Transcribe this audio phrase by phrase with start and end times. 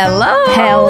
[0.00, 0.32] Hello!
[0.56, 0.88] Hello!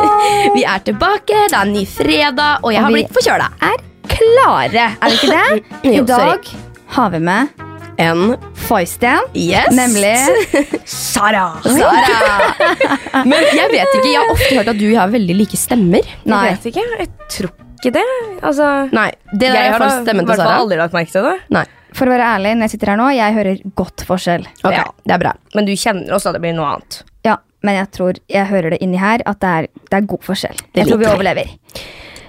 [0.56, 3.46] Vi er tilbake, det er ny fredag, og jeg Og har vi- blitt forkjøla.
[3.62, 3.76] Er
[4.10, 5.60] klare, er vi ikke det?
[5.98, 6.48] I dag
[6.96, 7.64] har vi med
[8.02, 8.24] En
[8.66, 9.70] Foysten, yes.
[9.74, 10.10] nemlig
[10.90, 11.44] Sara!
[11.62, 13.22] Sara.
[13.26, 16.06] Men jeg vet ikke, jeg har ofte hørt at du har veldig like stemmer.
[16.26, 16.42] Nei.
[16.48, 16.86] Jeg vet ikke.
[16.98, 18.06] Jeg tror ikke det.
[18.42, 20.56] Altså, Nei, det jeg har da stemmen til Sara.
[20.64, 21.36] aldri lagt merke til det.
[21.54, 21.64] Nei,
[21.94, 24.46] For å være ærlig, når jeg sitter her nå, jeg hører godt forskjell.
[24.64, 24.86] ok, Ja.
[25.06, 25.36] det er bra.
[25.54, 27.02] Men du kjenner også at det blir noe annet.
[27.66, 30.60] Men jeg tror jeg hører det inni her at det er, det er god forskjell.
[30.74, 31.54] Det Jeg tror vi overlever.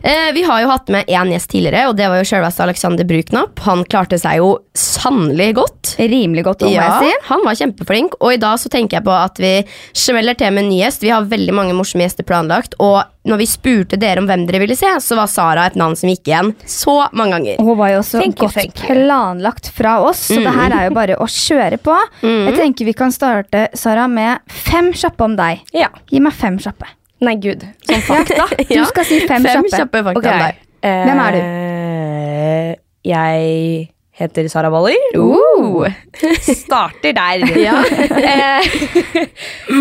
[0.04, 3.04] Eh, vi har jo hatt med én gjest tidligere, og det var jo selveste Alexander
[3.06, 3.60] Bruknapp.
[3.66, 5.96] Han klarte seg jo sannelig godt.
[6.00, 7.18] Rimelig godt, må Ja, jeg si.
[7.28, 9.54] han var kjempeflink, og i dag så tenker jeg på at vi
[9.94, 11.02] smeller til med en ny gjest.
[11.04, 14.62] Vi har veldig mange morsomme gjester planlagt, og når vi spurte dere om hvem dere
[14.64, 17.60] ville se, så var Sara et navn som gikk igjen så mange ganger.
[17.60, 18.72] Hun var jo også Thank godt you.
[18.80, 21.98] planlagt fra oss, så det her er jo bare å kjøre på.
[22.24, 25.60] Jeg tenker vi kan starte, Sara, med fem kjappe om deg.
[25.76, 25.90] Ja.
[26.10, 26.88] Gi meg fem kjappe.
[27.20, 27.64] Nei, gud.
[27.88, 28.46] Sånn fakta.
[28.70, 29.76] Du skal si fem, Fem kjappe.
[29.76, 30.40] kjappe fakta okay.
[30.46, 30.66] deg.
[30.86, 31.40] Hvem er du?
[31.44, 32.70] Eh,
[33.10, 33.90] jeg
[34.20, 34.96] heter Sara Waller.
[35.20, 35.88] Uh.
[36.64, 37.44] Starter der.
[37.68, 37.76] Ja.
[37.84, 38.70] Eh,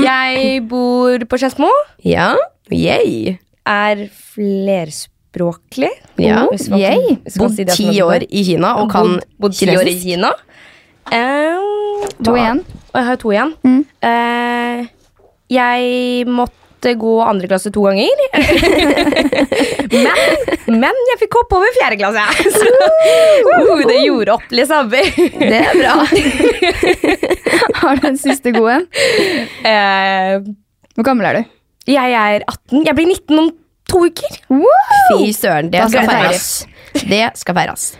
[0.03, 1.71] jeg bor på Skedsmo.
[2.07, 2.33] Ja,
[2.75, 3.37] yay.
[3.69, 5.91] Er flerspråklig.
[6.19, 6.47] Ja.
[6.75, 7.19] Yay.
[7.39, 9.95] Bodd ti år i Kina og kan Bodd- ti år i.
[10.03, 10.33] Kina.
[11.13, 11.67] Eh,
[12.25, 12.61] To igjen.
[12.93, 13.53] Og jeg har to igjen.
[13.67, 13.81] Mm.
[14.03, 14.87] Uh,
[15.51, 16.55] jeg måtte
[17.01, 18.23] gå andre klasse to ganger.
[19.93, 22.25] men, men jeg fikk hoppe over fjerde klasse.
[22.55, 24.91] Så uh, det gjorde opp, liksom.
[24.93, 25.95] Det er bra.
[27.83, 28.89] Har du en siste god en?
[29.65, 30.51] Uh,
[30.97, 31.55] Hvor gammel er du?
[31.89, 32.85] jeg er 18.
[32.85, 33.51] Jeg blir 19 om
[33.89, 34.35] to uker.
[34.49, 36.68] Fy søren, det skal feires.
[37.07, 37.93] Det skal feires.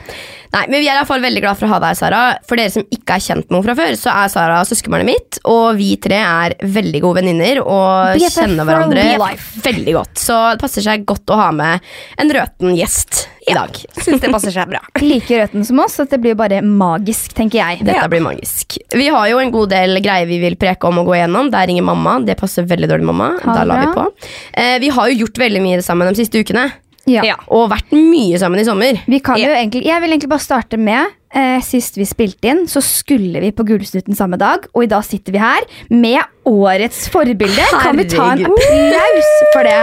[0.49, 2.21] Nei, men Vi er i hvert fall veldig glad for å ha deg, Sara.
[2.49, 5.41] For dere som ikke er kjent med henne fra før, så er Sara søskenbarnet mitt.
[5.49, 9.05] Og vi tre er veldig gode venninner og BFF kjenner hverandre
[9.67, 10.23] veldig godt.
[10.23, 11.85] Så det passer seg godt å ha med
[12.23, 13.77] en røten gjest i dag.
[14.01, 14.81] Syns det passer seg bra.
[15.05, 17.85] Like røten som oss, at det blir bare magisk, tenker jeg.
[17.85, 18.81] Dette blir magisk.
[18.97, 21.53] Vi har jo en god del greier vi vil preke om og gå igjennom.
[21.53, 22.19] Der ringer mamma.
[22.25, 23.35] Det passer veldig dårlig, mamma.
[23.45, 24.09] Ha Da lar vi på.
[24.53, 26.71] Eh, vi har jo gjort veldig mye sammen de siste ukene.
[27.09, 27.37] Ja.
[27.55, 29.01] Og vært mye sammen i sommer.
[29.09, 32.65] Vi kan jo egentlig, jeg vil egentlig bare starte med eh, Sist vi spilte inn,
[32.71, 34.67] så skulle vi på Gullsnutten samme dag.
[34.75, 37.65] Og i dag sitter vi her med årets forbilde.
[37.83, 39.81] Kan vi ta en applaus for det?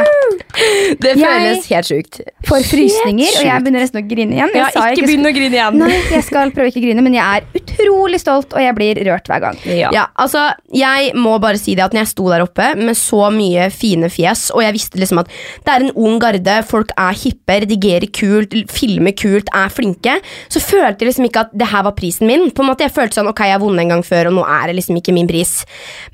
[1.03, 2.21] Det Jeg- føles helt sjukt.
[2.47, 3.27] For frysninger.
[3.37, 4.49] Og jeg begynner nesten å grine igjen.
[4.55, 5.77] Ja, sa jeg ikke begynn å grine igjen.
[5.77, 8.95] Nei, jeg skal prøve ikke å grine, men jeg er utrolig stolt, og jeg blir
[9.05, 9.59] rørt hver gang.
[9.65, 9.89] Ja.
[9.93, 13.29] Ja, altså, jeg må bare si det at når jeg sto der oppe med så
[13.35, 17.13] mye fine fjes, og jeg visste liksom at det er en ung garde, folk er
[17.13, 20.17] hippe, redigerer kult, filmer kult, er flinke,
[20.49, 22.49] så følte jeg liksom ikke at det her var prisen min.
[22.55, 24.45] På en måte, Jeg følte sånn, ok, jeg har vunnet en gang før, og nå
[24.45, 25.53] er det liksom ikke min pris.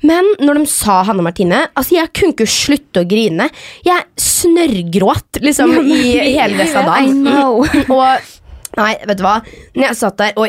[0.02, 3.48] Men når de sa Hanne Martine, altså jeg kunne ikke slutte å grine.
[3.86, 6.02] Jeg snørrgråt liksom i
[6.36, 7.26] hele av dagen.
[7.96, 8.30] Og
[8.72, 9.34] Nei, vet du hva?
[9.76, 10.48] Når jeg satt der Oi,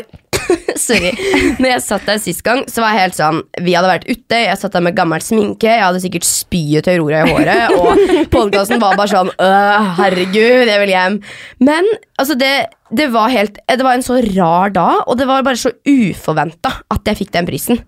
[0.86, 1.12] sorry.
[1.60, 4.40] Når jeg satt der sist gang, så var jeg helt sånn Vi hadde vært ute,
[4.46, 8.06] jeg satt der med gammel sminke, jeg hadde sikkert spyet til Aurora i håret, og
[8.34, 11.20] podkasten var bare sånn «Øh, Herregud, jeg vil hjem.
[11.64, 11.86] Men
[12.20, 12.52] altså, det,
[12.94, 16.72] det var helt Det var en så rar dag, og det var bare så uforventa
[16.94, 17.80] at jeg fikk den prisen.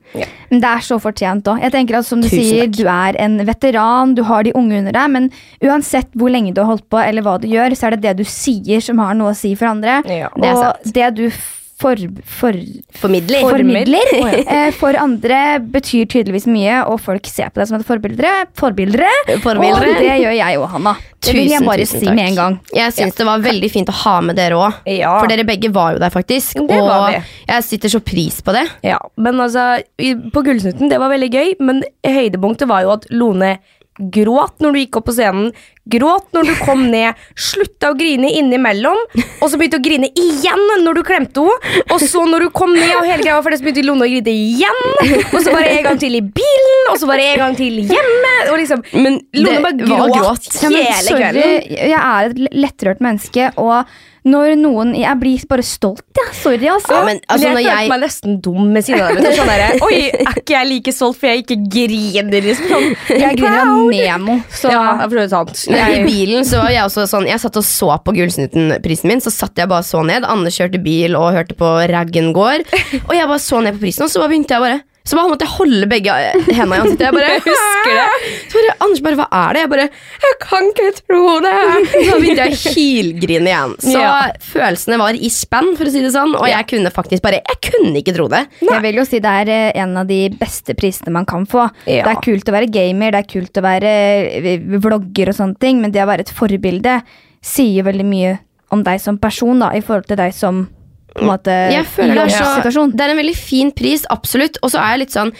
[0.51, 1.61] Men det er så fortjent òg.
[1.65, 2.79] Jeg tenker at som du Tusen sier, takk.
[2.79, 5.29] du er en veteran, du har de unge under deg, men
[5.65, 8.17] uansett hvor lenge du har holdt på, eller hva du gjør, så er det det
[8.23, 10.01] du sier som har noe å si for andre.
[10.11, 11.27] Ja, det og det du
[11.77, 12.57] for, for,
[12.97, 13.43] Formidler.
[13.45, 14.13] formidler
[14.55, 18.31] eh, for andre betyr tydeligvis mye, og folk ser på deg som et forbilde.
[18.57, 19.11] Forbildere.
[19.45, 19.93] forbildere.
[19.93, 20.97] Og det gjør jeg og Hanna.
[21.27, 22.17] Det vil jeg bare tusen si takk.
[22.17, 22.59] med en gang.
[22.77, 24.81] Jeg syns det var veldig fint å ha med dere òg.
[24.89, 25.17] Ja.
[25.19, 26.63] For dere begge var jo der, faktisk.
[26.65, 28.65] Det og jeg sitter så pris på det.
[28.87, 29.75] Ja, men altså,
[30.33, 33.59] på Gullsnutten, det var veldig gøy, men høydepunktet var jo at Lone
[33.97, 35.53] gråt når du gikk opp på scenen,
[35.87, 38.99] gråt når du kom ned, slutta å grine innimellom,
[39.41, 42.73] og så begynte å grine igjen når du klemte henne, og så når du kom
[42.75, 44.83] ned og hele greia var ferdig, så begynte Lone å grine igjen,
[45.31, 48.35] og så bare en gang til i bilen, og så bare en gang til hjemme,
[48.51, 50.51] og liksom, Men Lone bare gråt, gråt.
[50.63, 51.81] Ja, hele sorry, kvelden.
[51.93, 53.97] jeg er et lettrørt menneske, og
[54.27, 56.33] når noen Jeg blir bare stolt, jeg.
[56.35, 56.95] Sorry, altså.
[56.97, 59.33] Ja, men altså, men jeg følte jeg meg nesten dum med siden av det.
[59.37, 62.49] Sånn der, Oi, er ikke jeg like stolt for jeg ikke griner?
[62.49, 62.67] Liksom.
[62.73, 62.89] Sånn,
[63.23, 63.85] jeg griner av.
[63.93, 65.63] Nemo, så Ja, det er for så vidt sant.
[65.77, 69.23] Jeg, I bilen så var jeg også sånn Jeg satt og så på Gullsnutten-prisen min.
[69.25, 70.27] Så satt jeg bare så ned.
[70.27, 72.67] Anne kjørte bil og hørte på Raggen går.
[73.07, 75.31] Og jeg bare så ned på prisen, og så bare begynte jeg bare Så bare
[75.31, 76.15] måtte jeg holde begge
[76.51, 77.05] hendene i ansiktet.
[77.07, 78.31] Jeg bare husker det.
[78.51, 79.61] Så bare, Anders bare, hva er det?
[79.63, 79.87] Jeg bare
[80.27, 81.53] Jeg kan ikke tro det!
[82.09, 83.77] Så begynte jeg å hylgrine igjen.
[83.87, 84.15] Så Ja.
[84.43, 86.35] følelsene var i spenn, for å si det sånn.
[86.35, 88.43] Og jeg kunne faktisk bare Jeg kunne ikke tro det.
[88.67, 91.69] Jeg vil jo si det er eh, en av de beste prisene man kan få.
[91.87, 92.03] Ja.
[92.09, 93.95] Det er kult å være gamer, det er kult å være
[94.43, 96.99] eh, vlogger og sånne ting, men det å være et forbilde
[97.47, 98.39] sier veldig mye
[98.75, 100.65] om deg som person da, i forhold til deg som
[101.17, 101.57] på en måte,
[101.89, 102.21] føler
[102.93, 104.61] det er, en veldig fin pris, absolutt.
[104.63, 105.33] Og så er jeg litt sånn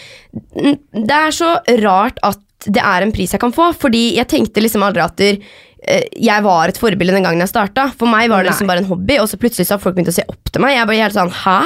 [0.97, 1.53] Det er så
[1.83, 5.15] rart at det er en pris jeg kan få, fordi jeg tenkte liksom aldri at
[5.21, 5.37] der,
[5.85, 7.85] eh, jeg var et forbilde den gangen jeg starta.
[7.99, 10.11] For meg var det liksom bare en hobby, og så plutselig så har folk begynt
[10.11, 10.73] å se opp til meg.
[10.75, 11.59] Jeg bare helt sånn, hæ?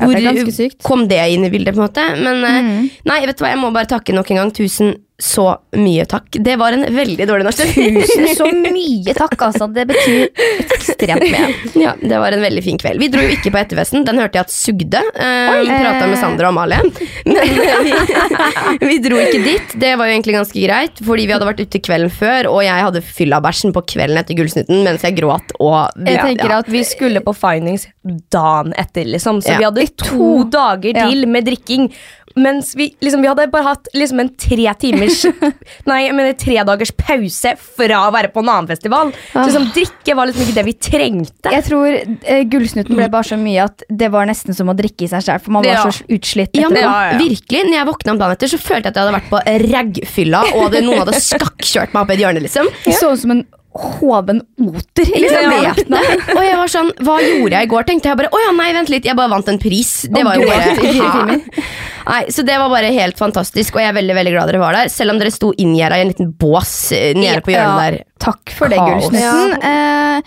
[0.00, 2.06] Ja, det kom det inn i bildet, på en måte?
[2.16, 2.90] Men mm.
[3.12, 4.54] nei, vet du hva, jeg må bare takke nok en gang.
[4.56, 5.44] Tusen så
[5.76, 6.38] mye takk.
[6.42, 7.62] Det var en veldig dårlig norsk.
[7.74, 9.68] Tusen så mye takk, altså.
[9.72, 10.28] Det betyr
[10.76, 11.48] ekstremt mye.
[11.80, 12.98] Ja, det var en veldig fin kveld.
[13.00, 15.00] Vi dro jo ikke på etterfesten, den hørte jeg at sugde.
[15.14, 15.28] Vi
[15.60, 15.68] Oi.
[15.70, 16.80] Prata med Sander og Amalie.
[17.26, 19.74] Men eh, vi, vi dro ikke dit.
[19.80, 22.86] Det var jo egentlig ganske greit, fordi vi hadde vært ute kvelden før, og jeg
[22.86, 27.22] hadde fyllabæsjen på kvelden etter Gullsnutten mens jeg gråt og Jeg tenker at vi skulle
[27.24, 27.86] på Findings
[28.32, 29.40] dagen etter, liksom.
[29.44, 29.58] Så Ja.
[29.60, 31.08] vi hadde to dager Ja.
[31.08, 31.90] til med drikking.
[32.38, 35.24] Mens vi, liksom, vi hadde bare hatt liksom en tre timers
[35.90, 39.10] Nei, jeg mener tre dagers pause fra å være på en annen festival.
[39.32, 41.50] Så liksom, drikke var liksom ikke det vi trengte.
[41.56, 45.08] Jeg tror eh, Gullsnutten ble bare så mye at det var nesten som å drikke
[45.08, 45.84] i seg selv, for man var Ja.
[45.90, 46.54] så utslitt.
[46.58, 46.82] ja, men.
[46.84, 47.18] Ja, ja.
[47.20, 49.42] virkelig, når jeg våkna om dagen etter, så følte jeg at jeg hadde vært på
[49.74, 52.70] raggfylla, og hadde, noen hadde skakkjørt meg opp i et hjørne, liksom.
[52.94, 55.06] Så ut som en hoven oter.
[55.06, 55.72] Liksom, Ja.
[55.74, 56.34] væpnet.
[56.36, 57.84] Og jeg var sånn, hva gjorde jeg i går?
[57.86, 59.92] Tenkte jeg bare, å ja, nei, vent litt, jeg bare vant en pris.
[60.10, 61.38] Det var jo bare.
[62.10, 64.74] Nei, Så det var bare helt fantastisk, og jeg er veldig veldig glad dere var
[64.74, 64.88] der.
[64.90, 67.98] Selv om dere sto inngjerda i en liten bås eh, nede på hjørnet der.
[68.24, 69.06] Takk for det, Kaos.
[69.06, 69.62] Gullsnutten.
[69.62, 70.22] Eh,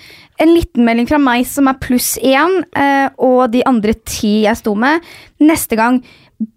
[0.46, 4.62] en liten melding fra meg som er pluss én, eh, og de andre ti jeg
[4.62, 5.04] sto med.
[5.44, 6.00] Neste gang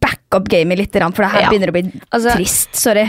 [0.02, 2.74] back up gamet litt, for det her begynner å bli Altså- trist.
[2.76, 3.08] Sorry.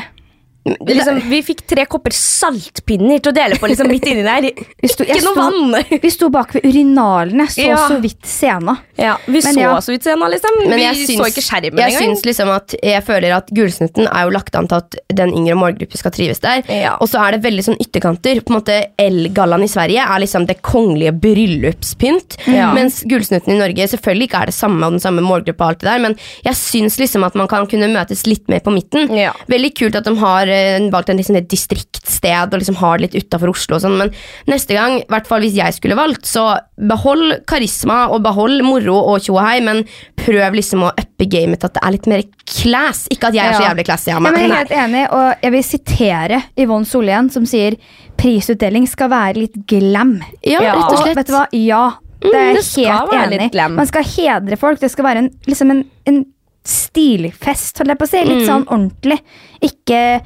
[0.88, 4.48] Liksom, vi fikk tre kopper saltpinner til å dele på liksom, midt inni der.
[4.84, 6.00] Vi sto, Ikke noe vann!
[6.04, 7.78] Vi sto bak ved urinalene, så Ja.
[7.90, 8.78] så vidt scena.
[8.98, 9.72] Ja, vi Men så ja.
[9.82, 10.58] så vidt scena, liksom.
[10.68, 12.16] Men vi syns, så ikke skjermen jeg engang.
[12.16, 15.58] syns liksom at jeg føler at Gullsnutten er jo lagt an til at den yngre
[15.60, 16.64] målgruppen skal trives der.
[16.72, 16.96] Ja.
[17.02, 18.42] Og så er det veldig sånn ytterkanter.
[18.46, 21.14] På en måte Elgallaen i Sverige er liksom det kongelige
[21.62, 22.38] bryllupspynt.
[22.48, 22.72] Ja.
[22.76, 25.84] Mens Gullsnutten i Norge selvfølgelig ikke er det samme og den samme målgruppa, og alt
[25.84, 29.10] det der, men jeg syns liksom at man kan kunne møtes litt mer på midten.
[29.50, 33.08] Veldig kult at de har eh, valgt en liksom et distriktsted og liksom har det
[33.14, 34.12] litt utafor Oslo og sånn, men
[34.50, 38.98] neste gang, i hvert fall hvis jeg skulle valgt, så behold karisma og behold moro
[39.14, 39.84] og tjohei, men
[40.18, 43.06] prøv liksom å uppe gamet at det er litt mer class.
[43.14, 44.34] Ikke at jeg er så jævlig classy av Ja, meg.
[44.34, 47.78] men jeg er helt enig, og jeg vil sitere Yvonne Solhjell, som sier
[48.18, 50.18] prisutdeling skal være litt glam.
[50.44, 50.74] Ja, Ja.
[50.74, 51.16] rett og Og slett.
[51.22, 51.48] vet du hva?
[51.54, 51.84] Ja,
[52.22, 53.76] det er Mm, jeg det helt enig.
[53.78, 54.80] Man skal hedre folk.
[54.80, 56.26] Det skal være en, liksom en, en
[56.66, 58.24] stilfest, holdt jeg på å si.
[58.26, 58.48] Litt Mm.
[58.48, 59.20] sånn ordentlig.
[59.62, 60.22] Ikke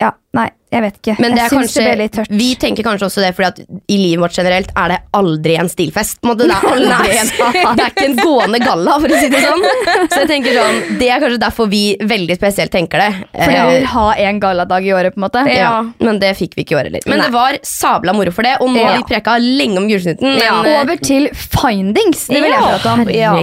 [0.00, 1.14] Ja, nei, jeg vet ikke.
[1.20, 2.30] Men det jeg er syns kanskje, det ble litt tørt.
[2.40, 3.58] vi tenker kanskje også det fordi at
[3.92, 6.20] i livet vårt generelt er det aldri en stilfest.
[6.22, 6.46] på en måte.
[6.48, 9.64] Det er, aldri en, det er ikke en gående galla, for å si det sånn.
[10.08, 13.10] Så jeg tenker sånn, Det er kanskje derfor vi veldig spesielt tenker det.
[13.34, 15.44] Fordi Eh, vi vil ha en galladag i året, på en måte.
[15.52, 17.00] ja, Men det fikk vi ikke i år heller.
[17.06, 17.26] Men Nei.
[17.26, 19.02] det var sabla moro for det, og nå har Ja.
[19.02, 20.38] vi preka lenge om Gullsnutten.
[20.40, 20.62] Ja.
[20.64, 22.24] Eh, Over til findings.
[22.26, 23.04] Det vil jeg prate om.
[23.12, 23.34] Ja.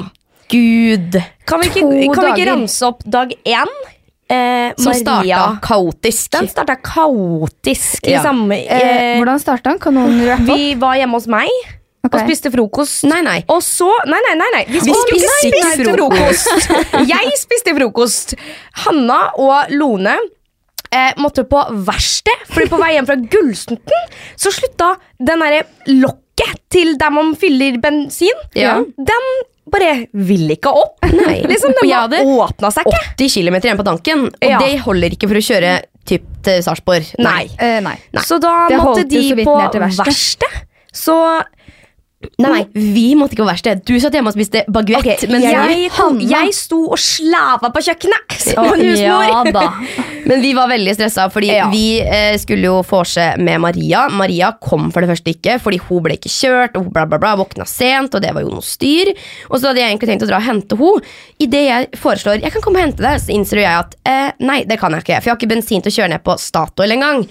[0.49, 1.21] herregud.
[1.45, 3.71] Kan vi ikke, kan vi ikke ramse opp dag én?
[4.29, 5.37] Eh, Som Maria.
[5.37, 6.31] starta kaotisk.
[6.31, 8.03] Den starta kaotisk.
[8.07, 8.17] Ja.
[8.21, 8.51] Liksom.
[8.51, 9.79] Eh, Eh, hvordan starta den?
[9.79, 10.57] Kan noen rappe opp?
[10.57, 11.49] vi var hjemme hos meg
[12.07, 12.21] Okay.
[12.21, 13.03] og spiste frokost.
[13.09, 13.43] Nei, nei.
[13.49, 14.49] Og så Nei, nei, nei.
[14.53, 14.65] nei.
[14.69, 16.47] Vi, Vi skulle spiste ikke ikke spise frokost.
[17.13, 18.35] Jeg spiste frokost.
[18.85, 20.13] Hanna og Lone
[20.91, 26.61] eh, måtte på verksted, Fordi på vei hjem fra Gullsnutten så slutta den derre lokket
[26.71, 28.39] til der man fyller bensin.
[28.55, 28.77] Ja.
[28.95, 29.27] Den
[29.73, 31.03] bare vil ikke opp.
[31.11, 31.41] Nei.
[31.51, 33.03] Liksom, Og Den jeg bare hadde åpna seg ikke.
[33.17, 34.59] 80 km igjen på tanken, og Ja.
[34.63, 35.75] det holder ikke for å kjøre
[36.07, 37.09] typ til Sarpsborg.
[37.19, 37.49] Nei.
[37.59, 37.97] Eh, nei.
[38.23, 40.63] Så da Det måtte de så på verkstedet.
[40.95, 41.17] Så
[42.41, 43.81] Nei, vi måtte ikke på verksted.
[43.85, 45.05] Du satt hjemme og spiste baguett.
[45.05, 49.67] Okay, men jeg, jeg, jeg sto og slava på kjøkkenet som ja da.
[50.29, 51.67] men vi var veldig stressa, fordi Ja.
[51.69, 54.07] vi eh, skulle jo vorse med Maria.
[54.09, 57.21] Maria kom for det første ikke, fordi hun ble ikke kjørt, og hun bla, bla,
[57.21, 59.13] bla, våkna sent, og det var jo noe styr.
[59.51, 61.05] Og så hadde jeg egentlig tenkt å dra og hente henne.
[61.45, 64.63] Idet jeg foreslår jeg kan komme og hente deg, så innser jeg at eh, nei,
[64.65, 66.97] det kan jeg ikke, for jeg har ikke bensin til å kjøre ned på Statoil
[66.97, 67.27] engang.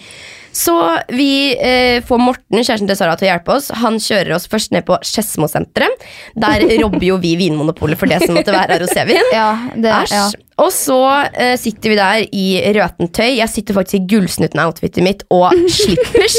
[0.56, 0.72] Så
[1.12, 3.68] vi eh, får Morten, kjæresten til Sara, til å hjelpe oss.
[3.82, 6.06] Han kjører oss først ned på Skedsmosenteret.
[6.40, 9.20] Der robber jo vi Vinmonopolet for det som måtte være rosévin.
[9.36, 10.14] Ja, det, Æsj.
[10.16, 10.24] ja.
[10.64, 10.96] Og så
[11.36, 12.46] eh, sitter vi der i
[12.78, 13.34] røtent tøy.
[13.36, 16.38] Jeg sitter faktisk i gullsnutten-outfitet mitt og slippers.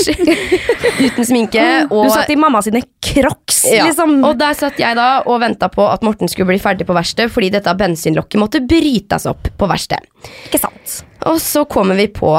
[0.98, 1.68] uten sminke.
[1.92, 3.86] Og, Du satt i mamma sine crocs, ja.
[3.86, 4.18] liksom.
[4.26, 7.30] og der satt jeg da og venta på at Morten skulle bli ferdig på verkstedet,
[7.38, 10.10] fordi dette bensinlokket måtte brytes opp på verkstedet.
[10.50, 11.02] Ikke sant?
[11.30, 12.34] Og så kommer vi på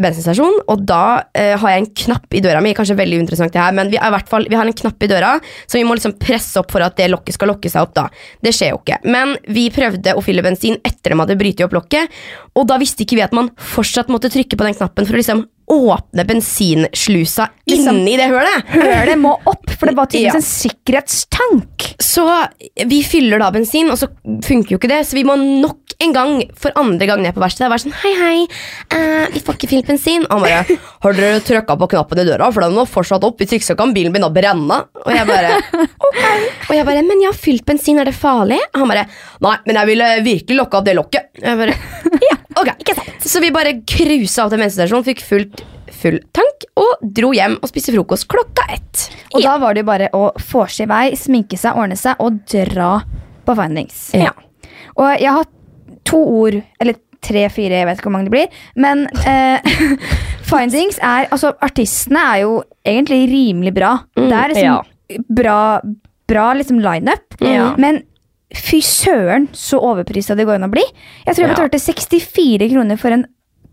[0.00, 1.00] bensinstasjon, og da
[1.36, 2.72] eh, har jeg en knapp i døra mi.
[2.76, 5.02] Kanskje veldig interessant det her, men vi, er i hvert fall, vi har en knapp
[5.06, 5.34] i døra,
[5.66, 7.94] så vi må liksom presse opp for at det lokket skal lokke seg opp.
[7.98, 8.08] da.
[8.42, 9.00] Det skjer jo ikke.
[9.10, 12.10] Men vi prøvde å fylle bensin etter de hadde brytt opp lokket,
[12.58, 15.20] og da visste ikke vi at man fortsatt måtte trykke på den knappen for å
[15.22, 18.64] liksom åpne bensinslusa Liksom- inni det hølet.
[18.74, 20.40] Hølet må opp, for det var tydeligvis Ja.
[20.40, 21.94] en sikkerhetstank.
[22.02, 22.24] Så
[22.90, 24.08] vi fyller da bensin, og så
[24.44, 27.42] funker jo ikke det, så vi må nok en gang for andre gang ned på
[27.42, 28.36] verkstedet var sånn Hei, hei,
[28.94, 30.24] uh, vi får ikke fylt bensin.
[30.26, 32.50] Og han bare Har dere trykka på knappen i døra?
[32.54, 33.40] For den var fortsatt opp.
[33.40, 34.80] Hvis ikke så kan bilen å brenne.
[35.04, 35.58] Og jeg bare
[36.10, 36.22] Ok.
[36.70, 38.60] Og jeg bare Men jeg har fylt bensin, er det farlig?
[38.72, 39.04] Og han bare
[39.44, 41.28] Nei, men jeg ville virkelig lukke opp det lokket.
[41.40, 41.76] Jeg bare
[42.30, 42.72] Ja, ok.
[42.78, 43.28] Ikke sant.
[43.30, 45.64] Så vi bare cruisa opp til bensinstasjonen, fikk fullt
[46.00, 49.06] full tank og dro hjem og spiste frokost klokka ett.
[49.34, 52.40] Og da var det jo bare å vorse i vei, sminke seg, ordne seg og
[52.48, 52.94] dra
[53.44, 54.06] på findings.
[54.16, 54.32] Ja.
[54.96, 55.48] Og jeg har
[56.10, 58.60] to ord, eller tre-fire, jeg vet ikke hvor mange det blir.
[58.80, 59.60] Men eh,
[60.50, 62.54] findings er Altså, artistene er jo
[62.86, 63.94] egentlig rimelig bra.
[64.16, 65.58] det er liksom bra,
[66.30, 67.36] bra liksom lineup.
[67.44, 67.74] Ja.
[67.80, 68.02] Men
[68.56, 70.82] fy søren, så overprisa det går an å bli.
[71.26, 71.54] Jeg tror jeg Ja.
[71.54, 73.26] betalte 64 kroner for en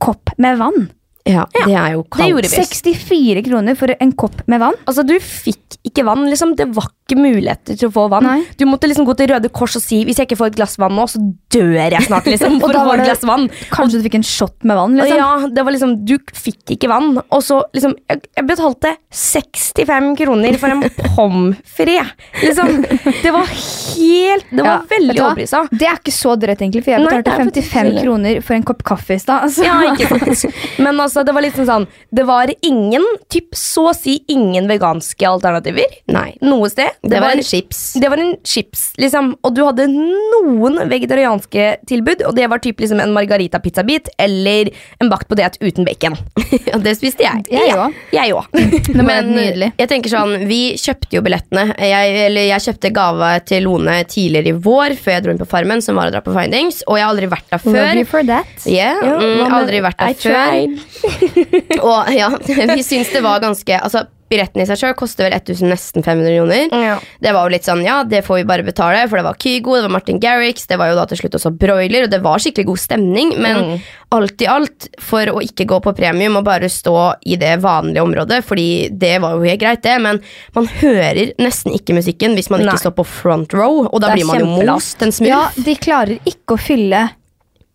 [0.03, 0.89] kopp med vann.
[1.27, 2.45] Ja, det er jo kaldt.
[2.53, 4.77] 64 kroner for en kopp med vann.
[4.87, 6.27] Altså, Du fikk ikke vann.
[6.29, 6.55] liksom.
[6.55, 8.27] Det var ikke muligheter til å få vann.
[8.27, 8.41] Nei.
[8.59, 10.77] Du måtte liksom gå til Røde Kors og si hvis jeg ikke får et glass
[10.81, 11.21] vann nå, så
[11.53, 12.27] dør jeg snart.
[12.33, 13.47] liksom, For å få et glass vann.
[13.73, 14.97] Kanskje du fikk en shot med vann?
[14.99, 15.17] Liksom.
[15.17, 17.15] Ja, det var liksom, Du fikk ikke vann.
[17.33, 20.83] Og så liksom Jeg, jeg betalte 65 kroner for en
[21.15, 22.13] pommes frites.
[22.43, 22.83] Liksom,
[23.23, 25.63] det var helt Det var Ja, veldig overprisa.
[25.71, 28.67] Det er ikke så drøyt, egentlig, for jeg betalte Nei, 55 ikke kroner for en
[28.67, 29.47] kopp kaffe i stad.
[29.47, 29.65] Altså.
[29.65, 30.57] Ja, ikke sant.
[30.83, 35.27] Men altså, det var liksom sånn Det var ingen, typ så å si ingen veganske
[35.29, 35.97] alternativer.
[36.11, 36.29] Nei.
[36.43, 36.96] Noe sted.
[37.01, 37.81] Det var en chips.
[38.01, 39.31] Det var en chips, liksom.
[39.45, 44.71] Og du hadde noen vegetarianske tilbud, og det var typ liksom en margarita pizzabit eller
[45.01, 46.17] en bakt potet uten bacon.
[46.75, 47.45] Og det spiste jeg.
[47.51, 47.95] Jeg òg.
[48.13, 48.47] Jeg òg.
[48.57, 49.71] Helt nydelig.
[49.79, 51.67] jeg tenker sånn, vi kjøpte jo billettene.
[51.81, 55.49] Jeg, eller jeg kjøpte gave til Lone tidligere i vår, før jeg dro inn på
[55.49, 56.81] Farmen, som var å dra på Findings.
[56.87, 58.01] Og jeg har aldri vært der Love før.
[58.01, 58.67] you for that.
[58.67, 61.17] Yeah, mm, aldri vært der I før.
[61.87, 62.29] Og ja,
[62.75, 66.33] vi syns det var ganske Altså, Billetten i seg sjøl koster vel 1000 nesten 500
[66.35, 66.73] kroner.
[66.83, 66.95] Ja.
[67.23, 69.75] Det var jo litt sånn, ja, det får vi bare betale, for det var Kygo,
[69.77, 72.43] det var Martin Garrix, det var jo da til slutt også Broiler, og det var
[72.43, 73.81] skikkelig god stemning, men Mm.
[74.17, 78.03] alt i alt, for å ikke gå på premium og bare stå i det vanlige
[78.03, 80.19] området, fordi det var jo helt greit, det, men
[80.55, 84.25] man hører nesten ikke musikken hvis man ikke står på front row, og da blir
[84.27, 85.27] man jo most en smurf.
[85.31, 87.09] Ja, de klarer ikke å fylle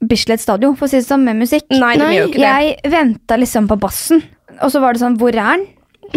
[0.02, 1.68] Bislett stadion, for å si det sånn, med musikk.
[1.70, 2.54] Nei, de gjør jo ikke det.
[2.82, 4.22] Jeg venta liksom på bassen,
[4.60, 5.62] og så var det sånn Hvor er den?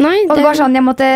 [0.01, 1.07] Nei, Og det var sånn, jeg måtte,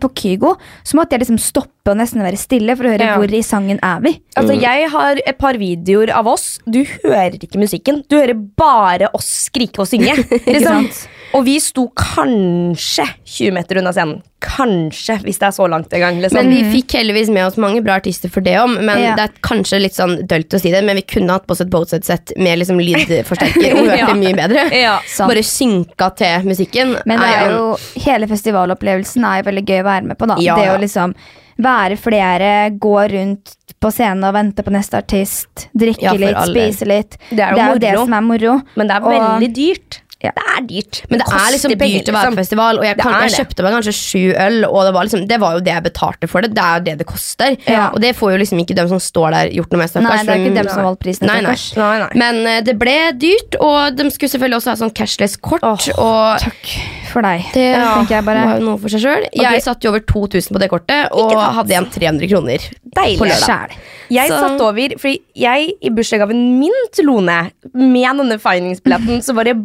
[0.00, 3.16] På Kygo så måtte jeg liksom stoppe og nesten være stille for å høre Ja.
[3.20, 4.14] hvor i sangen er vi.
[4.36, 6.58] Altså, Jeg har et par videoer av oss.
[6.64, 8.02] Du hører ikke musikken.
[8.08, 10.16] Du hører bare oss skrike og synge.
[10.46, 11.06] ikke sant?
[11.34, 14.20] Og vi sto kanskje 20 meter unna scenen.
[14.44, 16.18] Kanskje, hvis det er så langt en gang.
[16.22, 16.36] Liksom.
[16.36, 18.74] Men vi fikk heldigvis med oss mange bra artister for det om.
[18.86, 19.14] Men Ja.
[19.16, 21.60] det er kanskje litt sånn dølt å si det, men vi kunne hatt på oss
[21.64, 24.06] et Boatset-sett med liksom lydforsterker og hørt Ja.
[24.12, 24.66] det mye bedre.
[24.72, 24.98] Ja.
[25.18, 26.94] Bare synka til musikken.
[27.06, 30.26] Men det er jo, hele festivalopplevelsen er jo veldig gøy å være med på.
[30.28, 31.14] da Ja, Det å liksom
[31.58, 36.86] være flere, gå rundt på scenen og vente på neste artist, drikke Ja, litt, spise
[36.88, 37.18] litt.
[37.30, 38.04] Det er jo det moro.
[38.06, 38.62] som er moro.
[38.76, 40.00] Men det er Og- veldig dyrt.
[40.24, 40.32] Ja.
[40.34, 41.00] Det er dyrt.
[41.10, 42.40] Men det er liksom penger, dyrt å være på liksom.
[42.40, 45.38] festival, og jeg, kan, jeg kjøpte meg kanskje sju øl, og det var, liksom, det
[45.42, 46.52] var jo det jeg betalte for det.
[46.56, 47.56] Det er jo det det koster.
[47.68, 47.90] Ja.
[47.92, 49.92] Og det får jo liksom ikke dem som står der, gjort noe med.
[49.92, 51.26] stakkars, Nei, det er ikke dem som valgte valgt prisen.
[51.28, 51.56] Nei, nei.
[51.76, 52.10] Nei, nei.
[52.20, 55.64] Men uh, det ble dyrt, og de skulle selvfølgelig også ha sånn cashless kort.
[55.66, 56.70] Åh, og Takk
[57.10, 57.44] for deg.
[57.54, 58.46] det tenker jeg bare.
[58.54, 59.26] var noe for seg sjøl.
[59.34, 62.70] Jeg satt jo over 2000 på det kortet, og hadde igjen 300 kroner.
[62.94, 63.18] Deilig.
[63.20, 63.76] På lørdag.
[64.12, 69.34] Jeg Så- satt over, fordi jeg i bursdagsgaven min til Lone, med denne feiningsbilletten, så
[69.34, 69.56] var det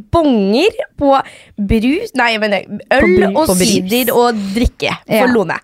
[0.50, 1.14] bonger på
[1.58, 5.22] brus Nei, jeg mener øl bru- og sider og drikke Ja.
[5.26, 5.58] for Lone.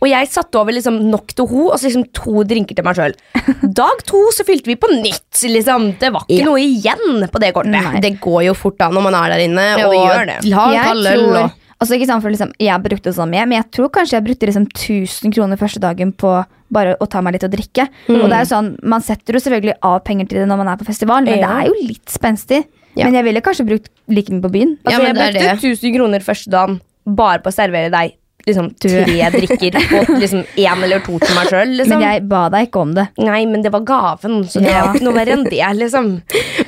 [0.00, 2.96] Og jeg satte over liksom nok til ho, og så liksom to drinker til meg
[2.96, 3.14] sjøl.
[3.80, 5.40] Dag to så fylte vi på nytt.
[5.42, 5.98] Liksom.
[5.98, 6.44] Det var ikke Ja.
[6.44, 7.72] noe igjen på det kortet.
[7.72, 8.00] Nei.
[8.00, 10.44] Det går jo fort da når man er der inne, Ja, og gjør det.
[10.50, 11.50] La Jeg kald øl og
[11.80, 14.46] altså ikke sant, for liksom, Jeg brukte sånn mye, men jeg tror kanskje jeg brukte
[14.46, 17.88] liksom 1000 kroner første dagen på bare å ta meg litt å drikke.
[18.08, 18.20] Mm.
[18.22, 20.68] Og det er jo sånn, Man setter jo selvfølgelig av penger til det når man
[20.68, 21.46] er på festival, men Ja.
[21.46, 22.64] det er jo litt spenstig.
[22.96, 23.06] Ja.
[23.08, 24.76] Men jeg ville kanskje brukt like mye på byen.
[24.82, 28.16] Ja, Altså, men jeg det brukte 1000 kroner første dagen bare på å servere deg
[28.46, 31.72] liksom tre drikker og liksom én eller to til meg sjøl.
[31.80, 31.98] Liksom.
[31.98, 33.06] Men jeg ba deg ikke om det.
[33.18, 36.12] Nei, men det var gaven, så det var ikke noe verre enn det, liksom.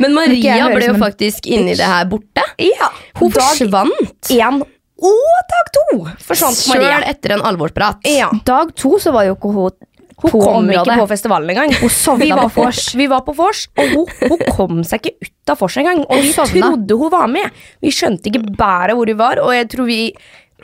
[0.02, 2.44] Men Maria okay, ble jo faktisk en inni det her borte.
[2.62, 4.60] Ja, Hun dag forsvant én
[4.98, 5.84] og dag to
[6.26, 6.96] forsvant Maria.
[6.98, 8.02] sjøl etter en alvorsprat.
[8.10, 8.32] Ja.
[8.46, 9.76] Dag to så var jo ikke hun
[10.18, 10.82] Hun på kom området.
[10.86, 11.74] ikke på festivalen engang.
[11.78, 12.82] Hun sovna vi var på vors.
[12.98, 16.00] Vi var på vors, og hun, hun kom seg ikke ut av vors engang.
[16.08, 17.60] Og vi trodde hun var med.
[17.84, 20.00] Vi skjønte ikke bæret hvor hun var, og jeg tror vi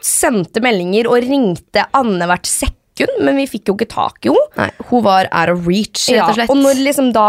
[0.03, 4.67] sendte meldinger og ringte annethvert sekund, men vi fikk jo ikke tak i henne.
[4.91, 6.51] Hun var out of reach, rett og slett.
[6.51, 7.29] og når liksom da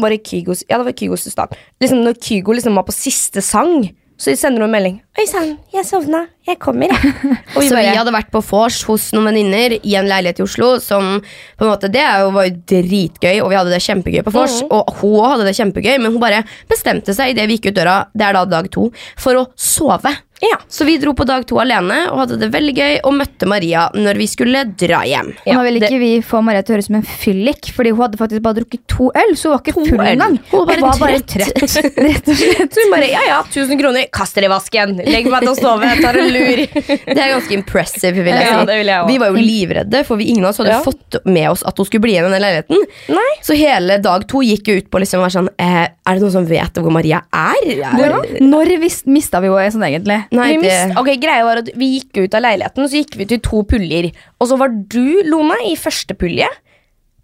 [0.00, 1.54] var det Kygos Ja, det var Kygos stad.
[1.80, 4.96] Liksom når Kygo liksom var på siste sang, så sender hun en melding.
[5.16, 6.26] Oi sann, jeg sovna.
[6.46, 7.12] Jeg kommer, jeg.
[7.56, 10.44] Og vi Så vi hadde vært på vors hos noen venninner i en leilighet i
[10.44, 10.74] Oslo.
[10.82, 14.34] Som på en måte, Det jo, var jo dritgøy, og vi hadde det kjempegøy på
[14.36, 14.60] vors.
[14.62, 14.70] Mm.
[14.76, 17.98] Og hun hadde det kjempegøy, men hun bare bestemte seg idet vi gikk ut døra,
[18.12, 20.12] det er da dag to, for å sove.
[20.44, 20.58] Ja.
[20.68, 23.86] Så vi dro på dag to alene og hadde det veldig gøy og møtte Maria
[23.96, 25.30] når vi skulle dra hjem.
[25.48, 27.94] Ja, nå vil ikke vi få Maria til å høres ut som en fyllik, Fordi
[27.94, 30.36] hun hadde faktisk bare drukket to øl, så hun var ikke To full engang.
[30.52, 31.56] Hun var Hun bare bare trøtt.
[31.56, 31.96] trøtt.
[32.06, 32.76] Rett og slett.
[32.76, 34.98] Så hun bare ja ja, 1000 kroner, kaster i vasken.
[35.06, 36.62] Legg meg til å sove, jeg tar en lur.
[37.06, 38.66] Det er ganske impressive, vil jeg Ja, si.
[38.70, 39.10] det vil jeg også.
[39.12, 40.80] vi var jo livredde, for vi, ingen av oss hadde Ja.
[40.84, 42.82] fått med oss at hun skulle bli igjen i den leiligheten.
[43.14, 43.28] Nei.
[43.46, 46.22] Så hele dag to gikk jo ut på liksom å være sånn eh, Er det
[46.22, 47.70] noen som vet hvor Maria er?
[47.96, 48.74] Hvor, når
[49.06, 50.18] mista vi henne sånn egentlig?
[50.32, 53.16] Nei, vi, det, mist, okay, greia var at vi gikk ut av leiligheten, så gikk
[53.16, 54.10] vi til to puljer.
[54.40, 56.46] Og så var du, Lone, i første pulje.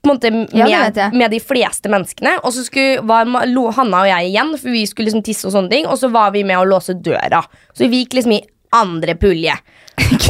[0.03, 2.37] På en måte Ja, med, de fleste menneskene.
[2.43, 3.29] Og så skulle, var
[3.77, 5.87] Hanna og jeg igjen, for vi skulle liksom tisse og sånne ting.
[5.87, 7.45] Og så var vi med å låse døra.
[7.73, 8.43] Så vi gikk liksom i
[8.75, 9.55] andre pulje.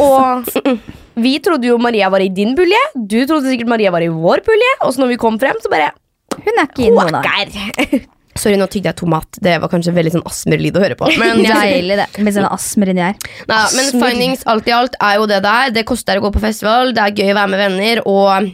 [0.02, 0.48] Og
[1.14, 2.80] vi trodde jo Maria var i din pulje.
[2.94, 4.72] Du trodde sikkert Maria var i vår pulje.
[4.82, 5.92] Og så når vi kom frem, så bare
[6.32, 7.20] Hun er ikke inne nå,
[8.40, 9.38] sorry, nå tygde jeg tomat.
[9.44, 11.10] Det var kanskje veldig sånn asmerlyd å høre på.
[11.20, 12.08] Men, Deilig, det.
[12.24, 13.18] Med sånn astmer inni her.
[13.50, 15.74] Nei, men findings alt i alt er jo det der.
[15.76, 18.02] Det koster å gå på festival, det er gøy å være med venner.
[18.08, 18.52] Og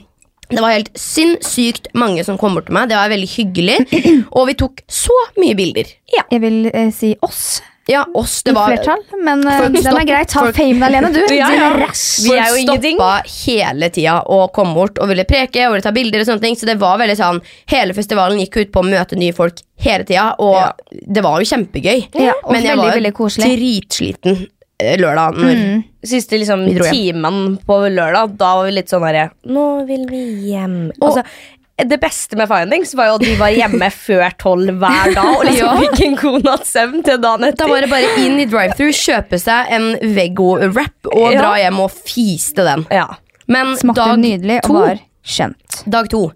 [0.49, 2.89] det var helt sinnssykt mange som kom bort til meg.
[2.91, 3.79] Det var veldig hyggelig.
[4.37, 5.91] Og vi tok så mye bilder.
[6.15, 8.43] Jeg vil eh, si oss Ja, oss.
[8.45, 10.25] Det var flertall, men eh, Folk den stopp- er grei.
[10.29, 11.21] Ta folk- famen alene, du.
[11.37, 11.71] Ja, Din ja.
[11.81, 12.03] rass.
[12.25, 12.99] Vi er jo ingenting.
[12.99, 16.21] stoppa hele tida og kom bort og ville preke og ville ta bilder.
[16.25, 17.41] og sånne ting Så det var veldig sånn
[17.73, 20.73] Hele festivalen gikk ut på å møte nye folk hele tida, og Ja.
[20.91, 22.09] det var jo kjempegøy.
[22.19, 23.53] Ja, og veldig, var veldig koselig.
[23.57, 24.41] dritsliten
[24.81, 25.35] lørdag.
[25.39, 25.85] Når, Mm.
[26.05, 30.93] Siste liksom, timen på lørdag, da var vi litt sånn herre Nå vil vi hjem.
[31.03, 31.25] altså,
[31.79, 35.45] det beste med Findings var jo at vi var hjemme før tolv hver dag og
[35.47, 38.89] liksom fikk en god natts søvn til dagen Da var det bare inn i drive-thru,
[38.95, 41.41] kjøpe seg en Veggo-wrap og Ja.
[41.43, 42.87] dra hjem og fiste den.
[42.91, 43.07] Ja.
[43.49, 45.83] Men Smakte dag nydelig to, og var kjent.
[45.89, 46.33] dag to,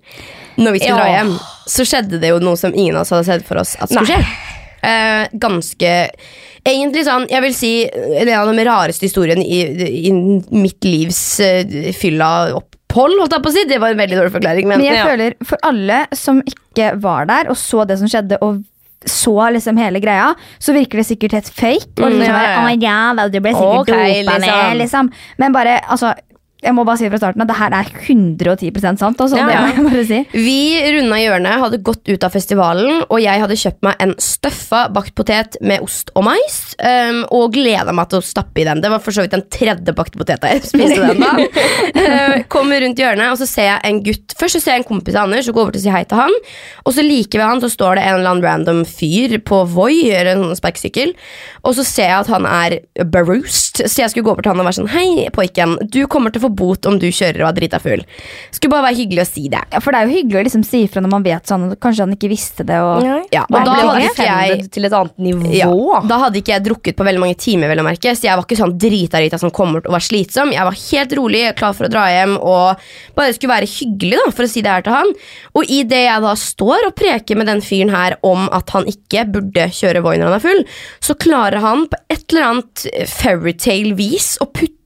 [0.59, 1.05] når vi skulle Ja.
[1.05, 1.35] dra hjem,
[1.69, 4.07] så skjedde det jo noe som ingen av oss hadde sett for oss at skulle
[4.07, 4.23] Nei.
[4.23, 4.27] skje.
[4.83, 6.11] Eh, ganske
[6.63, 9.63] Egentlig sånn, jeg vil si en av de rareste historiene i,
[10.07, 10.13] i
[10.55, 11.63] mitt livs uh,
[11.99, 13.65] fylla opphold, holdt jeg på å si.
[13.71, 15.07] Det var en veldig dårlig forklaring, men, Men jeg ja.
[15.09, 18.63] føler for alle som ikke var der og så det som skjedde, og
[19.03, 20.29] så liksom hele greia,
[20.63, 21.97] så virker det sikkert helt fake.
[21.99, 22.59] Og Mm, liksom, ja, ja.
[22.61, 24.79] Oh my god, du ble sikkert okay, dopa ned, liksom.
[24.79, 25.11] liksom.
[25.43, 26.13] Men bare, altså
[26.63, 28.71] jeg må bare si fra starten at det her er 110
[29.01, 29.21] sant.
[29.21, 30.21] Altså, Ja, det må jeg bare si.
[30.33, 30.59] Vi
[30.95, 35.15] runda hjørnet, hadde gått ut av festivalen, og jeg hadde kjøpt meg en støffa bakt
[35.19, 38.83] potet med ost og mais, um, og gleda meg til å stappe i den.
[38.85, 41.33] Det var for så vidt den tredje bakte poteta jeg spiste den da.
[42.03, 44.87] Uh, kommer rundt hjørnet, og så ser jeg en gutt Først så ser jeg en
[44.89, 46.35] kompis av Anders og går over til å si hei til han,
[46.83, 49.95] og så like ved han så står det en eller annen random fyr på Voi,
[50.11, 51.15] eller en sånn sparkesykkel,
[51.63, 52.79] og så ser jeg at han er
[53.13, 56.33] beroused, så jeg skulle gå over til han og være sånn Hei, pojken, du kommer
[56.33, 58.03] til å få bot om du kjører og er drita full.
[58.53, 59.63] Skulle bare være hyggelig å si det.
[59.73, 61.79] Ja, for det er jo hyggelig å liksom si ifra når man vet sånn, og
[61.83, 62.79] kanskje han ikke visste det.
[62.85, 65.53] Og, Ja, og da hadde ikke jeg til et annet nivå.
[65.57, 68.37] ja, Da hadde ikke jeg drukket på veldig mange timer, vel å merke, så jeg
[68.37, 70.53] var ikke sånn drita-rita som kommer til å være slitsom.
[70.53, 72.83] Jeg var helt rolig, klar for å dra hjem og
[73.17, 75.15] bare skulle være hyggelig, da, for å si det her til han.
[75.57, 79.25] Og idet jeg da står og preker med den fyren her om at han ikke
[79.33, 80.63] burde kjøre Voi når han er full,
[81.05, 82.87] så klarer han på et eller annet
[83.63, 84.82] fairytale-vis og putte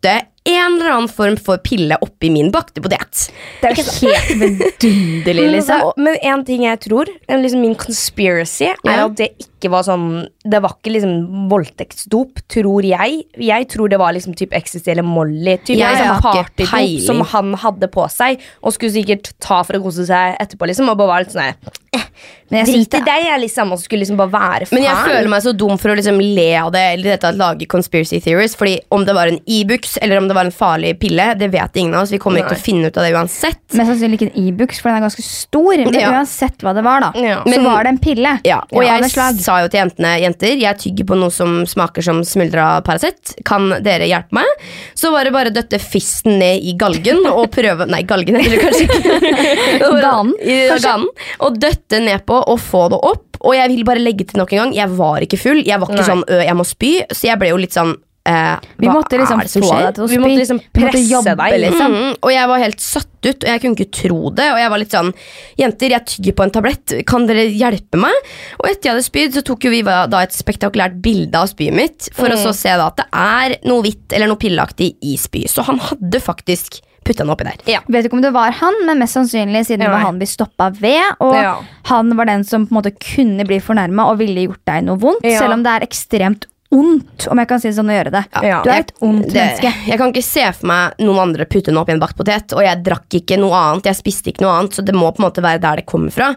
[0.46, 3.24] en eller annen form for pille oppi min bakte potet.
[3.62, 5.88] Det er jo helt vidunderlig, liksom.
[5.98, 9.06] men en ting jeg tror, liksom min conspiracy, er Ja.
[9.08, 13.24] at det ikke var sånn Det var ikke liksom voldtektsdop, tror jeg.
[13.42, 15.56] Jeg tror det var liksom type ecstasy eller Molly.
[15.58, 19.82] Typ ja, liksom partydop som han hadde på seg, og skulle sikkert ta for å
[19.82, 20.88] kose seg etterpå, liksom.
[20.92, 22.06] Og bare var litt sånn eh,
[22.52, 24.78] Men jeg Drit i deg, jeg liksom, og skulle liksom bare være faen.
[24.78, 27.66] Men jeg føler meg så dum for å liksom le av det Eller dette lage
[27.66, 28.54] conspiracy theories.
[28.54, 31.76] Fordi om det var en Ibux eller om det var en farlig pille, det vet
[31.76, 32.10] ingen av oss.
[32.12, 33.60] Vi kommer ikke til å finne ut av det uansett.
[33.72, 35.76] Mest sannsynlig ikke en Ibux, for den er ganske stor.
[35.76, 36.10] Men Ja.
[36.12, 37.42] uansett hva det var, da, Ja.
[37.44, 38.40] så Men- var det en pille.
[38.44, 42.22] Ja, og jeg sa jo til jentene Jenter, jeg tygger på noe som smaker som
[42.22, 43.34] smuldra Paracet.
[43.44, 44.46] Kan dere hjelpe meg?
[44.94, 48.50] Så var det bare å døtte fisten ned i galgen og prøve Nei, galgen heter
[48.50, 50.00] det kanskje ikke.
[50.02, 50.82] Ganen, I kanskje?
[50.82, 51.06] ganen.
[51.40, 53.22] Og døtte nedpå og få det opp.
[53.46, 55.62] Og jeg vil bare legge til nok en gang, jeg var ikke full.
[55.62, 56.08] Jeg var ikke Nei.
[56.08, 56.92] sånn ø, jeg må spy.
[57.12, 57.94] Så jeg ble jo litt sånn
[58.26, 59.84] eh, Vi hva måtte liksom er det som få skjer?
[59.86, 60.08] deg til å.
[60.10, 61.60] Vi måtte liksom presse jobbe, deg.
[61.66, 61.94] liksom.
[61.96, 64.48] Mm, og jeg var helt satt ut, og jeg kunne ikke tro det.
[64.52, 65.12] Og jeg var litt sånn
[65.58, 66.96] Jenter, jeg tygger på en tablett.
[67.06, 68.12] Kan dere hjelpe meg?
[68.60, 71.74] Og etter jeg hadde spydd, så tok jo vi da et spektakulært bilde av spyet
[71.74, 72.10] mitt.
[72.16, 75.50] For å så se da at det er noe hvitt eller noe pilleaktig i spyet.
[75.54, 77.60] Så han hadde faktisk putta den oppi der.
[77.70, 77.78] Ja.
[77.86, 80.72] Vet ikke om det var han, men mest sannsynlig siden det var han vi stoppa
[80.74, 81.14] ved.
[81.22, 81.52] Og Ja.
[81.86, 84.98] han var den som på en måte kunne bli fornærma og ville gjort deg noe
[84.98, 85.22] vondt.
[85.22, 85.38] Ja.
[85.38, 88.22] Selv om det er ekstremt ondt, om jeg kan si det sånn, å gjøre det.
[88.42, 88.60] Ja.
[88.64, 89.70] Du er et ondt Det, menneske.
[89.86, 92.52] jeg kan ikke se for meg noen andre putte den opp i en bakt potet.
[92.56, 95.22] Og jeg drakk ikke noe annet, jeg spiste ikke noe annet, så det må på
[95.22, 96.32] en måte være der det kommer fra.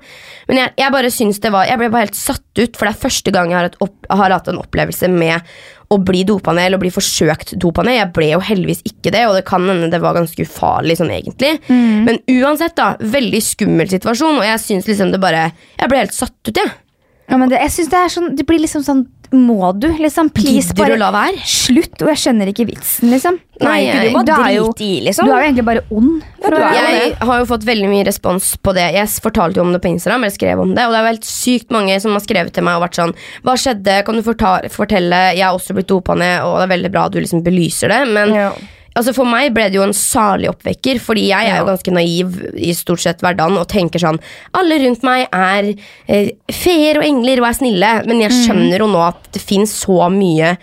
[0.47, 2.93] Men jeg, jeg bare syns det var Jeg ble bare helt satt ut, for det
[2.95, 5.41] er første gang jeg har, et opp, har hatt en opplevelse med
[5.89, 7.95] å bli dopa ned, eller bli forsøkt dopa ned.
[7.97, 11.09] Jeg ble jo heldigvis ikke det, og det kan hende det var ganske ufarlig sånn
[11.15, 11.55] egentlig.
[11.69, 12.91] Men uansett, da.
[13.01, 15.47] Veldig skummel situasjon, og jeg syns liksom det bare
[15.79, 16.69] Jeg ble helt satt ut, jeg.
[17.29, 19.87] Ja, men det, jeg synes det er sånn Det blir liksom sånn Må du?
[19.99, 21.37] Liksom, please, Gidder du å la være?
[21.45, 22.01] slutt.
[22.01, 23.35] Og jeg skjønner ikke vitsen, liksom.
[23.61, 25.25] Nei, Nei, du du er jo- drit i, liksom.
[25.25, 26.23] Du er jo egentlig bare ond.
[26.41, 26.71] For Ja.
[26.73, 28.93] Jeg har jo fått veldig mye respons på det.
[28.95, 31.11] Jeg fortalte jo om det på Instagram, eller skrev om det, og det er jo
[31.13, 33.13] helt sykt mange som har skrevet til meg og vært sånn
[33.43, 34.03] Hva skjedde?
[34.05, 34.69] Kan du fortale?
[34.69, 35.35] fortelle?
[35.35, 37.89] Jeg har også blitt dopa ned, og det er veldig bra at du liksom belyser
[37.89, 38.51] det, men Ja.
[38.97, 42.39] Altså For meg ble det jo en salig oppvekker, fordi jeg er jo ganske naiv
[42.57, 44.21] i stort sett hverdagen og tenker sånn
[44.57, 45.73] Alle rundt meg er
[46.07, 49.75] eh, feer og engler og er snille, men jeg skjønner jo nå at det fins
[49.83, 50.55] så mye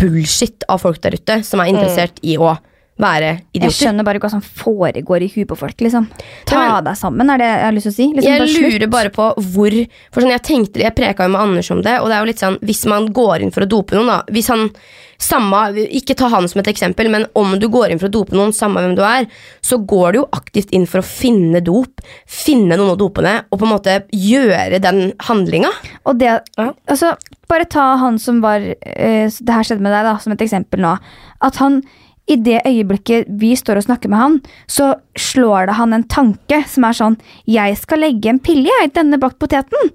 [0.00, 2.56] bullshit av folk der ute som er interessert i å
[2.98, 3.66] være idioter.
[3.66, 5.76] Jeg skjønner bare ikke hva som foregår i huet på folk.
[5.84, 6.06] liksom
[6.46, 8.06] Ta Ja, men- deg sammen, er det jeg har lyst til å si.
[8.14, 11.70] Liksom, jeg lurer bare på hvor For sånn, Jeg tenkte, jeg preka jo med Anders
[11.70, 13.92] om det, og det er jo litt sånn Hvis man går inn for å dope
[13.94, 14.70] noen, da Hvis han
[15.18, 18.32] samme, Ikke ta han som et eksempel, men om du går inn for å dope
[18.36, 19.26] noen, samme hvem du er,
[19.62, 23.44] så går du jo aktivt inn for å finne dop, finne noen å dope ned,
[23.50, 25.70] og på en måte gjøre den handlinga.
[26.04, 26.72] Og det, Ja.
[26.88, 27.16] altså,
[27.48, 30.80] bare ta han som var eh, Det her skjedde med deg, da, som et eksempel
[30.80, 30.98] nå.
[31.40, 31.82] At han
[32.26, 34.36] i det øyeblikket vi står og snakker med han,
[34.66, 37.14] så slår det han en tanke som er sånn
[37.48, 39.92] Jeg skal legge en pille i denne bakt poteten.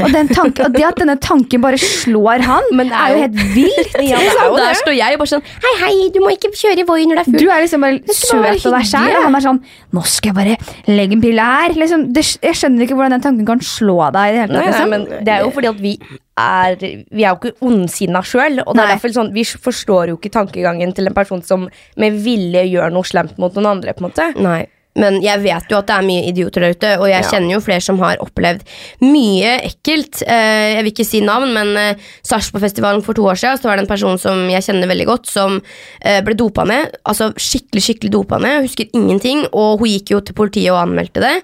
[0.00, 3.12] Og, den tanken, og det at denne tanken bare slår han, Men det er, er
[3.12, 3.98] jo helt vilt.
[4.08, 6.80] Ja, det er jo Der står jeg bare sånn Hei, hei, du må ikke kjøre
[6.82, 7.44] i Voi når det er fullt.
[7.44, 9.62] Du er liksom bare søt og deg sjæl, og han er sånn
[9.94, 11.76] Nå skal jeg bare legge en pille her.
[11.84, 14.24] Liksom, det, jeg skjønner ikke hvordan den tanken kan slå deg.
[14.24, 14.68] i det hele tatt.
[14.72, 14.90] Liksom.
[14.90, 15.18] nei, Liksom.
[15.18, 15.94] men det er jo fordi at vi
[16.36, 18.60] er Vi er jo ikke ondsinna sjøl.
[18.66, 18.94] Og det er Nei.
[18.96, 23.04] derfor sånn, vi forstår jo ikke tankegangen til en person som med vilje gjør noe
[23.06, 23.92] slemt mot noen andre.
[23.94, 24.66] på en måte Nei.
[24.96, 27.28] Men jeg vet jo at det er mye idioter der ute, og jeg Ja.
[27.28, 28.60] kjenner jo flere som har opplevd
[29.02, 30.22] mye ekkelt.
[30.22, 33.76] Eh, jeg vil ikke si navn, men eh, Sarpsborgfestivalen for to år siden så var
[33.76, 35.60] det en person som jeg kjenner veldig godt, som
[36.00, 36.94] eh, ble dopa ned.
[37.04, 38.62] Altså skikkelig, skikkelig dopa ned.
[38.68, 41.42] Husker ingenting, og hun gikk jo til politiet og anmeldte det.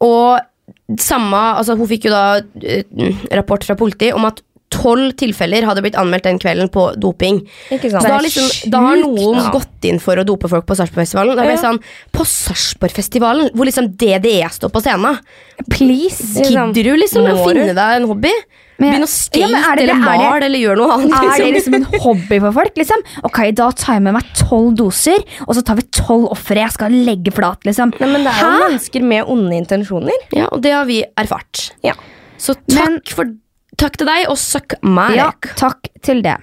[0.00, 0.38] Og
[1.00, 2.82] samme, altså hun fikk jo da eh,
[3.34, 4.40] rapport fra politiet om at
[4.72, 7.42] tolv tilfeller hadde blitt anmeldt den kvelden på doping.
[7.68, 9.50] Ikke Så da, har liksom, da har noen Ja.
[9.52, 11.36] gått inn for å dope folk på Sarpsborgfestivalen.
[11.36, 11.72] Da ble jeg Ja.
[11.72, 15.18] sånn, På Sarpsborgfestivalen, hvor liksom DDE står på scenen.
[15.68, 16.40] Please.
[16.40, 18.32] Liksom, Gidder du liksom å finne deg en hobby?
[18.90, 21.14] Begynn å skate Ja, det eller male eller gjøre noe annet.
[21.14, 21.76] Er det liksom.
[21.76, 22.74] liksom en hobby for folk?
[22.82, 23.04] liksom?
[23.28, 26.60] Ok, Da tar jeg med meg tolv doser, og så tar vi tolv ofre.
[26.62, 27.92] Jeg skal legge flat, liksom.
[28.00, 28.62] Nei, men det er jo Hæ?
[28.68, 30.26] mennesker med onde intensjoner.
[30.32, 31.70] Ja, og det har vi erfart.
[31.86, 31.94] Ja.
[32.38, 33.24] Så takk, Men- for,
[33.78, 36.38] takk til deg, og suck my Ja, takk til det.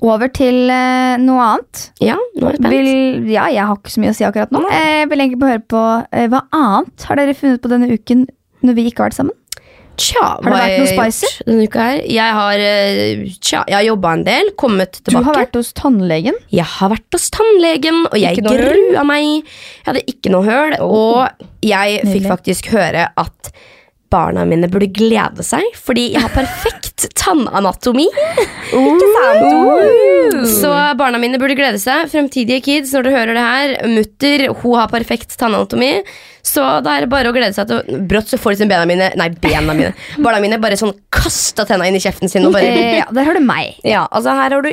[0.00, 1.88] Over til uh, noe annet.
[1.98, 2.70] Ja, nå er jeg spent.
[2.70, 4.60] Vil, ja, jeg har ikke så mye å si akkurat nå.
[4.70, 7.88] Eh, Jeg vil egentlig bare høre på uh, Hva annet har dere funnet på denne
[7.90, 8.28] uken
[8.62, 9.34] når vi ikke har vært sammen?
[9.98, 11.30] Tja, det vært har noe spicy?
[11.48, 12.02] Denne uka her?
[12.06, 15.24] Jeg har, eh, tja, jeg har jobba en del, kommet tilbake.
[15.24, 16.38] Du har vært hos tannlegen.
[16.54, 19.42] Jeg har vært hos tannlegen, og jeg grua meg.
[19.42, 21.28] Jeg hadde ikke noe høl, og
[21.66, 23.52] jeg fikk faktisk høre at
[24.12, 28.06] barna mine burde glede seg, fordi jeg har perfekt tannanatomi.
[28.72, 30.48] Ikke sant?
[30.58, 32.08] Så barna mine burde glede seg.
[32.12, 33.76] Fremtidige kids, når dere hører det her.
[33.92, 35.92] Mutter, hun har perfekt tannanatomi.
[36.48, 39.10] Så da er det bare å glede seg til Brått så får liksom bena mine
[39.20, 39.90] Nei, bena mine.
[40.16, 42.70] Barna mine bare sånn kasta tenna inn i kjeften sin og bare
[43.02, 43.76] ja, der har du meg.
[43.84, 44.70] Ja, altså Her har du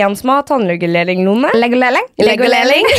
[0.00, 1.50] en som har tannregulering, Lone.
[1.54, 2.06] Legoleling.
[2.18, 2.84] Legoleling.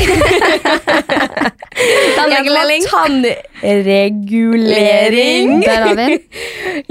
[2.15, 2.81] Tannregulering.
[2.91, 5.61] Tannregulering.
[5.61, 6.19] Der har vi.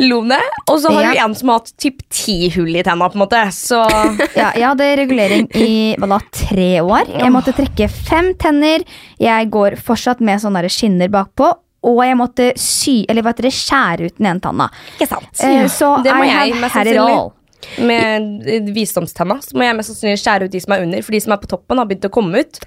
[0.08, 0.38] Lone.
[0.70, 1.12] Og så har Ja.
[1.12, 3.50] du en som har hatt typ ti hull i tenna, på en måte.
[3.52, 3.76] Så
[4.36, 7.02] Ja, jeg hadde regulering i da, tre år.
[7.18, 8.78] Jeg måtte trekke fem tenner.
[9.20, 11.52] Jeg går fortsatt med sånne skinner bakpå.
[11.84, 14.70] Og jeg måtte sy, eller hva heter det, skjære ut den ene tanna.
[14.96, 15.28] ikke sant.
[15.44, 17.32] Eh, så det må I jeg have had it all.
[17.78, 21.22] Med visdomstenna så må jeg mest sannsynlig skjære ut de som er under, for de
[21.24, 22.60] som er på toppen, har begynt å komme ut.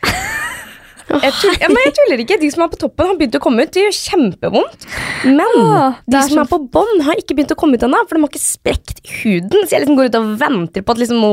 [1.08, 2.38] Jeg tuller, ja, men jeg tuller ikke.
[2.42, 3.72] De som er på toppen, har begynt å komme ut.
[3.72, 4.88] Det gjør kjempevondt.
[5.26, 8.02] Men Åh, de som er på bånn, har ikke begynt å komme ut ennå.
[8.10, 9.64] For de har ikke sprekt huden.
[9.64, 11.24] Så jeg liksom går ut og venter på at liksom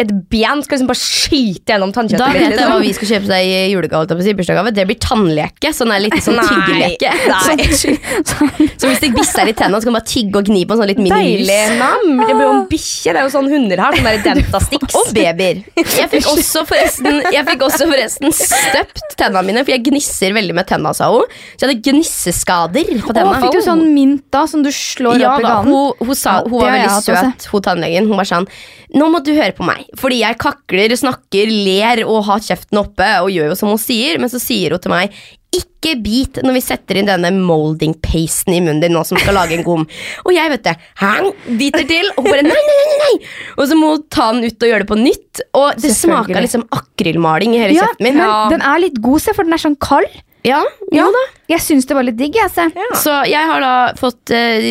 [0.00, 2.20] et ben skal liksom bare skyte gjennom tannkjøttet.
[2.20, 2.86] Da vet jeg hva Liksom.
[2.86, 4.22] vi skal kjøpe seg i julegave.
[4.24, 4.72] si, bursdagsgave.
[4.74, 5.72] Det blir tannleke.
[5.76, 7.12] Sånn er litt sånn tyggeleke.
[8.80, 10.80] Så hvis det bisser i tennene, så kan man bare tygge og gni på en
[10.80, 11.00] sånn litt.
[11.10, 11.46] Deilig.
[11.50, 13.12] Det blir jo en bikkje.
[13.12, 13.96] Det er jo sånn hunder har.
[13.96, 14.96] Sånn der Dentastix.
[15.00, 15.62] Og babyer.
[15.76, 20.56] Jeg fikk også forresten Jeg fikk også forresten støpt tennene mine, for jeg gnisser veldig
[20.56, 21.24] med tennene, sa hun.
[21.54, 23.40] Så jeg hadde gnisseskader på tennene.
[23.44, 25.72] fikk du sånn mynt da, som du slår Ja opp i ganen?
[25.72, 28.10] hun, hun, sa, hun var veldig søt, hun tannlegen.
[28.10, 28.48] Hun var sånn
[28.90, 33.06] Nå må du høre på meg, fordi jeg kakler, snakker, ler og har kjeften oppe
[33.22, 35.14] og gjør jo som hun sier, men så sier hun til meg
[35.56, 39.34] ikke bit når vi setter inn denne molding pasten i munnen din nå som skal
[39.34, 39.82] lage en gom.
[40.26, 43.12] Og jeg vet det, hang, biter til, og bare nei, nei, nei, nei.
[43.58, 45.44] Og så må hun ta den ut og gjøre det på nytt.
[45.58, 48.18] Og det smaka liksom akrylmaling i hele Ja, kjeften min.
[48.20, 48.48] men Ja.
[48.52, 50.06] den er litt god, se, for den er sånn kald.
[50.46, 50.62] Ja,
[50.94, 51.20] jo da.
[51.52, 52.32] Jeg syns det var litt digg.
[52.38, 52.86] Jeg, Ja.
[52.96, 54.62] Så jeg har da fått eh,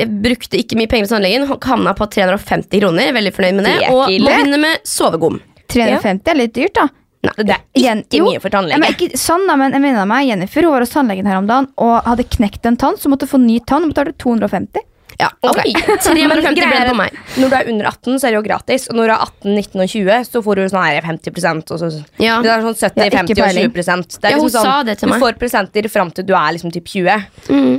[0.00, 1.44] Jeg brukte ikke mye penger hos tannlegen.
[1.44, 3.08] Havna på 350 kroner.
[3.10, 3.74] Er Veldig fornøyd med det.
[3.82, 5.36] Det Og må begynne med sovegom.
[5.68, 6.88] 350 er litt dyrt, da.
[7.20, 8.80] Nei, det er Igjen, ikke mye for tannlege.
[8.80, 11.48] men ikke sånn da, men jeg mener meg, Jennifer hun var hos tannlegen her om
[11.50, 14.86] dagen og hadde knekt en tann, så måtte få ny tann Hun betalte 250.
[15.20, 15.58] Ja, ok.
[15.60, 15.72] Oi.
[16.00, 17.16] 350 ble det på meg.
[17.36, 18.86] Når du er under 18, så er det jo gratis.
[18.88, 21.82] Og når du er 18, 19 og 20, så får du sånn her 50 og
[21.82, 21.90] så,
[22.22, 22.38] Ja.
[22.40, 24.82] Det er sånn 70, Ja, ikke 50 og 20 Det er Ja, liksom sånn, sa
[24.88, 25.20] det til meg.
[25.20, 27.28] Du får presenter fram til du er liksom typ 20.
[27.50, 27.76] Mm.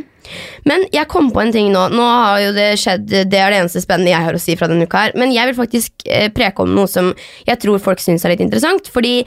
[0.69, 1.87] Men jeg kom på en ting nå.
[1.93, 4.69] Nå har jo det skjedd Det er det eneste spennende jeg har å si fra
[4.71, 5.15] denne uka her.
[5.19, 7.11] Men jeg vil faktisk eh, preke om noe som
[7.47, 8.89] jeg tror folk syns er litt interessant.
[8.91, 9.21] Fordi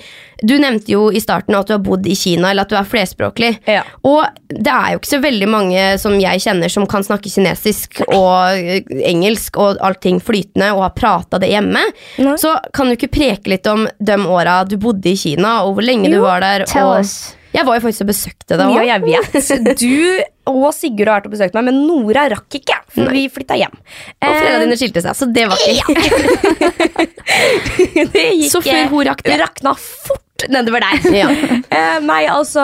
[0.44, 2.88] du nevnte jo i starten at du har bodd i Kina, eller at du er
[2.88, 3.52] flerspråklig.
[3.70, 3.84] Ja.
[4.06, 8.02] Og det er jo ikke så veldig mange som jeg kjenner som kan snakke kinesisk
[8.08, 11.84] og eh, engelsk og allting flytende og har prata det hjemme.
[12.22, 12.36] Nei.
[12.40, 15.86] Så kan du ikke preke litt om de åra du bodde i Kina, og hvor
[15.86, 16.68] lenge du var der?
[16.70, 17.34] Tell og us.
[17.54, 19.78] Jeg var jo faktisk og besøkte deg Ja, jeg vet.
[19.84, 22.76] Du og Sigurd har vært og besøkt meg, men Nora rakk ikke.
[22.94, 23.72] For vi flytta hjem.
[23.74, 25.94] Og foreldrene Eh, dine skilte seg, så det var ikke
[28.14, 29.38] det gikk Så før hun rakk det.
[29.40, 30.98] rakna fort nedover der.
[31.20, 31.28] Ja.
[31.74, 32.62] Eh, nei, altså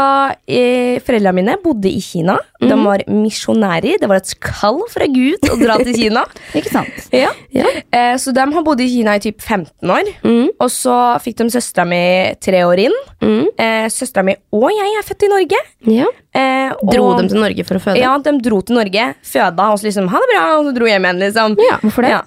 [0.48, 2.36] eh, Foreldrene mine bodde i Kina.
[2.60, 2.84] De Mhm.
[2.84, 3.98] var misjonærer.
[4.00, 6.24] Det var et kall fra Gud å dra til Kina.
[6.58, 7.06] Ikke sant?
[7.14, 7.30] ja.
[7.54, 7.66] Ja.
[7.92, 10.10] eh, så de har bodd i Kina i typ 15 år.
[10.22, 12.96] Mm, Og så fikk de søstera mi tre år inn.
[13.22, 15.62] mm, Eh, søstera mi og jeg er født i Norge.
[15.86, 16.06] ja.
[16.34, 17.98] Eh, Dro og- dem til Norge for å føde?
[17.98, 20.86] Ja, de dro til Norge, føda, og så liksom ha det bra, og så dro
[20.86, 21.18] hjem igjen.
[21.18, 22.10] liksom Ja, Hvorfor det?
[22.10, 22.20] Ja.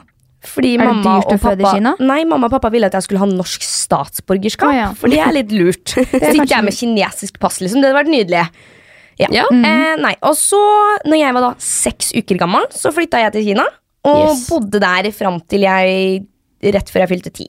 [0.44, 1.94] Fordi Er det mamma dyrt å føde i Kina?
[2.04, 4.70] Nei, mamma og pappa ville at jeg skulle ha norsk statsborgerskap.
[4.70, 4.90] Å, ja.
[5.00, 5.94] For det er litt lurt.
[5.96, 7.80] Så kanskje jeg med kinesisk pass, liksom.
[7.84, 8.44] Det hadde vært nydelig.
[9.22, 9.30] Ja.
[9.32, 9.46] Ja.
[9.54, 10.60] Eh, nei, og så,
[11.06, 13.68] når jeg var da seks uker gammel, så flytta jeg til Kina.
[14.10, 14.48] Og Yes.
[14.50, 16.24] bodde der fram til jeg
[16.74, 17.48] rett før jeg fylte ti.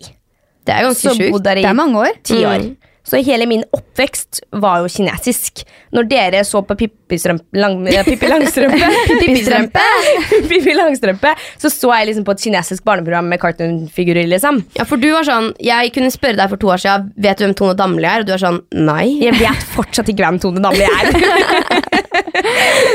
[0.65, 1.43] Det er ganske sjukt.
[1.45, 2.21] Det er mange år.
[2.23, 2.63] ti år.
[2.69, 2.93] Mm.
[3.05, 5.61] Så hele min oppvekst var jo kinesisk.
[5.93, 8.89] Når dere så på Pippi Strømpe lang, eh, Pippi Langstrømpe
[9.21, 9.83] Pippi-strømpe.
[10.51, 14.27] Pippi Langstrømpe Så så jeg liksom på et kinesisk barneprogram med cartoonfigurer.
[14.33, 17.39] liksom Ja, for du var sånn Jeg kunne spørre deg for to år siden Vet
[17.39, 18.25] du hvem Tone Damli er?
[18.25, 19.05] Og du er sånn Nei.
[19.21, 21.13] Jeg vet fortsatt ikke hvem Tone Damli er.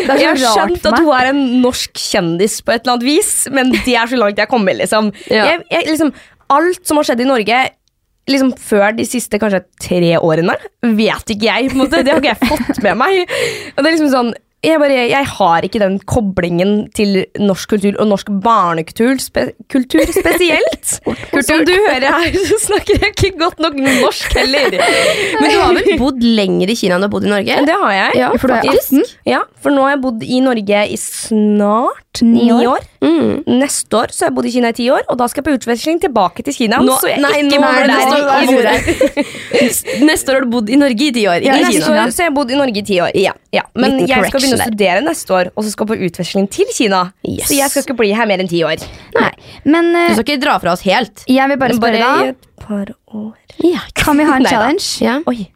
[0.09, 3.31] Er Jeg har skjønt at hun er en norsk kjendis på et eller annet vis,
[3.53, 4.75] men det er så langt jeg kommer.
[4.77, 5.11] liksom.
[5.29, 5.45] Ja.
[5.51, 6.11] Jeg, jeg, liksom
[6.49, 7.59] alt som har skjedd i Norge
[8.33, 10.55] liksom før de siste kanskje tre årene,
[10.97, 11.71] vet ikke jeg.
[11.71, 12.03] på en måte.
[12.05, 13.33] Det har ikke jeg fått med meg.
[13.75, 14.31] Og det er liksom sånn,
[14.63, 20.03] jeg, bare, jeg har ikke den koblingen til norsk kultur og norsk barnekultur spe, kultur
[20.11, 20.97] spesielt.
[21.31, 24.75] Kurt, som du hører her, så snakker jeg ikke godt nok norsk heller.
[25.39, 27.59] Men du har vel bodd lenger i Kina enn du har bodd i Norge?
[27.69, 28.19] Det har jeg.
[28.19, 29.07] Ja, For du 18?
[29.31, 32.65] Ja, for nå har jeg bodd i Norge i snart Ni år.
[32.73, 32.85] år.
[33.05, 33.43] Mm.
[33.61, 35.47] Neste år så har jeg bodd i Kina i ti år, og da skal jeg
[35.47, 36.81] på utveksling tilbake til Kina.
[36.83, 37.99] Nå- så jeg nei, ikke nå er være det der
[40.09, 41.85] neste år, har du bodd i Norge i ti år, Ja, i Kina.
[42.03, 43.11] år så har jeg bodd i Norge i ti år.
[43.15, 43.33] Ja.
[43.55, 46.65] Ja, men jeg skal begynne å studere neste år, og så skal på utveksling til
[46.75, 47.03] Kina.
[47.23, 47.47] Yes.
[47.49, 48.81] Så jeg skal ikke bli her mer enn ti år.
[49.17, 49.31] Nei.
[49.65, 51.23] Men Du eh, skal ikke dra fra oss helt.
[51.29, 53.37] jeg vil bare spørre Bare i et par år.
[53.63, 53.85] Ja.
[53.95, 54.89] Kan vi ha en challenge?
[55.03, 55.19] Ja.
[55.29, 55.47] Oi.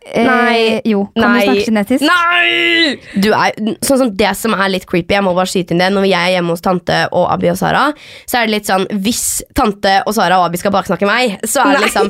[0.00, 0.80] Eh, Nei.
[0.88, 1.40] jo, kan Nei.
[1.44, 2.94] du snakke genetisk Nei!
[3.20, 3.52] Du er,
[3.84, 6.16] sånn som Det som er litt creepy, jeg må bare skyte inn det når jeg
[6.16, 7.82] er hjemme hos tante og Abi og Sara,
[8.24, 11.66] så er det litt sånn Hvis tante og Sara og Abi skal baksnakke meg, så
[11.66, 12.08] er det liksom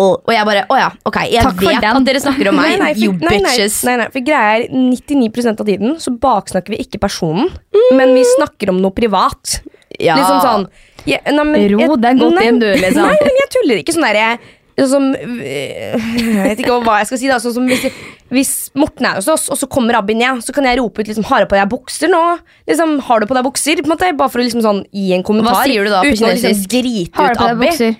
[0.00, 2.80] Og jeg bare Å ja, ok, jeg Takk vet at dere snakker om meg, Nei,
[2.80, 3.78] nei, for, you bitches.
[3.84, 7.52] nei, nei, for greia er 99% av tiden så baksnakker vi ikke personen,
[7.92, 9.58] men vi snakker om noe privat.
[10.00, 10.16] Ja.
[10.16, 10.68] Liksom sånn
[11.06, 13.04] ja, nei, men, Ro deg godt inn, du, liksom.
[13.06, 14.30] Nei, men jeg tuller ikke sånn derre
[14.84, 17.28] som Jeg vet ikke hva jeg skal si.
[17.30, 17.86] da Sånn som hvis,
[18.28, 21.08] hvis Morten er hos oss, og så kommer Abbi ned, så kan jeg rope ut
[21.08, 23.96] liksom, 'Har du på deg bukser nå?' Liksom, 'Har du på deg bukser?' På en
[23.96, 25.54] måte, bare for å liksom sånn gi en kommentar.
[25.54, 26.68] Hva sier du da på uten å liksom kinesisk?
[26.68, 27.66] drite Har du på deg Abby.
[27.66, 27.96] bukser?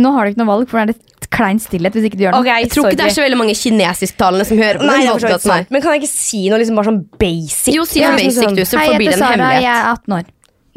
[0.00, 2.24] Nå har du ikke noe valg, for det er litt klein stillhet hvis ikke du
[2.24, 2.40] gjør noe.
[2.40, 5.08] Okay, Jeg tror ikke det er så veldig mange kinesisktalende som hører på Nei, det
[5.08, 5.64] er for så vidt podcasten her.
[5.64, 5.70] sant.
[5.70, 7.74] Men kan jeg ikke si noe liksom bare sånn basic?
[7.74, 10.16] Jo, si noe Ja, basic, sånn, du, så Hei, jeg heter Sara, jeg er 18
[10.16, 10.24] år.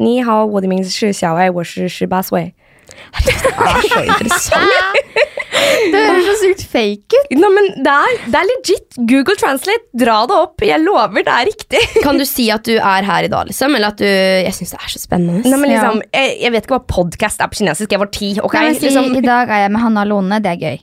[0.04, 1.38] Ni hao, do you mean, shi xiao,
[3.24, 5.10] Det er så interessant.
[5.94, 7.34] Det høres så sykt fake ut.
[7.40, 8.96] Men det er, det er legit.
[9.10, 10.64] Google Translate, dra det opp.
[10.66, 11.82] Jeg lover, det er riktig.
[12.04, 13.74] Kan du si at du er her i dag, liksom?
[13.78, 15.44] Eller at du Jeg syns det er så spennende.
[15.46, 15.82] Nei, men Ja.
[15.84, 17.94] liksom, jeg, jeg vet ikke hva podcast er på kinesisk.
[17.94, 18.32] Jeg var ti.
[18.40, 18.70] Okay?
[18.70, 20.82] Nei, si, liksom, I dag er jeg med Hanna Lone, det er gøy.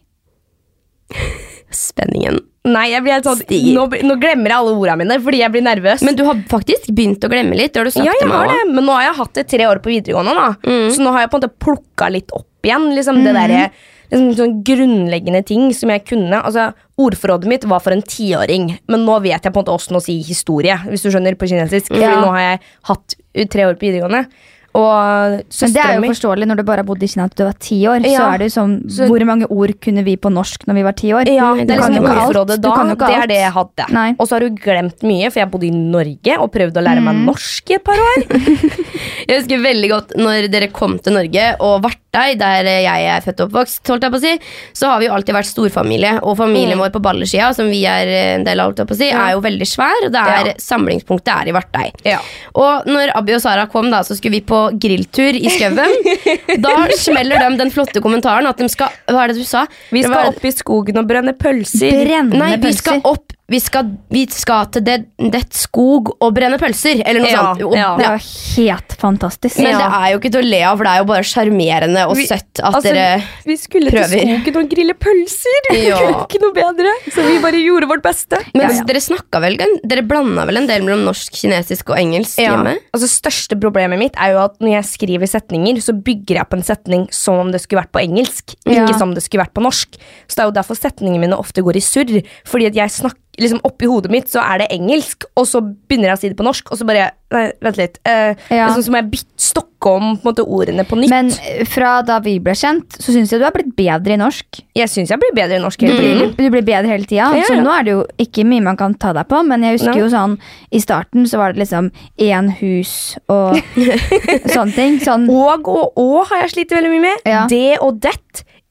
[1.72, 2.42] Spenningen.
[2.68, 3.40] Nei, jeg blir helt sånn
[3.74, 6.04] nå, nå glemmer jeg alle ordene mine fordi jeg blir nervøs.
[6.06, 7.74] Men du har faktisk begynt å glemme litt.
[7.74, 9.66] Det har du sagt ja, jeg har det, men nå har jeg hatt det tre
[9.70, 10.36] år på videregående.
[10.38, 10.92] da Mm.
[10.94, 12.92] Så nå har jeg på en måte plukka litt opp igjen.
[12.96, 13.72] Liksom det der,
[14.12, 16.42] liksom, sånn grunnleggende ting som jeg kunne.
[16.44, 16.72] Altså,
[17.02, 20.02] Ordforrådet mitt var for en tiåring, men nå vet jeg på en måte åssen å
[20.04, 20.76] si historie.
[20.86, 22.22] Hvis du skjønner på kinesisk Fordi Ja.
[22.22, 22.60] nå har jeg
[22.92, 23.16] hatt
[23.50, 24.28] tre år på videregående.
[24.74, 27.44] Og Men det er jo forståelig når du bare har bodd i Kina til du
[27.50, 28.06] var ti år.
[28.06, 30.84] Så er det jo sånn, Så- Hvor mange ord kunne vi på norsk når vi
[30.84, 31.28] var ti år?
[31.28, 32.76] ja, det er liksom ordforrådet da.
[32.96, 33.86] Det er det jeg hadde.
[33.92, 34.16] Nei.
[34.20, 37.02] Og så har du glemt mye, for jeg bodde i Norge og prøvde å lære
[37.04, 38.26] meg norsk i et par år.
[39.28, 41.82] Jeg husker veldig godt når dere kom til Norge og
[42.12, 44.32] Vartei, der jeg er født og oppvokst, holdt jeg på å si,
[44.76, 46.20] så har vi jo alltid vært storfamilie.
[46.24, 46.82] Og familien Mm.
[46.84, 49.32] vår på Ballerskia, som vi er en del av, holdt jeg på å si, er
[49.32, 49.96] jo veldig svær.
[50.06, 50.54] Og det er Ja.
[50.60, 51.92] samlingspunktet er i Vartei.
[52.04, 52.20] Ja.
[52.54, 55.78] Og når Abbi og Sara kom, da, så skulle vi på grilltur i skauen.
[56.62, 59.66] da smeller de den flotte kommentaren at de skal Hva er det du sa?
[59.92, 61.92] Vi skal var- opp i skogen og brenne pølser.
[62.06, 63.06] Brennende Nei, vi skal pølser.
[63.06, 67.54] opp Vi skal, vi skal til det, det skog og brenne pølser, eller noe Ja,
[67.54, 67.76] sånt.
[67.76, 67.98] Ja.
[67.98, 69.58] Det er jo helt fantastisk.
[69.58, 69.78] Men Ja.
[69.80, 72.16] det er jo ikke til å le av, for det er jo bare sjarmerende og
[72.18, 74.08] Vi- søtt at Altså, dere Vi skulle prøver.
[74.10, 75.62] til skogen og grille pølser.
[75.76, 76.00] Ja.
[76.26, 76.92] ikke noe bedre.
[77.12, 78.38] Så vi bare gjorde vårt beste.
[78.54, 78.84] Men Ja, ja.
[78.84, 82.78] dere snakka vel Dere blanda vel en del mellom norsk, kinesisk og engelsk hjemme?
[82.94, 86.58] Altså Største problemet mitt er jo at når jeg skriver setninger, så bygger jeg på
[86.58, 88.86] en setning som om det skulle vært på engelsk, Ja.
[88.86, 89.98] ikke som om det skulle vært på norsk.
[90.28, 92.24] Så det er jo derfor setningene mine ofte går i surr.
[92.46, 96.12] Fordi at jeg snakker liksom Oppi hodet mitt så er det engelsk, og så begynner
[96.12, 97.94] jeg å si det på norsk, og så bare Nei, vent litt.
[98.04, 98.66] Uh, Ja.
[98.68, 101.10] liksom, så må jeg stokke om på en måte, ordene på nytt.
[101.14, 104.20] Men eh, fra da vi ble kjent, så syns jeg du har blitt bedre i
[104.20, 104.60] norsk.
[104.76, 106.34] jeg syns jeg blir bedre i norsk hele Du tiden.
[106.36, 107.30] du blir bedre hele tida.
[107.40, 107.62] Ja, Så ja.
[107.64, 110.02] nå er det jo ikke mye man kan ta deg på, men jeg husker Nei.
[110.04, 110.36] jo sånn
[110.76, 111.88] I starten så var det liksom
[112.20, 113.56] én hus og
[114.56, 115.00] sånne ting.
[115.00, 117.24] Sånn Og og og har jeg slitt veldig mye med.
[117.26, 117.46] Ja.
[117.48, 118.18] Det og det.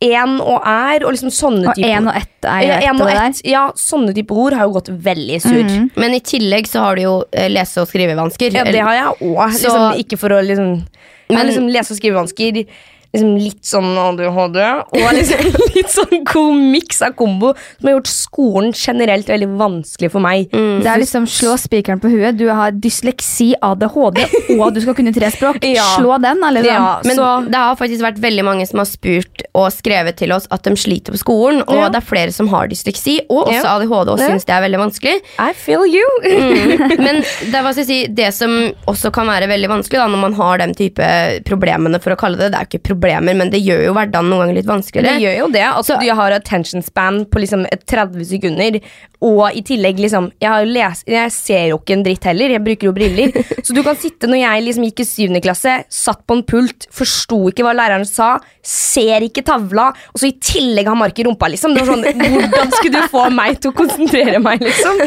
[0.00, 3.10] En og er, og liksom sånne Og typer én og ett er jo ett og
[3.12, 3.40] ett.
[3.44, 5.60] Ja, sånne typer ord har jo gått veldig sur.
[5.60, 5.90] Mm.
[6.00, 8.56] Men i tillegg så har du jo eh, lese- og skrivevansker.
[8.56, 9.42] Ja, det har jeg òg.
[9.52, 10.86] Liksom, ikke for å liksom
[11.28, 12.64] Men- liksom lese- og skrivevansker.
[13.12, 14.58] Liksom litt sånn ADHD.
[14.94, 15.40] Og liksom
[15.76, 20.46] litt sånn god miks av kombo som har gjort skolen generelt veldig vanskelig for meg.
[20.52, 22.38] Det er liksom slå spikeren på huet.
[22.38, 24.22] Du har dysleksi, ADHD,
[24.60, 25.58] og du skal kunne tre språk.
[25.70, 25.84] Ja.
[25.98, 26.82] Slå den, eller liksom.
[26.86, 30.32] Ja, Men så det har faktisk vært veldig mange som har spurt og skrevet til
[30.34, 31.60] oss at de sliter på skolen.
[31.66, 31.88] Og Ja.
[31.92, 33.74] det er flere som har dysleksi og også Ja.
[33.76, 34.28] ADHD og Ja.
[34.32, 35.14] syns det er veldig vanskelig.
[35.38, 36.06] I feel you.
[36.26, 36.86] Mm.
[37.06, 38.56] Men det, skal jeg si, det som
[38.90, 41.10] også kan være veldig vanskelig da, når man har den type
[41.46, 44.28] problemene, for å kalle det det, er jo ikke problemer, men det gjør jo hverdagen
[44.30, 45.16] noen ganger litt vanskeligere.
[45.16, 45.64] Det gjør jo det.
[45.68, 48.80] Altså, du har attention span på liksom 30 sekunder.
[49.20, 52.54] Og i tillegg liksom Jeg, har les, jeg ser jo ikke en dritt heller.
[52.54, 53.34] Jeg bruker jo briller.
[53.66, 56.88] Så du kan sitte når jeg liksom gikk i syvende klasse, satt på en pult,
[56.94, 58.34] forsto ikke hva læreren sa,
[58.64, 61.74] ser ikke tavla, og så i tillegg har mark i rumpa, liksom.
[61.76, 65.00] Det var sånn, Hvordan skulle du få meg til å konsentrere meg, liksom?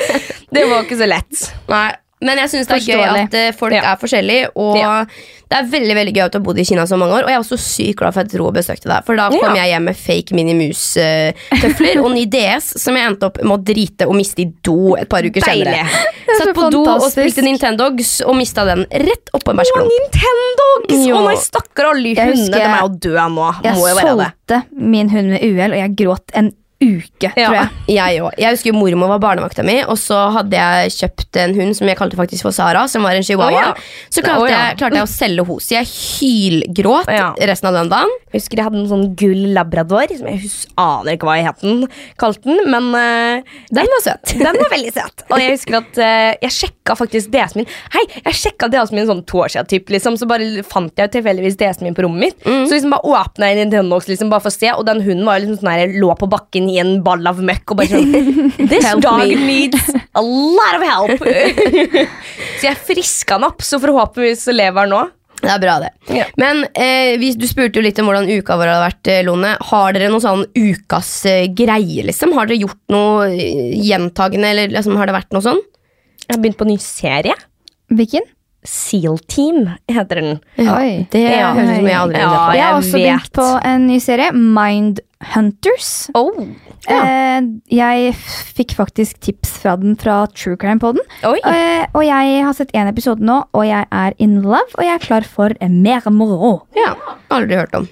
[0.54, 1.44] Det var ikke så lett.
[1.70, 1.88] Nei,
[2.24, 3.84] men jeg syns det er gøy at eh, folk Ja.
[3.94, 4.50] er forskjellige.
[4.56, 5.06] Og Ja.
[5.50, 7.24] det er veldig veldig gøy at du har bodd i Kina så mange år.
[7.28, 9.04] Og jeg er også sykt glad for at jeg og besøkte deg.
[9.06, 13.28] For da kom jeg hjem med fake Mini Mus-tøfler og ny DS, som jeg endte
[13.30, 15.68] opp med å drite og miste i do et par uker Deilig.
[15.68, 15.86] senere.
[16.34, 19.86] er Satt på do og spilte Nintendogs og mista den rett oppå en Å.
[19.92, 21.06] Nintendogs!
[21.14, 22.50] Å nei, stakkar alle hundene.
[22.56, 23.52] De er jo døde nå.
[23.64, 24.32] Jeg Må jo være det.
[24.50, 24.64] solgte
[24.96, 26.52] min hund med uhell, og jeg gråt en
[26.84, 27.48] uke, Ja.
[27.48, 27.70] tror jeg.
[27.96, 28.32] Jeg òg.
[28.38, 31.98] Jeg husker mormor var barnevakta mi, og så hadde jeg kjøpt en hund som jeg
[31.98, 33.74] kalte faktisk for Sara, som var en chihuahua.
[33.74, 34.10] Oh, ja.
[34.10, 34.70] Så klarte, oh, ja.
[34.70, 35.60] jeg, klarte jeg å selge henne.
[35.64, 37.12] Så jeg hylgråt
[37.50, 38.14] resten av den dagen.
[38.34, 40.50] Jeg husker jeg hadde en sånn gull labrador, som jeg
[40.82, 41.84] aner ikke hva jeg het den,
[42.18, 44.34] kalte den, men uh, Den var søt.
[44.48, 45.26] den var veldig søt.
[45.30, 49.10] Og jeg husker at uh, jeg sjekka faktisk DS-en min Hei, jeg sjekka DS-en min
[49.10, 52.24] sånn to år siden, typ, liksom, så bare fant jeg tilfeldigvis DS-en min på rommet
[52.24, 52.40] mitt.
[52.46, 52.66] Mm.
[52.68, 55.42] Så liksom bare åpna jeg Nintendox liksom, bare for å se, og den hunden var
[55.42, 58.86] liksom sånn her, lå på bakken i en ball av møkk og bare sånn This
[58.86, 61.28] Help dog me." needs a lot of help.
[62.60, 65.04] så jeg friska han opp, så forhåpentligvis lever han nå.
[65.44, 65.90] Det er bra, det.
[66.16, 66.26] Ja.
[66.40, 69.56] Men eh, vi, du spurte jo litt om hvordan uka vår hadde vært, eh, Lone.
[69.72, 72.32] Har dere noen sånn ukas eh, greie, liksom?
[72.38, 75.60] Har dere gjort noe eh, gjentagende, eller liksom, har det vært noe sånn?
[76.24, 77.36] Jeg har begynt på en ny serie.
[77.92, 78.30] Hvilken?
[78.66, 80.40] Seal Team heter den.
[80.60, 81.08] Oi.
[81.12, 81.54] Det Ja.
[81.54, 82.56] høres ut som jeg aldri har Ja, sett på.
[82.56, 83.04] Jeg har også vet.
[83.04, 85.00] begynt på en ny serie, Mind
[85.34, 86.10] Hunters.
[86.16, 86.48] Oh.
[86.90, 87.42] Eh,
[87.72, 88.14] jeg
[88.58, 91.02] fikk faktisk tips fra den fra True Crime på den.
[91.24, 94.94] Eh, og jeg har sett én episode nå, og jeg er in love, og jeg
[94.96, 96.64] er klar for mer moro.
[96.76, 96.94] Ja,
[97.32, 97.88] aldri hørt om.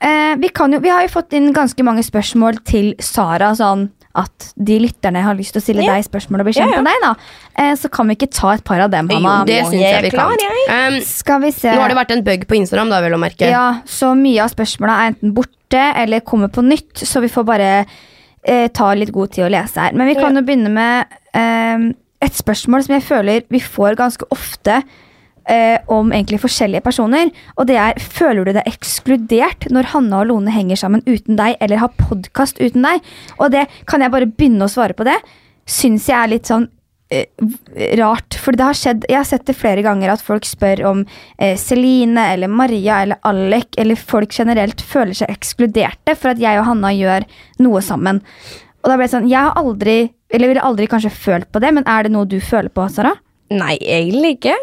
[0.00, 3.88] Eh, vi, kan jo, vi har jo fått inn ganske mange spørsmål til Sara, sånn
[4.16, 5.98] at de lytterne har lyst til å stille yeah.
[5.98, 6.82] deg spørsmål og bli kjent yeah.
[6.82, 7.04] med deg.
[7.04, 9.34] da eh, Så kan vi ikke ta et par av dem, Hanna?
[9.48, 10.44] det jeg syns jeg vi kan.
[10.72, 13.20] Um, Skal vi se nå har det vært en bug på Instagram, da, vel å
[13.20, 13.50] merke.
[13.52, 17.46] Ja, så mye av spørsmåla er enten borte eller kommer på nytt, så vi får
[17.46, 19.96] bare eh, ta litt god tid å lese her.
[19.98, 21.90] Men vi kan jo begynne med eh,
[22.24, 24.80] et spørsmål som jeg føler vi får ganske ofte
[25.50, 27.32] eh, om egentlig forskjellige personer.
[27.56, 31.58] Og det er føler du deg ekskludert når Hanna og Lone henger sammen uten deg,
[31.60, 33.04] eller har podkast uten deg?
[33.38, 35.18] Og det kan jeg bare begynne å svare på det.
[35.68, 36.68] Syns jeg er litt sånn
[37.12, 37.26] eh,
[38.00, 38.38] rart.
[38.40, 41.02] For det har skjedd, jeg har sett det flere ganger at folk spør om
[41.38, 46.60] eh, Celine eller Maria eller Alec eller folk generelt føler seg ekskluderte for at jeg
[46.60, 47.28] og Hanna gjør
[47.64, 48.22] noe sammen.
[48.78, 50.00] Og da ble det sånn, Jeg har aldri,
[50.32, 53.16] eller ville aldri kanskje følt på det, men er det noe du føler på, Sara?
[53.50, 54.54] Nei, egentlig ikke.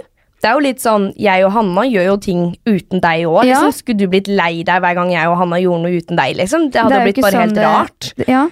[0.46, 3.48] Det er jo litt sånn, Jeg og Hanna gjør jo ting uten deg òg.
[3.48, 3.56] Ja.
[3.64, 3.74] Liksom.
[3.80, 6.36] Skulle du blitt lei deg hver gang jeg og Hanna gjorde noe uten deg?
[6.38, 6.68] liksom?
[6.70, 8.14] Det hadde Det blitt bare sånn helt det- rart.
[8.30, 8.44] Ja.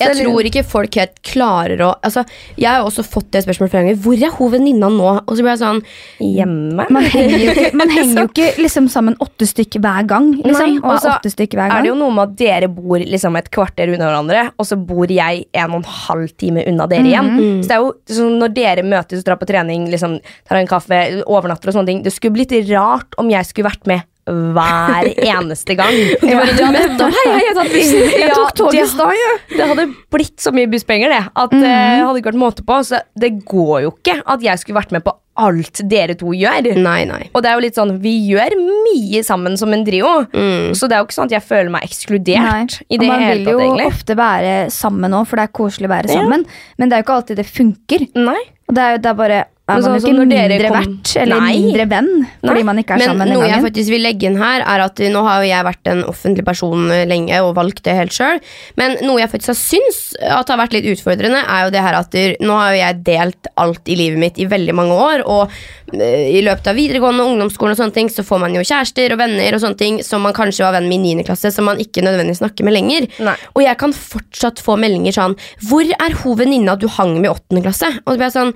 [0.00, 2.24] Jeg tror ikke folk helt klarer å altså,
[2.56, 4.00] Jeg har også fått det spørsmålet flere ganger.
[4.00, 5.10] Hvor er hun venninna nå?
[5.28, 5.82] Og så blir jeg sånn
[6.22, 6.86] Hjemme?
[6.88, 10.32] Man henger jo ikke, man henger jo ikke liksom sammen åtte stykker hver gang.
[10.40, 12.98] Liksom, Nei, og og så åtte hver er det jo noe med at dere bor
[13.02, 16.86] liksom et kvarter unna hverandre, og så bor jeg en og en halv time unna
[16.90, 17.30] dere igjen.
[17.36, 17.62] Mhm.
[17.62, 20.66] Så det er jo sånn, Når dere møtes og drar på trening, liksom, tar en
[20.66, 25.08] kaffe, overnatter og sånne ting, det skulle blitt rart om jeg skulle vært med hver
[25.34, 25.96] eneste gang.
[26.22, 28.04] Ja, Hei, hei, jeg, tatt bussen.
[28.06, 31.24] Jeg Ja, tok toget i det- stad, Det hadde blitt så mye busspenger, det.
[31.34, 31.60] At mm.
[31.64, 31.72] det
[32.06, 32.76] hadde ikke vært måte på.
[32.86, 36.68] Så det går jo ikke at jeg skulle vært med på alt dere to gjør.
[36.76, 37.30] Nei, nei.
[37.34, 40.70] Og det er jo litt sånn, Vi gjør mye sammen som en trio, Mm.
[40.76, 42.46] så det er jo ikke sånn at jeg føler meg ekskludert.
[42.46, 45.88] Nei, i og man vil jo tatt, ofte være sammen òg, for det er koselig
[45.90, 46.20] å være Ja.
[46.22, 46.46] sammen.
[46.78, 48.06] Men det er jo ikke alltid det funker.
[48.14, 48.38] Nei.
[48.68, 51.12] Og det er, jo- det er bare er man sånn jo ikke mindre kom- verdt
[51.22, 51.52] eller Nei.
[51.58, 52.10] mindre venn
[52.42, 52.62] fordi Nei.
[52.68, 55.02] man ikke er Men sammen den noe jeg faktisk vil legge inn her, er at
[55.16, 58.40] nå har jo jeg vært en offentlig person eh, lenge og valgt det helt sjøl.
[58.76, 61.98] Men noe jeg faktisk har syns at har vært litt utfordrende, er jo det her
[61.98, 65.24] at nå har jo jeg delt alt i livet mitt i veldig mange år.
[65.26, 65.50] Og
[65.94, 69.12] eh, i løpet av videregående og ungdomsskolen og sånne ting, så får man jo kjærester
[69.14, 71.26] og venner og sånne ting som man kanskje var venn med i 9.
[71.28, 73.08] klasse, som man ikke nødvendigvis snakker med lenger.
[73.22, 73.36] Nei.
[73.54, 75.36] Og jeg kan fortsatt få meldinger sånn
[75.68, 77.88] Hvor er hun venninna du hang med i åttende klasse?
[78.06, 78.54] Og det blir sånn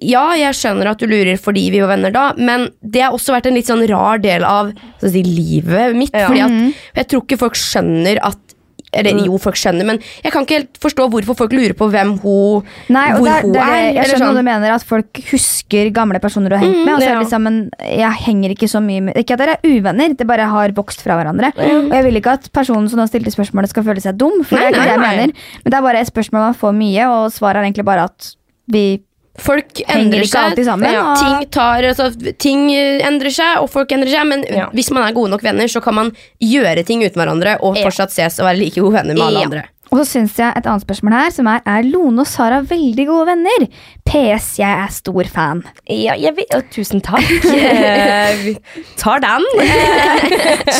[0.00, 3.34] Ja, jeg skjønner at du lurer fordi vi var venner da, men det har også
[3.34, 4.70] vært en litt sånn rar del av
[5.02, 6.14] si, livet mitt.
[6.14, 6.28] Ja.
[6.30, 8.38] Fordi at jeg tror ikke folk skjønner at
[8.94, 9.24] eller Mm.
[9.24, 12.62] jo, folk skjønner, men jeg kan ikke helt forstå hvorfor folk lurer på hvem hun
[12.92, 14.36] Nei, hvor det er, hun det er, er, jeg skjønner hva sånn.
[14.36, 16.92] du mener, at folk husker gamle personer du har hengt Mm, med.
[16.92, 17.14] Og så er ja.
[17.16, 20.26] det liksom, en, jeg henger ikke så mye med Ikke at dere er uvenner, det
[20.28, 21.54] bare har vokst fra hverandre.
[21.56, 24.44] Og jeg vil ikke at personen som nå stilte spørsmålet, skal føle seg dum.
[24.44, 25.32] For Nei, det er ikke det jeg mener
[25.64, 28.34] Men det er bare et spørsmål man får mye, og svaret er egentlig bare at
[28.76, 28.84] vi
[29.40, 30.58] Folk endrer seg.
[30.64, 31.14] sammen, Ja.
[31.16, 34.26] Ting, tar, altså, ting eh, endrer seg, og folk endrer seg.
[34.28, 34.66] Men Ja.
[34.74, 37.84] hvis man er gode nok venner, så kan man gjøre ting uten hverandre og Ja.
[37.88, 39.62] fortsatt ses og være like gode venner med alle andre.
[39.92, 43.04] Og så syns jeg et annet spørsmål her, som er Er Lone og Sara veldig
[43.06, 43.68] gode venner?
[44.06, 45.62] PS, jeg er stor fan.
[45.86, 47.20] Ja, jeg vil, å, tusen takk.
[47.52, 48.54] Eh,
[48.96, 49.44] tar den.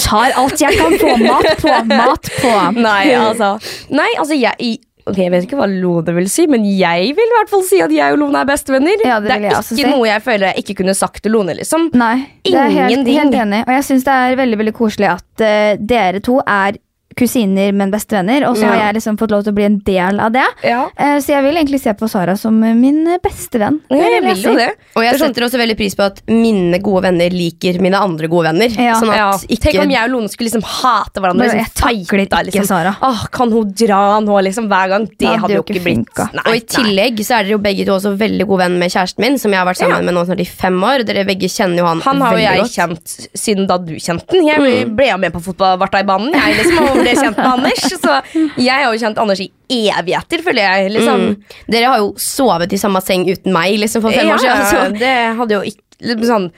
[0.02, 1.12] Tar alt jeg kan få.
[1.20, 2.54] Mat på, mat på.
[2.80, 4.78] Nei, altså, nei, altså jeg,
[5.08, 7.80] Ok, Jeg vet ikke hva Lone vil si, men jeg vil i hvert fall si
[7.82, 9.02] at jeg og Lone er bestevenner.
[9.02, 9.88] Ja, det det er ikke si.
[9.88, 11.56] noe jeg føler jeg ikke kunne sagt til Lone.
[11.58, 12.14] liksom Nei,
[12.46, 13.64] det er helt, helt enig.
[13.66, 16.78] Og jeg syns det er veldig veldig koselig at uh, dere to er
[17.16, 18.46] kusiner, men bestevenner.
[18.48, 18.86] Og så har Ja.
[18.92, 20.44] jeg liksom fått lov til å bli en del av det.
[20.64, 20.88] Ja.
[20.96, 23.80] Eh, så jeg vil egentlig se på Sara som min beste venn.
[23.90, 24.70] Jeg vil jo det.
[24.96, 28.28] Og jeg sånn- setter også veldig pris på at mine gode venner liker mine andre
[28.28, 28.68] gode venner.
[28.70, 28.94] Ja.
[29.00, 29.32] Sånn at Ja.
[29.32, 31.42] ikke Tenk om jeg og Lone skulle liksom hate hverandre.
[31.46, 32.96] Liksom, jeg takler ikke Sara.
[33.02, 35.08] Åh, kan hun dra nå liksom hver gang?
[35.18, 36.32] Det hadde jo ikke blitt.
[36.32, 36.60] Nei, Og i nei.
[36.60, 39.50] tillegg så er dere jo begge to også veldig god venn med kjæresten min, som
[39.52, 40.02] jeg har vært sammen Ja.
[40.02, 41.04] med nå snart i fem år.
[41.04, 42.72] Dere begge kjenner jo han, Han har jo jeg godt.
[42.76, 44.46] kjent siden da du kjente den.
[44.46, 47.50] Jeg ble- ble jo med på fotballvarta i banen jeg liksom, og ble kjent med
[47.50, 47.86] Anders.
[47.92, 48.18] Så
[48.56, 49.50] jeg har jo kjent Anders i
[49.92, 50.92] evigheter, føler jeg.
[50.96, 51.28] Liksom.
[51.28, 51.62] Mm.
[51.76, 54.68] Dere har jo sovet i samme seng uten meg liksom for fem ja, år siden.
[54.72, 54.84] Så.
[55.00, 56.52] det hadde jo ikke liksom sånn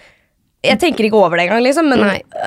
[0.64, 2.03] jeg tenker ikke over det engang, liksom, men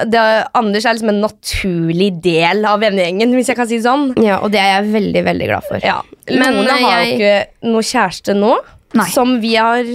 [0.09, 0.21] det,
[0.57, 4.07] Anders er liksom en naturlig del av vennegjengen, hvis jeg kan si det sånn.
[4.25, 5.85] Ja, og det er jeg veldig, veldig glad for.
[5.85, 5.99] Ja.
[6.31, 8.55] Men, Lone har jo jeg- ikke noe kjæreste nå,
[8.97, 9.07] Nei.
[9.13, 9.85] som vi har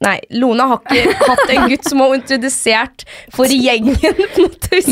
[0.00, 3.02] Nei, Lone har ikke hatt en gutt som har introdusert
[3.36, 3.98] for gjengen.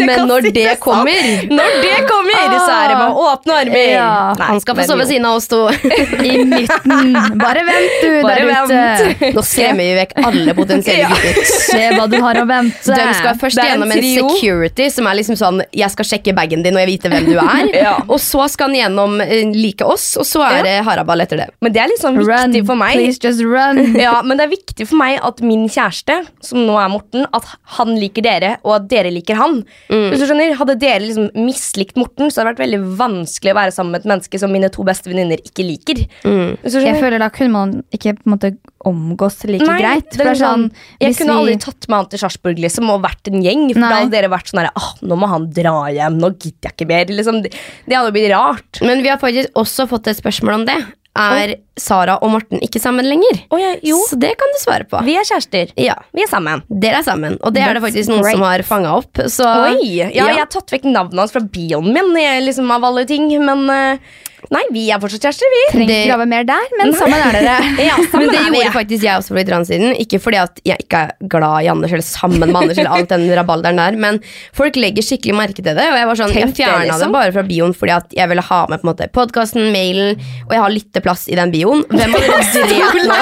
[0.05, 3.87] Men når det kommer- Når det kommer, så er det med åpne armer.
[3.95, 5.63] Ja, Nei, Han skal få sove ved siden av oss to.
[6.29, 7.17] I midten.
[7.41, 9.31] Bare vent, du Bare der ute.
[9.39, 11.09] Nå skremmer vi vekk alle potensielle Ja.
[11.09, 11.49] gutter.
[11.57, 12.93] Se hva du har å vente.
[12.93, 16.35] De skal først er en gjennom en security som er liksom sånn Jeg skal sjekke
[16.37, 17.73] bagen din og jeg vite hvem du er.
[17.79, 17.95] Ja.
[18.11, 21.49] Og så skal han gjennom eh, like oss, og så er det haraball etter det.
[21.65, 22.99] Men det er litt sånn Run, viktig for meg.
[23.01, 23.97] please just run.
[23.97, 27.45] Ja, men det er viktig for meg at min kjæreste, som nå er Morten, at
[27.79, 29.65] han liker dere, og at dere liker han.
[29.91, 30.11] Mm.
[30.11, 33.59] Hvis du skjønner, Hadde dere liksom mislikt Morten, så hadde det vært veldig vanskelig å
[33.61, 36.03] være sammen med et menneske som mine to beste venninner ikke liker.
[36.25, 36.57] Mm.
[36.63, 40.11] Hvis du Jeg føler Da kunne man ikke på en måte omgås like Nei, greit.
[40.17, 40.71] det er sånn,
[41.01, 43.73] jeg hvis kunne vi- aldri tatt med han til Sarpsborg liksom, og vært en gjeng.
[43.73, 43.89] For Nei.
[43.89, 46.77] da hadde dere vært sånn her, ah, nå må han dra hjem, nå gidder jeg
[46.77, 47.05] ikke mer.
[47.07, 47.53] Liksom, det,
[47.87, 48.81] det hadde jo blitt rart.
[48.83, 50.79] Men vi har faktisk også fått et spørsmål om det.
[51.19, 53.43] Er Sara og Morten ikke sammen lenger?
[53.51, 55.01] Oh, ja, jo, Så det kan du svare på.
[55.07, 55.73] vi er kjærester.
[55.81, 56.63] Ja, Vi er sammen.
[56.69, 58.37] Dere er sammen, og det er det faktisk noen great.
[58.39, 59.25] som har fanga opp.
[59.31, 60.31] Så Oi, ja, ja.
[60.33, 62.15] Jeg har tatt vekk navnet hans fra bioen min,
[62.47, 63.29] liksom, av alle ting.
[63.45, 64.17] Men uh,
[64.55, 65.63] nei, vi er fortsatt kjærester, vi.
[65.73, 67.57] Trenger ikke grave mer der, men sammen er dere.
[67.89, 69.93] Ja, Men det gjorde faktisk jeg også for litt siden.
[70.03, 73.13] Ikke fordi at jeg ikke er glad i Anders eller sammen med Anders, eller alt
[73.13, 74.19] den rabalderen der, men
[74.57, 75.85] folk legger skikkelig merke til det.
[75.93, 77.15] Og jeg var sånn, Tenk jeg fjerna det, det, liksom.
[77.15, 80.19] bare fra bioen fordi at jeg ville ha med på en måte podkasten, mailen,
[80.49, 81.68] og jeg har lytteplass i den bioen.
[81.69, 83.19] Hvem av dere drev nå?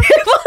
[0.00, 0.46] Det var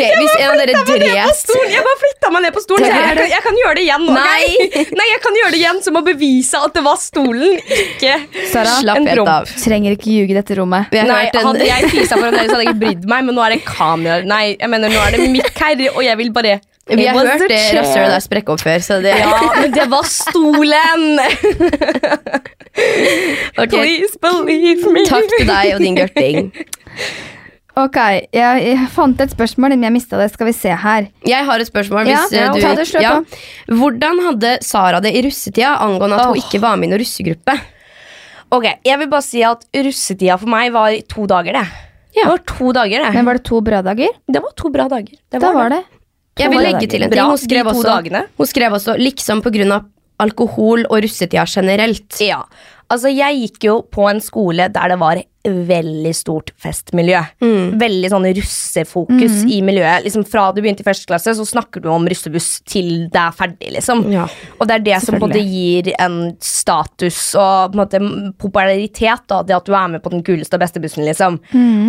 [0.00, 0.16] stolen!
[0.16, 1.72] Ok, Hvis en av dere stolen.
[1.74, 2.86] jeg bare flytta meg ned på stolen.
[2.88, 4.06] Jeg, jeg, kan, jeg kan gjøre det igjen.
[4.08, 4.16] nå.
[4.16, 4.46] Nei.
[5.00, 8.16] Nei, jeg kan gjøre det igjen Som å bevise at det var stolen, ikke
[8.50, 9.32] Sara, Slapp en promp.
[9.34, 9.54] av.
[9.64, 10.90] trenger ikke ljuge i dette rommet.
[10.94, 13.38] Jeg Nei, en, Hadde jeg fisa foran dere, så hadde jeg ikke brydd meg, men
[13.38, 14.20] nå er det kamera.
[14.26, 16.58] Nei, jeg mener, nå er det mikk her, og jeg vil bare
[16.90, 20.08] vi har hørt det rasshølet der sprekke opp før, så det Ja, men det var
[20.10, 21.20] stolen!
[23.58, 23.68] okay.
[23.68, 25.04] Please believe me.
[25.06, 26.52] Takk til deg og din gørting.
[27.78, 27.96] Ok,
[28.34, 30.30] jeg, jeg fant et spørsmål, men jeg mista det.
[30.32, 31.06] Skal vi se her.
[31.28, 32.08] Jeg har et spørsmål.
[32.08, 33.42] Hvis, eh, ja, du, ta det, slå på.
[33.78, 37.54] Hvordan hadde Sara det i russetida angående at hun ikke var med i noen russegruppe?
[38.50, 41.86] Ok, Jeg vil bare si at russetida for meg var to dager, det.
[42.16, 42.24] Ja.
[42.24, 43.14] Det var to dager, det.
[43.14, 44.18] Men var det to bra dager?
[44.26, 45.14] Det var to bra dager.
[45.30, 45.84] Det Da var det.
[46.40, 47.22] Jeg vil legge til en ting.
[47.22, 49.86] Hun skrev, også, hun skrev også liksom på grunn av
[50.20, 52.18] alkohol og russetida generelt.
[52.24, 52.42] Ja,
[52.90, 57.16] altså jeg gikk jo på en skole der det var veldig stort festmiljø.
[57.40, 57.78] Mm.
[57.80, 60.02] Veldig sånn russefokus i miljøet.
[60.04, 63.32] Liksom Fra du begynte i første klasse, så snakker du om russebuss til det er
[63.32, 63.70] ferdig.
[63.78, 64.02] liksom.
[64.12, 64.26] Ja.
[64.60, 68.34] Og det er det som på en måte gir en status og på en måte
[68.36, 69.24] popularitet.
[69.32, 71.04] da, Det at du er med på den kuleste og beste bussen.
[71.08, 71.38] liksom.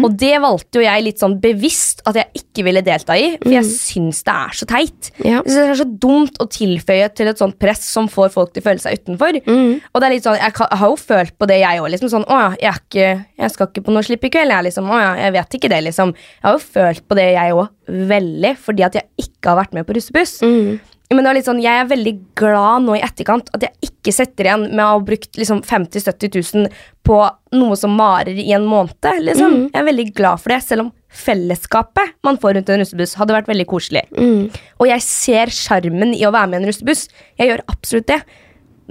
[0.05, 3.51] Og det valgte jo jeg litt sånn bevisst at jeg ikke ville delta i, for
[3.51, 5.11] jeg syns det er så teit.
[5.25, 5.41] Ja.
[5.43, 8.69] Det er så dumt å tilføye til et sånt press som får folk til å
[8.69, 9.41] føle seg utenfor.
[9.43, 11.89] Og det er litt sånn, Jeg kan- har jo følt på det, jeg òg.
[11.93, 13.09] Liksom, sånn, å ja, jeg, ikke,
[13.43, 14.53] jeg skal ikke på noe slipp i kveld.
[14.53, 16.15] Jeg, liksom, å ja, jeg vet ikke det, liksom.
[16.15, 17.75] Jeg har jo følt på det, jeg òg,
[18.13, 20.39] veldig, fordi at jeg ikke har vært med på russebuss.
[20.45, 20.79] Mm.
[21.11, 24.13] Men det var litt sånn, jeg er veldig glad nå i etterkant at jeg ikke
[24.15, 26.69] setter igjen med å ha brukt liksom 50 000-70 000
[27.07, 27.17] på
[27.57, 29.09] noe som varer i en måned.
[29.25, 29.57] Liksom.
[29.73, 33.35] Jeg er veldig glad for det, selv om fellesskapet man får rundt en russebuss, hadde
[33.35, 34.05] vært veldig koselig.
[34.79, 37.09] Og jeg ser sjarmen i å være med i en russebuss.
[37.41, 38.21] Jeg gjør absolutt det.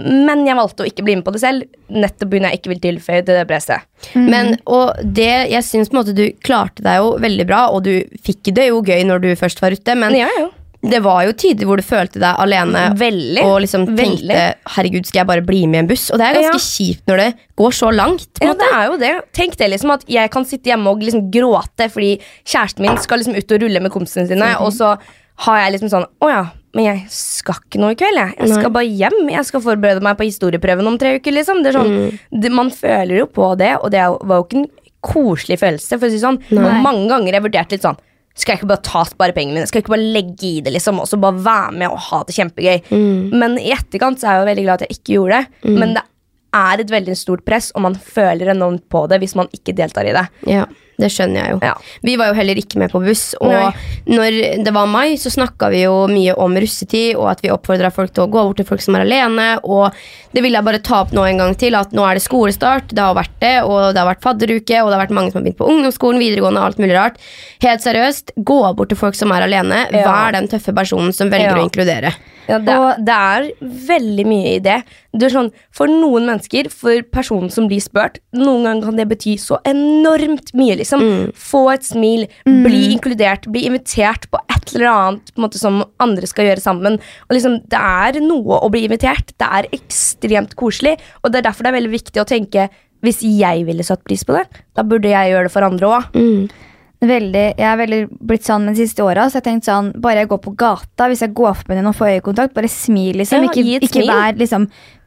[0.04, 2.42] Men jeg valgte å ikke bli med på det selv, nettopp pga.
[2.48, 3.84] jeg ikke vil tilføye til det presset.
[4.16, 7.84] Men, og det, jeg syns på en måte du klarte deg jo veldig bra, og
[7.84, 7.92] du
[8.24, 10.48] fikk det jo gøy når du først var ute, men ja, ja.
[10.80, 13.42] det var jo tider hvor du følte deg alene Veldig.
[13.44, 14.40] og liksom tenkte Veldig.
[14.76, 16.64] 'herregud, skal jeg bare bli med i en buss?' Og det er ganske Ja.
[16.70, 17.28] kjipt når det
[17.60, 18.28] går så langt.
[18.40, 18.58] På Ja, måte.
[18.64, 19.12] det er jo det.
[19.36, 23.18] Tenk det liksom at jeg kan sitte hjemme og liksom gråte fordi kjæresten min skal
[23.20, 24.96] liksom ut og rulle med kompisene sine, og så
[25.44, 26.42] har jeg liksom sånn Å ja,
[26.76, 28.34] men jeg skal ikke noe i kveld, jeg.
[28.38, 29.16] Jeg skal bare hjem.
[29.32, 31.64] Jeg skal forberede meg på historieprøven om tre uker, liksom.
[31.64, 31.96] Det er sånn,
[32.30, 34.68] det, man føler jo på det, og det var jo ikke en
[35.02, 36.38] koselig følelse, for å si sånn.
[36.54, 36.76] Nei.
[36.84, 37.98] Mange ganger har jeg vurdert litt sånn
[38.38, 41.00] skal jeg ikke bare ta sparepengene mine, skal jeg ikke bare legge i det, liksom,
[41.02, 42.92] og så bare være med og ha det kjempegøy.
[43.34, 45.74] Men i etterkant så er jeg jo veldig glad at jeg ikke gjorde det.
[45.82, 46.04] Men det
[46.54, 50.08] er et veldig stort press, og man føler enormt på det hvis man ikke deltar
[50.10, 50.26] i det.
[50.50, 50.64] Ja,
[51.00, 51.58] det skjønner jeg jo.
[51.64, 51.74] Ja.
[52.04, 53.30] Vi var jo heller ikke med på buss.
[53.40, 53.70] Og Nei.
[54.10, 54.34] når
[54.66, 58.12] det var mai, så snakka vi jo mye om russetid, og at vi oppfordra folk
[58.12, 59.46] til å gå bort til folk som er alene.
[59.64, 59.94] Og
[60.36, 62.92] det vil jeg bare ta opp nå en gang til, at nå er det skolestart.
[62.92, 65.40] Det har vært det, og det har vært fadderuke, og det har vært mange som
[65.40, 67.16] har begynt på ungdomsskolen, videregående, alt mulig rart.
[67.64, 69.86] Helt seriøst, gå bort til folk som er alene.
[69.94, 70.04] Ja.
[70.04, 71.56] Vær den tøffe personen som velger Ja.
[71.56, 72.12] å inkludere.
[72.50, 74.80] Ja, det, Og- det er veldig mye i det.
[75.16, 79.08] Du er sånn, for noen mennesker, for personen som blir spurt, noen ganger kan det
[79.10, 80.76] bety så enormt mye.
[80.82, 81.00] liksom.
[81.34, 86.26] Få et smil, bli inkludert, bli invitert på et eller annet på måte, som andre
[86.26, 86.98] skal gjøre sammen.
[87.28, 89.32] Og liksom, Det er noe å bli invitert.
[89.38, 90.98] Det er ekstremt koselig.
[91.24, 92.68] Og det er derfor det er veldig viktig å tenke
[93.02, 94.46] hvis jeg ville satt pris på det,
[94.76, 96.50] da burde jeg gjøre det for andre òg.
[97.00, 97.98] Veldig, jeg er veldig
[98.28, 99.26] blitt sånn de siste åra.
[99.30, 101.96] Så jeg tenkte sånn, bare jeg går på gata, hvis jeg går forbi noen og
[101.96, 103.46] får øyekontakt, bare smil, liksom.
[103.46, 104.10] Ja, ikke ikke smil.
[104.12, 104.66] vær liksom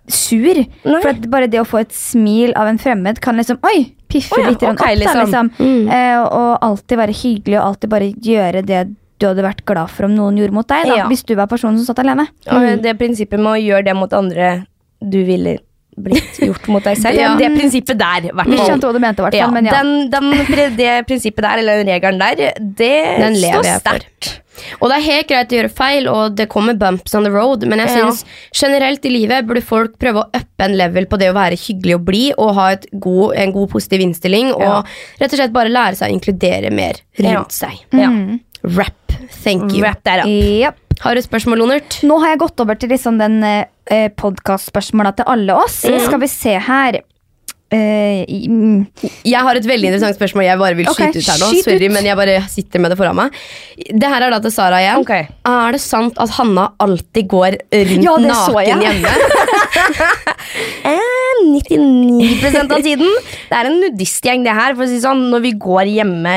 [0.09, 0.63] sur.
[0.83, 1.01] Nei.
[1.03, 3.93] For bare det å få et smil av en fremmed kan liksom Oi!
[4.11, 5.51] Piffe oh, ja, litt okay, ok, opp, da, liksom.
[5.57, 5.93] Mm.
[5.95, 8.81] Eh, og alltid være hyggelig og alltid bare gjøre det
[9.21, 10.89] du hadde vært glad for om noen gjorde mot deg.
[10.89, 11.05] Da, Ja.
[11.09, 12.27] Hvis du var personen som satt alene.
[12.51, 14.49] Og det prinsippet med å gjøre det mot andre
[14.99, 15.57] du ville
[15.97, 17.19] blitt gjort mot deg selv.
[17.19, 17.33] Ja.
[17.39, 18.67] Det prinsippet der, i hvert Vi fall.
[18.69, 19.39] skjønte hva du mente, hvert fall.
[19.39, 19.51] Ja.
[19.51, 19.81] Men ja.
[19.81, 24.39] Den, den, det prinsippet der, eller den regelen der, det Den står sterkt.
[24.79, 27.65] Og det er helt greit å gjøre feil, og det kommer bumps on the road,
[27.67, 27.95] men jeg Ja.
[28.11, 28.23] synes
[28.53, 31.95] generelt i livet burde folk prøve å uppe en level på det å være hyggelig
[31.95, 34.83] og blid, og ha god, en god positiv innstilling, og Ja.
[35.19, 37.43] rett og slett bare lære seg å inkludere mer rundt Ja.
[37.49, 37.81] seg.
[37.91, 38.09] Ja.
[38.63, 38.93] Rap.
[39.43, 39.81] Thank you.
[39.81, 40.27] Wrap that up.
[40.27, 40.77] Japp.
[41.01, 42.01] Har du et spørsmål, Lonert?
[42.05, 45.81] Nå har jeg gått over til liksom den eh, podkastspørsmåla til alle oss.
[45.81, 47.12] Skal vi se her Eh, mm.
[47.73, 51.49] Jeg har et veldig interessant spørsmål jeg bare vil okay, skyte ut her nå.
[51.65, 53.37] Sorry, men jeg bare sitter med det foran meg.
[53.89, 55.01] Det her er da til Sara igjen.
[55.03, 55.27] Okay.
[55.49, 59.15] Er det sant at Hanna alltid går rundt Ja, naken hjemme?
[60.83, 63.09] Eh, 99 av tiden.
[63.49, 64.75] Det er en nudistgjeng, det her.
[64.75, 66.33] For å si sånn, når vi går hjemme,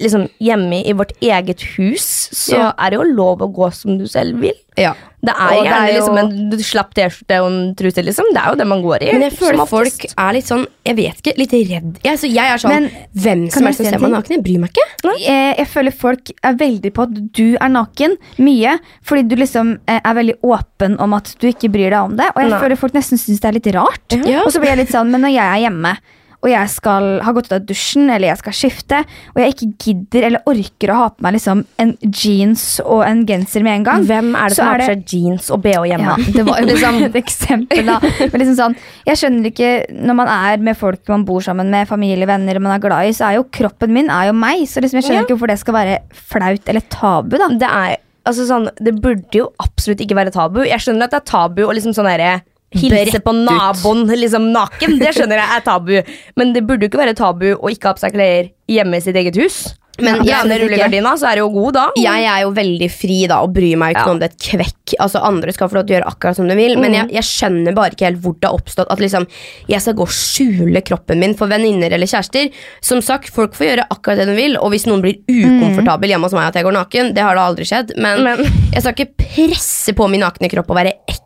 [0.00, 2.72] liksom, hjemme i vårt eget hus, så Ja.
[2.78, 4.56] er det jo lov å gå som du selv vil.
[4.78, 4.94] Ja.
[5.20, 8.24] Det er Og det er jo- liksom en slapp T-skjorte og en truse, liksom.
[8.32, 9.12] Det er jo det man går i.
[9.12, 11.98] Men jeg føler folk er litt sånn Jeg vet ikke, litt redd.
[12.02, 14.58] Jeg, så jeg er sånn Men, Hvem som helst som ser meg naken, jeg bryr
[14.60, 15.18] meg ikke.
[15.20, 18.16] Jeg, jeg føler folk er veldig på at du er naken.
[18.38, 18.78] Mye.
[19.02, 22.30] Fordi du liksom eh, er veldig åpen om at du ikke bryr deg om det.
[22.34, 22.60] Og jeg Nei.
[22.60, 24.16] føler folk nesten syns det er litt rart.
[24.24, 24.40] Ja.
[24.46, 25.96] Og så blir jeg litt sånn, men når jeg er hjemme
[26.40, 29.00] og jeg skal ha gått ut av dusjen eller jeg skal skifte,
[29.34, 33.20] og jeg ikke gidder eller orker å ha på meg liksom en jeans og en
[33.28, 36.14] genser med en gang Hvem er det som har på seg jeans og bh hjemme?
[36.16, 37.98] Ja, det var jo liksom et eksempel, da.
[38.00, 38.76] Men liksom sånn,
[39.10, 39.70] jeg skjønner ikke
[40.00, 43.12] Når man er med folk man bor sammen med, familie, venner man er glad i,
[43.16, 44.64] så er jo kroppen min er jo meg.
[44.70, 45.26] Så liksom jeg skjønner Ja.
[45.28, 45.98] ikke hvorfor det skal være
[46.32, 47.48] flaut eller tabu, da.
[47.60, 47.96] Det er
[48.28, 50.62] altså sånn, Det burde jo absolutt ikke være tabu.
[50.64, 52.40] Jeg skjønner at det er tabu å liksom sånn derre
[52.70, 54.98] Hilse på naboen liksom naken.
[55.00, 55.96] Det skjønner jeg er tabu.
[56.38, 59.00] Men det burde jo ikke være tabu å ikke ha på seg klær hjemme i
[59.04, 59.74] sitt eget hus.
[60.00, 61.82] Men ja, jeg- rullegardina, så er det jo god da.
[62.00, 64.12] Jeg er jo veldig fri da og bryr meg ikke Ja.
[64.14, 64.94] om det er et kvekk.
[64.98, 67.22] Altså Andre skal få lov til å gjøre akkurat som de vil, men jeg, jeg
[67.26, 69.26] skjønner bare ikke helt hvor det har oppstått at liksom
[69.68, 72.48] jeg skal gå og skjule kroppen min for venninner eller kjærester.
[72.80, 76.30] Som sagt, Folk får gjøre akkurat det de vil, og hvis noen blir ukomfortabel hjemme
[76.30, 78.94] hos meg at jeg går naken, det har da aldri skjedd, men, Men- jeg skal
[78.94, 81.19] ikke presse på min nakne kropp og være ekkel.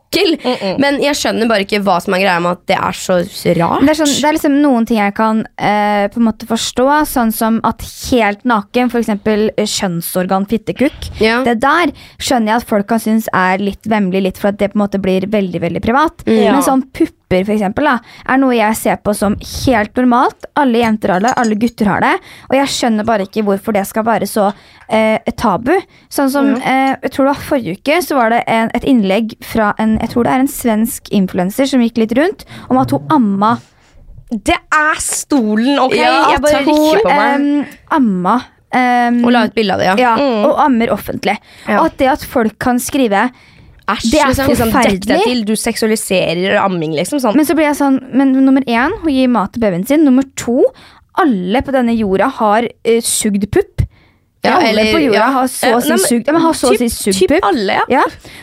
[0.83, 3.19] Men jeg skjønner bare ikke hva som er greia med at det er så
[3.59, 3.85] rart.
[3.85, 6.87] Det er, sånn, det er liksom noen ting jeg kan eh, på en måte forstå,
[7.11, 9.13] sånn som at helt naken, f.eks.
[9.79, 11.43] kjønnsorgan fittekukk, Ja.
[11.47, 14.73] det der skjønner jeg at folk kan synes er litt vemmelig, litt for at det
[14.73, 16.25] på en måte blir veldig veldig privat.
[16.31, 16.55] Ja.
[16.57, 16.87] Men sånn
[17.35, 17.99] pupper for eksempel, da,
[18.31, 20.47] er noe jeg ser på som helt normalt.
[20.57, 22.13] Alle jenter har det, alle gutter har det.
[22.51, 24.53] Og jeg skjønner bare ikke hvorfor det skal være så
[24.89, 25.73] eh, tabu.
[26.13, 29.35] Sånn som, eh, jeg tror det var Forrige uke så var det en, et innlegg
[29.45, 32.91] fra en jeg tror det er en svensk influenser som gikk litt rundt, om at
[32.95, 33.57] hun amma
[34.31, 35.95] Det er stolen, ok?
[35.95, 37.35] Ja, jeg bare rykker på meg.
[37.35, 38.41] em, amma
[38.75, 39.95] Um, Og la ut bilde av det, ja.
[39.95, 40.47] ja, Mm.
[40.49, 41.37] og ammer offentlig.
[41.69, 41.79] Ja.
[41.79, 43.31] Og at det at folk kan skrive
[43.85, 44.49] Æsj, det er liksom.
[44.49, 44.71] liksom,
[45.05, 47.21] deg til, du seksualiserer amming, liksom.
[47.21, 47.37] Sånn.
[47.37, 50.07] Men så blir jeg sånn Men nummer én, hun gir mat til babyen sin.
[50.07, 50.63] Nummer to,
[51.21, 53.85] alle på denne jorda har uh, sugd pupp.
[54.45, 55.29] Ja, alle eller- på jorda ja.
[55.37, 55.47] har
[56.57, 57.45] så å si sugd si typ- pupp.
[57.49, 57.85] alle, ja.
[58.01, 58.03] Ja.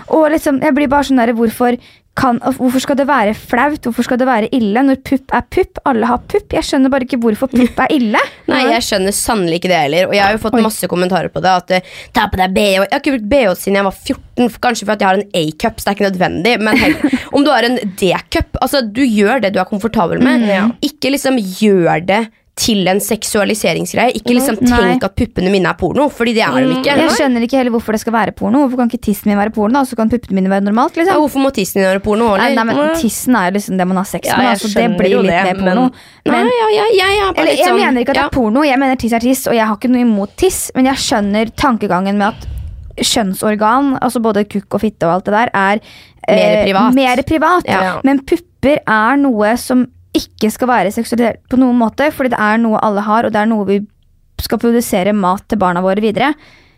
[0.09, 1.77] Og liksom, jeg blir bare sånn der, hvorfor,
[2.21, 3.81] kan, hvorfor skal det være flaut?
[3.87, 5.81] Hvorfor skal det være ille når pupp er pupp?
[5.89, 6.53] Alle har pupp.
[6.53, 8.21] Jeg skjønner bare ikke hvorfor pupp er ille.
[8.51, 10.09] Nei, jeg skjønner sannelig ikke det heller.
[10.09, 10.63] Og jeg har jo fått Oi.
[10.65, 11.55] masse kommentarer på det.
[11.63, 12.67] At eh, ta på deg BH.
[12.77, 15.79] Jeg har ikke brukt BH siden jeg var 14, kanskje fordi jeg har en A-cup.
[15.79, 16.55] Så det er ikke nødvendig.
[16.67, 20.45] Men heller, om du har en D-cup, altså du gjør det du er komfortabel med.
[20.45, 20.67] Mm, ja.
[20.91, 22.21] Ikke liksom gjør det
[22.59, 24.11] til en seksualiseringsgreie.
[24.19, 24.77] Ikke liksom Nei.
[24.77, 26.95] tenk at puppene mine er porno, fordi det er de ikke.
[26.99, 28.59] Jeg skjønner ikke heller hvorfor det skal være porno.
[28.65, 30.97] Hvorfor kan ikke tissen min være porno, og så kan puppene mine være normalt?
[30.97, 31.21] Ja, liksom?
[31.23, 32.27] hvorfor må tissen din være porno?
[32.37, 34.45] Nei, nei, men Tissen er jo liksom det man har sex Ja, med.
[34.49, 35.81] jeg Altså, det blir litt det, mer porno.
[36.25, 38.63] men- Men, ja, ja, jeg er eller, jeg sånn mener ikke at det er porno,
[38.63, 41.55] jeg mener tiss er tiss, og jeg har ikke noe imot tiss, men jeg skjønner
[41.55, 42.47] tankegangen med at
[43.01, 45.79] kjønnsorgan, altså både kukk og fitte og alt det der, er
[46.27, 46.93] eh, Mer privat.
[46.93, 47.63] mer privat.
[47.65, 47.99] Ja.
[48.03, 49.87] Men pupper er noe som
[50.17, 53.41] ikke skal være seksualisert på noen måte, fordi det er noe alle har, og det
[53.41, 53.79] er noe vi
[54.41, 56.33] skal produsere mat til barna våre videre.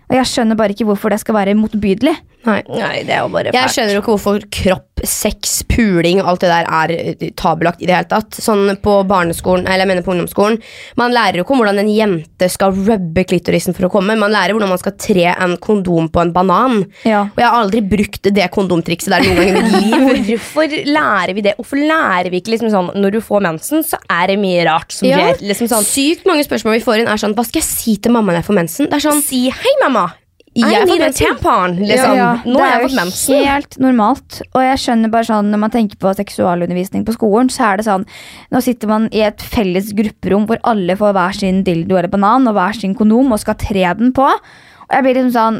[0.09, 2.13] Og jeg skjønner bare ikke hvorfor det skal være motbydelig.
[2.43, 2.59] Nei.
[2.67, 6.49] Nei, det er jo bare Jeg skjønner jo ikke hvorfor kropp, sex, puling alt det
[6.51, 8.35] der er eh, tabelagt i det hele tatt.
[8.39, 10.57] Sånn på barneskolen, eller jeg mener på ungdomsskolen.
[10.99, 14.15] Man lærer jo ikke om hvordan en jente skal rubbe klitorisen for å komme.
[14.19, 16.83] Man lærer hvordan man skal tre en kondom på en banan.
[17.07, 17.25] Ja.
[17.31, 20.17] Og jeg har aldri brukt det kondomtrikset der noen gang i mitt liv.
[20.33, 21.55] Hvorfor lærer vi det?
[21.59, 24.91] Hvorfor lærer vi ikke liksom sånn Når du får mensen, så er det mye rart
[24.95, 25.19] som Ja.
[25.19, 25.43] skjer.
[25.51, 28.13] Liksom sånn Sykt mange spørsmål vi får inn er sånn Hva skal jeg si til
[28.15, 28.89] mamma når jeg får mensen?
[28.91, 30.07] Det er sånn Si hei, mamma!
[30.53, 31.77] Jeg need fått tampon!
[31.81, 32.15] Liksom.
[32.17, 34.41] Ja, Nå det har jeg er jo helt normalt.
[34.53, 37.87] Og jeg skjønner bare sånn Når man tenker på seksualundervisning på skolen, så er det
[37.87, 38.05] sånn
[38.53, 42.51] Nå sitter man i et felles grupperom hvor alle får hver sin dildo eller banan
[42.51, 44.27] og hver sin kondom og skal tre den på.
[44.29, 45.59] Og jeg blir liksom sånn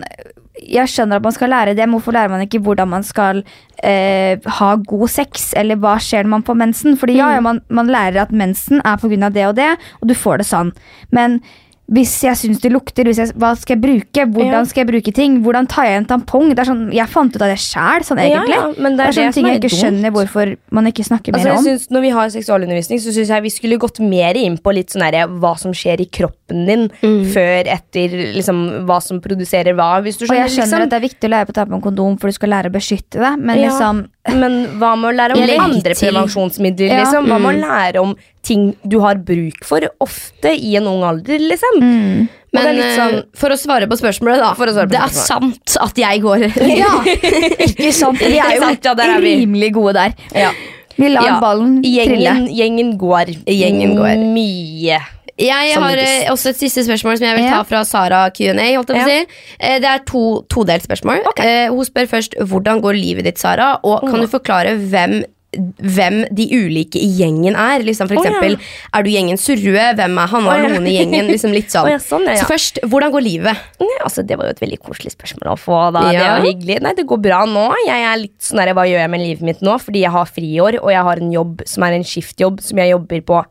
[0.62, 3.42] Jeg skjønner at man skal lære det, men hvorfor lærer man ikke hvordan man skal
[3.82, 5.50] eh, ha god sex?
[5.58, 7.02] Eller hva skjer når man får mensen?
[7.02, 9.34] Fordi ja, ja man, man lærer at mensen er pga.
[9.34, 9.72] det og det,
[10.02, 10.70] og du får det sånn.
[11.10, 11.42] Men
[11.92, 14.24] hvis jeg syns det lukter, jeg, hva skal jeg bruke?
[14.32, 14.64] Hvordan Ja.
[14.64, 15.44] skal jeg bruke ting?
[15.44, 16.50] Hvordan tar jeg en tampong?
[16.56, 18.56] Det er sånn, jeg fant ut av det sjæl, sånn egentlig.
[18.56, 19.82] ja, men det er det er sånne det ting jeg ikke dumt.
[19.84, 21.64] skjønner hvorfor man ikke snakker Altså, mer om.
[21.66, 24.90] synes, når vi har seksualundervisning, så syns jeg vi skulle gått mer inn på litt
[24.96, 26.88] sånn her, hva som skjer i kroppen din
[27.34, 30.02] før etter liksom, hva som produserer hva.
[30.02, 30.82] Hvis du Og jeg skjønner liksom.
[30.88, 32.50] at det er viktig å lære på å ta på en kondom, for du skal
[32.50, 33.68] lære å beskytte deg, men Ja.
[33.70, 36.88] liksom Men hva med å lære om andre prevensjonsmidler?
[36.88, 37.04] Ja.
[37.04, 37.26] Liksom?
[37.28, 37.62] Hva med Mm.
[37.62, 41.40] å lære om ting du har bruk for ofte i en ung alder?
[41.40, 41.80] Liksom.
[41.82, 42.30] mm.
[42.54, 44.52] Men sånn, eh, for å svare på spørsmålet, da.
[44.54, 46.44] På det er sant at jeg går
[46.84, 46.92] Ja,
[47.66, 48.22] ikke sant?
[48.22, 49.34] Vi er jo sant, ja, er vi.
[49.42, 50.14] rimelig gode der.
[50.38, 50.54] ja.
[50.94, 52.06] Vi lar Ja, ballen trille.
[52.06, 53.32] gjengen, gjengen går.
[53.50, 54.20] Gjengen går.
[54.36, 55.00] Mye.
[55.42, 58.54] Jeg har eh, også et siste spørsmål som jeg vil ta fra Sara Q&A.
[58.70, 58.84] Ja.
[58.86, 59.16] si.
[59.58, 61.24] Eh, Det er to todelt spørsmål.
[61.34, 61.68] Okay.
[61.74, 65.24] Hun spør først hvordan går livet ditt, Sara, og kan du forklare hvem
[65.54, 67.84] hvem de ulike i gjengen er.
[67.86, 68.32] Liksom for Å, ja.
[68.32, 68.58] eksempel,
[68.94, 69.86] Er du gjengen Surrue?
[70.00, 70.72] Hvem er Hanna oh, ja.
[70.74, 71.30] Lone i gjengen?
[71.32, 71.82] Liksom litt sånn.
[71.92, 72.44] Oh, ja, sånn, ja, ja.
[72.46, 73.64] Så først, hvordan går livet?
[74.06, 75.80] Altså, det var jo et veldig koselig spørsmål å få.
[75.92, 76.04] Da.
[76.08, 76.78] Det var hyggelig.
[76.86, 77.66] Nei, det går bra nå.
[77.84, 79.76] Jeg er litt sånn der, Hva gjør jeg med livet mitt nå?
[79.84, 82.94] Fordi jeg har friår, og jeg har en jobb som er en skiftjobb som jeg
[82.94, 83.42] jobber på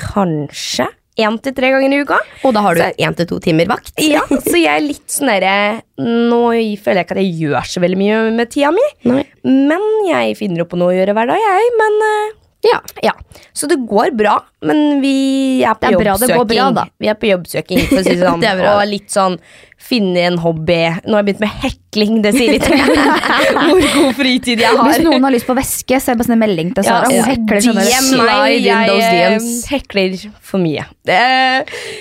[0.00, 2.18] kanskje én til tre ganger i uka.
[2.44, 3.92] Og da har du én til to timer vakt.
[4.04, 6.40] Ja, Så jeg er litt sånn derre Nå
[6.82, 8.84] føler jeg ikke at jeg gjør så veldig mye med tida mi.
[9.08, 9.22] Nei.
[9.46, 11.70] Men jeg finner opp på noe å gjøre hver dag, jeg.
[11.80, 12.34] Men eh,
[12.66, 12.80] Ja.
[13.04, 13.12] ja.
[13.56, 14.34] Så det går bra,
[14.66, 16.36] men vi er på Det er bra, det jobbsøking.
[16.42, 16.84] går bra, da.
[17.00, 18.40] Vi er på jobbsøking, for å si det sånn.
[18.42, 18.72] Det er bra.
[18.80, 19.38] Og litt sånn
[19.86, 20.78] finne en hobby.
[21.06, 22.64] Nå har jeg begynt med hekling, det sier litt
[23.68, 24.88] hvor god fritid jeg har.
[24.88, 27.10] Hvis noen har lyst på veske, så er det bare sånn en melding til Sara.
[27.12, 30.86] Ja, Hun hekler sånne in jeg eh, hekler for mye.
[31.06, 31.20] Det,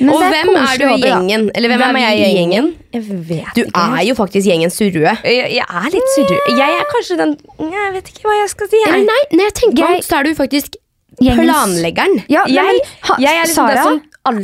[0.07, 1.45] og er hvem er du i gjengen?
[1.53, 2.71] Eller hvem, er, jeg i gjengen?
[2.95, 3.85] Jeg vet Du ikke.
[3.99, 5.13] er jo faktisk gjengen Surrue.
[5.27, 6.41] jeg, jeg er litt surrue.
[6.57, 8.81] Jeg er kanskje den Jeg vet ikke hva jeg skal si.
[8.87, 10.79] Eller nei, når jeg tenker meg om, så er du faktisk
[11.21, 12.17] Gjengens- planleggeren.
[12.31, 12.85] Ja, nei, jeg,
[13.23, 14.01] jeg er liksom Sara, den som
[14.31, 14.41] all,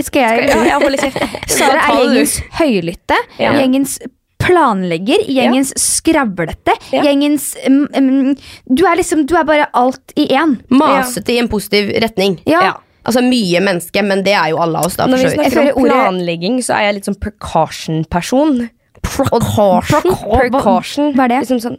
[0.00, 1.22] skal jeg, skal jeg holder kjeft.
[1.58, 3.52] Sara er gjengens høylytte, Ja.
[3.60, 3.98] gjengens
[4.42, 7.02] planlegger, gjengens skravlete, Ja.
[7.06, 8.32] gjengens um, um,
[8.66, 10.56] Du er liksom, du er bare alt i én.
[10.68, 12.40] Masete i en positiv retning.
[12.46, 12.62] Ja.
[12.62, 12.72] Ja.
[13.04, 15.08] Altså mye menneske, men det er jo alle av oss, da.
[15.10, 18.68] Når vi snakker om planlegging, så er jeg litt sånn precaution-person.
[19.02, 20.14] Precaution?
[20.30, 21.08] Precaution.
[21.16, 21.40] Hva er det?
[21.42, 21.78] Liksom sånn,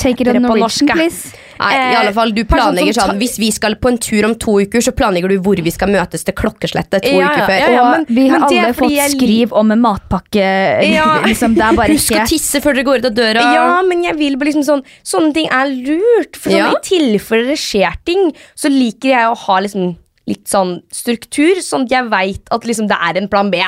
[0.00, 1.34] Take it on Norwegian, please.
[1.62, 4.34] Nei, i Eh, alle fall, du planlegger sånn Hvis vi skal på en tur om
[4.34, 7.58] to uker, så planlegger du hvor vi skal møtes til klokkeslettet to Ja, uker før.
[7.60, 7.84] ja, ja.
[7.92, 10.46] Men- vi har men alle fått jeg skriv om en matpakke.
[10.92, 11.22] Ja.
[11.30, 13.46] liksom, det er bare Husk å tisse før dere går ut av døra.
[13.54, 16.36] Ja, men jeg vil bare liksom sånn Sånne ting er lurt.
[16.36, 16.70] For sånn, Ja.
[16.72, 19.96] i tilfelle det skjer ting, så liker jeg å ha liksom
[20.26, 23.58] litt sånn struktur, sånn at jeg veit at liksom det er en plan B.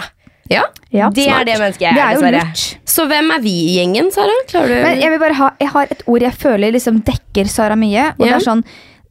[0.51, 0.65] Ja.
[0.95, 1.41] Ja, det smart.
[1.41, 2.81] er det mennesket jeg Det er, er dessverre.
[2.95, 4.35] Så hvem er vi i gjengen, Sara?
[4.51, 7.77] Du Men jeg vil bare ha Jeg har et ord jeg føler liksom dekker Sara
[7.79, 8.11] mye.
[8.19, 8.61] Og det er sånn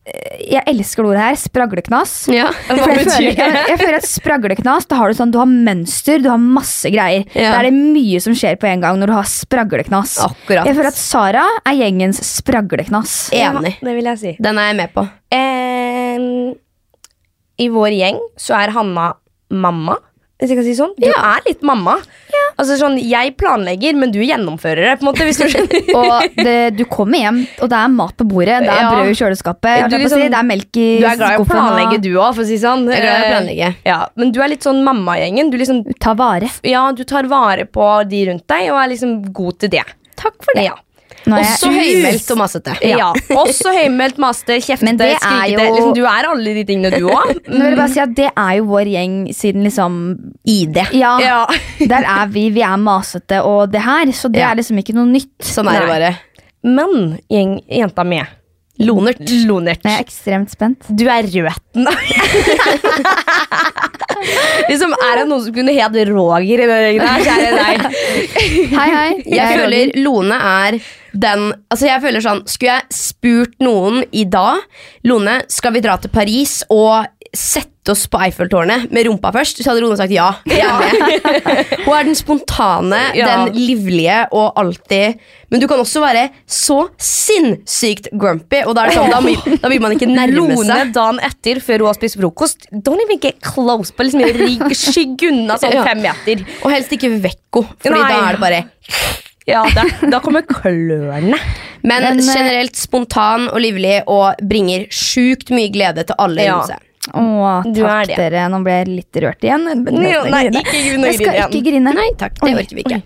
[0.05, 1.39] eh, Jeg elsker det ordet her.
[1.41, 2.13] Spragleknas.
[2.31, 2.45] Ja.
[2.69, 6.21] hva jeg, føler, jeg, jeg føler at spragleknas Da har du sånn Du har mønster,
[6.23, 7.25] du har masse greier.
[7.33, 7.49] Ja.
[7.55, 10.15] Da er det mye som skjer på en gang når du har spragleknas.
[10.29, 10.69] Akkurat.
[10.69, 13.17] Jeg føler at Sara er gjengens spragleknas.
[13.33, 13.75] Enig.
[13.81, 14.35] Ja, det vil jeg si.
[14.39, 15.07] Den er jeg med på.
[15.33, 16.31] Eh,
[17.65, 19.11] I vår gjeng så er Hanna
[19.49, 19.97] mamma.
[20.43, 20.91] Hvis jeg kan si sånn.
[20.99, 21.15] Du Ja.
[21.37, 21.93] er litt mamma.
[22.59, 24.99] Altså sånn, Jeg planlegger, men du gjennomfører det.
[24.99, 25.87] på en måte, hvis du skjønner.
[25.95, 28.89] Og det, du kommer hjem, og det er mat på bordet, det er Ja.
[28.91, 31.47] brød i kjøleskapet, Du liksom- si, det er melk i Du er glad i å
[31.47, 32.83] planlegge, du òg, for å si sånn.
[32.91, 33.75] Jeg er glad i å Eh, planlegge.
[33.85, 35.49] Ja, Men du er litt sånn mammagjengen.
[35.49, 36.49] Du liksom tar vare.
[36.63, 39.85] Ja, du tar vare på de rundt deg, og er liksom god til det.
[40.17, 40.65] Takk for det.
[40.65, 40.75] Ja.
[41.27, 42.73] Også høymælt og masete.
[42.83, 43.11] Ja.
[43.37, 45.63] Også høymælt, masete, kjeftete, Men det er skrikete.
[45.63, 47.33] jo- Liksom, du er alle de tingene, du òg.
[47.93, 49.97] Si Det er jo vår gjeng siden liksom
[50.45, 50.77] ID.
[50.93, 51.45] Ja, Ja.
[51.79, 52.49] der er vi.
[52.49, 54.51] Vi er masete og det her, så det Ja.
[54.51, 55.31] er liksom ikke noe nytt.
[55.41, 56.13] Sånn er det bare.
[56.63, 58.21] Men gjeng, jenta mi
[58.81, 59.19] Lonert.
[59.45, 59.83] Lonert.
[59.85, 60.87] Jeg er ekstremt spent.
[60.89, 61.85] Du er røten.
[64.71, 67.77] liksom, er det noen som kunne het Roger i den gjengen her, er deg.
[68.73, 69.11] Hei, hei.
[69.27, 70.01] Jeg jeg føler Roger.
[70.07, 70.71] Lone er
[71.13, 74.57] den Altså jeg føler sånn Skulle jeg spurt noen i dag
[75.05, 77.05] Lone, skal vi dra til Paris og
[77.35, 79.57] sette oss på Eiffeltårnet med rumpa først?
[79.63, 80.27] Så hadde Rone sagt ja.
[81.85, 83.27] Hun er den spontane, Ja.
[83.45, 85.17] den livlige og alltid
[85.51, 89.69] Men du kan også være så sinnssykt grumpy, og da, det sånn, da, vil, da
[89.73, 90.53] vil man ikke nærme seg.
[90.63, 92.65] Rone dagen etter, før hun har spist frokost.
[92.73, 93.93] Don't even get close.
[93.93, 96.45] På liksom rigg, Skygg unna sånn fem meter.
[96.63, 98.63] Og helst ikke vekk Fordi for da er det bare
[99.49, 101.35] Ja, da, da kommer klørne.
[101.83, 106.55] Men, Men, eh, generelt spontan og livlig og bringer sjukt mye glede til alle Ja.
[106.61, 106.89] rundt seg.
[107.11, 108.45] Å, takk dere.
[108.51, 109.65] Nå ble jeg litt rørt igjen.
[109.83, 111.93] Men Nei, ikke grine, Jeg skal ikke grine.
[111.97, 112.99] Nei takk, det Oi, orker vi ikke.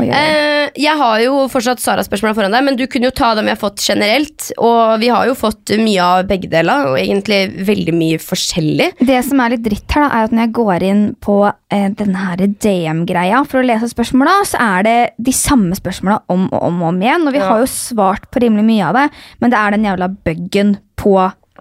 [0.00, 0.16] Oi, oi.
[0.16, 3.56] Eh, jeg har jo fortsatt Sara-spørsmål foran deg, men du kunne jo ta dem jeg
[3.56, 4.50] har fått generelt.
[4.60, 8.90] Og vi har jo fått mye av begge deler, og egentlig veldig mye forskjellig.
[9.00, 11.88] Det som er litt dritt her, da, er at når jeg går inn på eh,
[11.96, 16.62] denne her DM-greia for å lese spørsmåla, så er det de samme spørsmåla om og
[16.70, 17.26] om og om igjen.
[17.28, 17.48] Og vi Ja.
[17.54, 19.08] har jo svart på rimelig mye av det,
[19.40, 21.16] men det er den jævla buggen på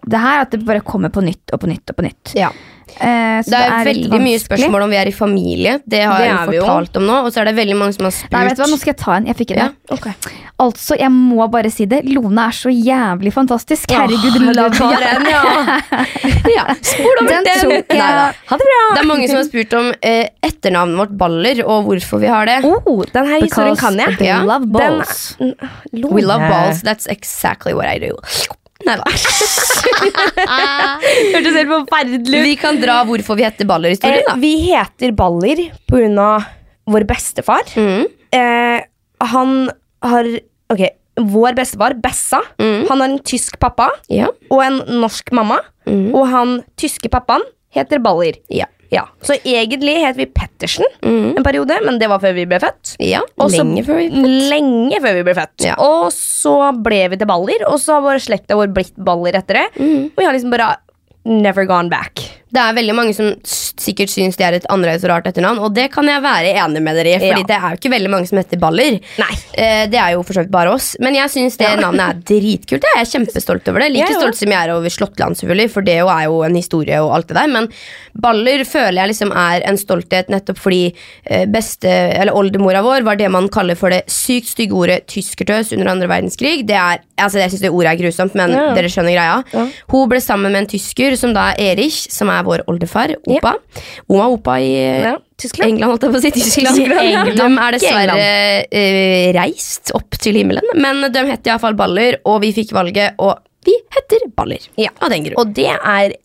[0.09, 2.33] det her, at det bare kommer på nytt og på nytt og på nytt.
[2.37, 2.51] Ja.
[2.97, 5.77] Eh, så Det er, litt veldig mye spørsmål om vi er i familie.
[5.85, 7.17] Det har Det jeg er fortalt om nå.
[7.25, 8.33] Og så er det veldig mange som har spurt.
[8.33, 9.27] Nei, vet du hva, Nå skal jeg ta en.
[9.29, 9.61] Jeg fikk en.
[9.63, 10.13] Ja, Okay.
[10.59, 12.01] Altså, jeg må bare si det.
[12.11, 13.93] Lone er så jævlig fantastisk.
[13.95, 15.43] Herregud, oh, love den, ja.
[16.57, 17.71] ja, spol over Den den.
[17.87, 18.35] jeg.
[18.51, 18.81] Ha det bra.
[18.91, 22.49] Det er mange som har spurt om eh, etternavnet vårt Baller, og hvorfor vi har
[22.49, 22.59] det.
[22.67, 24.17] Oh, den her historien kan jeg.
[24.19, 25.37] they Ja, love balls.
[25.39, 25.55] Den,
[25.93, 28.17] We love balls, that's exactly what I do.
[28.87, 29.03] Nei da.
[31.33, 32.45] Hørtes helt forferdelig ut.
[32.47, 34.35] Vi kan dra hvorfor vi heter Baller-historien, Eh, da.
[34.39, 35.61] vi heter Baller
[36.19, 36.43] av
[36.89, 37.63] vår bestefar.
[37.75, 38.05] Mm.
[38.31, 38.79] Eh,
[39.33, 39.69] han
[40.03, 40.25] har
[40.71, 40.83] Ok,
[41.17, 42.87] vår bestefar, Bessa, Mm.
[42.87, 44.27] han har en tysk pappa Ja.
[44.51, 45.59] og en norsk mamma.
[45.87, 46.13] Mm.
[46.13, 47.41] Og han tyske pappaen
[47.73, 48.33] heter Baller.
[48.49, 48.65] Ja.
[48.91, 51.37] Ja, Så egentlig het vi Pettersen Mm.
[51.37, 52.95] en periode, men det var før vi ble født.
[52.99, 53.21] ja.
[53.39, 54.49] Også, Lenge før vi ble født.
[54.49, 55.65] Lenge før vi ble født.
[55.67, 55.75] Ja.
[55.77, 59.53] Og så ble vi til Baller, og så har vår slekta vår blitt Baller etter
[59.61, 59.67] det.
[59.77, 60.05] Mm.
[60.09, 60.77] Og vi har liksom bare
[61.25, 62.19] never gone back.
[62.49, 65.73] Det er veldig mange som sikkert syns det er et annerledes og rart etternavn, og
[65.75, 67.47] det kan jeg være enig med dere i, Fordi Ja.
[67.51, 68.97] det er jo ikke veldig mange som heter Baller.
[69.21, 69.35] Nei.
[69.53, 70.95] Eh, det er jo for så vidt bare oss.
[70.99, 71.75] Men jeg syns det Ja.
[71.85, 72.83] navnet er dritkult.
[72.95, 73.91] Jeg er kjempestolt over det.
[73.93, 76.97] Like ja, stolt som jeg er over Slåttland, selvfølgelig, for det er jo en historie
[77.03, 77.47] og alt det der.
[77.53, 77.69] Men
[78.19, 80.81] baller føler jeg liksom er en stolthet nettopp fordi
[81.29, 81.87] eh, beste,
[82.19, 86.09] eller oldemora vår var det man kaller for det sykt stygge ordet tyskertøs under andre
[86.09, 86.65] verdenskrig.
[86.67, 89.69] Det er, altså Jeg syns det ordet er grusomt, men dere skjønner greia.
[89.93, 93.13] Hun ble sammen med en tysker som da er Erich, som er vår oldefar.
[93.27, 93.55] Opa.
[94.07, 95.73] Oma og opa i Ja, Tyskland.
[95.75, 96.31] England, holdt jeg på å si.
[96.37, 96.79] Tyskland.
[97.01, 97.35] England.
[97.39, 98.29] De er dessverre
[98.69, 103.37] uh, reist opp til himmelen, men de het iallfall Baller, og vi fikk valget, og
[103.67, 104.65] vi heter Baller.
[104.79, 104.93] Ja.
[105.03, 105.39] Av den grunn.
[105.41, 106.15] Og det er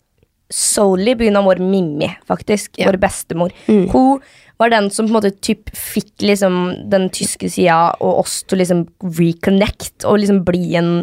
[0.51, 1.41] solely pga.
[1.41, 2.77] vår Mimmi, faktisk.
[2.79, 2.89] Ja.
[2.89, 3.53] Vår bestemor.
[3.67, 3.87] Mm.
[3.91, 4.21] Hun
[4.57, 8.57] var den som på en måte typ fikk liksom den tyske sida og oss til
[8.57, 8.85] å liksom
[9.17, 10.93] reconnect og liksom bli en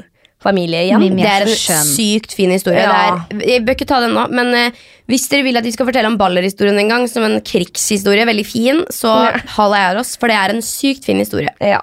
[0.43, 1.01] familie igjen.
[1.03, 1.93] Mimmi det er en skjøn.
[1.95, 2.83] sykt fin historie.
[2.85, 3.19] Ja.
[3.31, 5.89] Er, jeg bør ikke ta den nå, men uh, hvis dere vil at vi skal
[5.89, 9.39] fortelle om Baller-historien en gang, som en krigshistorie, veldig fin, så Ja.
[9.57, 11.55] hold jeg oss, for det er en sykt fin historie.
[11.61, 11.81] Ja.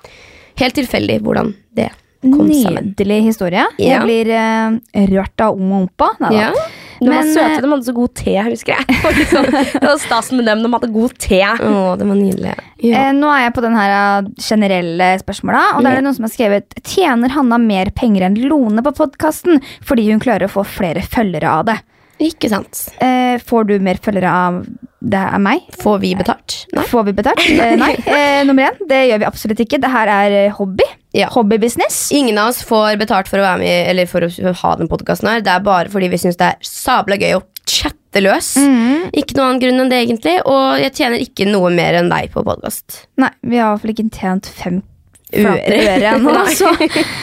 [0.59, 1.89] Helt tilfeldig hvordan det
[2.21, 2.91] kom sammen.
[2.91, 3.63] Nydelig historie.
[3.79, 4.75] Jeg blir uh,
[5.13, 6.11] rørt av om Ompa.
[6.19, 6.67] Nei da.
[6.99, 8.85] De var søte, eh, de hadde så god te, husker jeg.
[8.89, 11.41] Det var liksom- det var stas med dem, de hadde god te.
[11.41, 12.55] Å, det var nydelig.
[12.83, 13.05] Ja.
[13.05, 16.17] Eh, nå er jeg på den her eh, generelle spørsmåla, og da er det noen
[16.17, 20.53] som har skrevet Tjener Hanna mer penger enn Lone på podkasten fordi hun klarer å
[20.59, 21.77] få flere følgere av det?
[22.19, 22.89] Ikke sant.
[22.99, 24.63] Eh, får du mer følgere av
[24.99, 25.61] det er meg?
[25.79, 26.65] Får vi betalt?
[26.75, 26.83] Nei.
[26.91, 27.39] Får vi betalt?
[27.55, 27.93] Eh, nei.
[28.19, 29.79] Eh, nummer én, det gjør vi absolutt ikke.
[29.79, 30.83] Det her er hobby
[31.15, 31.29] ja.
[31.33, 32.11] hobbybusiness.
[32.15, 35.31] Ingen av oss får betalt for å være med Eller for å ha den podkasten
[35.31, 35.45] her.
[35.45, 38.55] Det er bare fordi vi syns det er sabla gøy å chatte løs.
[38.57, 39.09] Mm.
[39.13, 40.37] Ikke noen annen grunn enn det, egentlig.
[40.49, 43.05] Og jeg tjener ikke noe mer enn deg på podkast.
[43.21, 44.85] Nei, vi har i hvert fall ikke tjent 50
[45.33, 46.35] øre nå.
[46.59, 46.71] Så,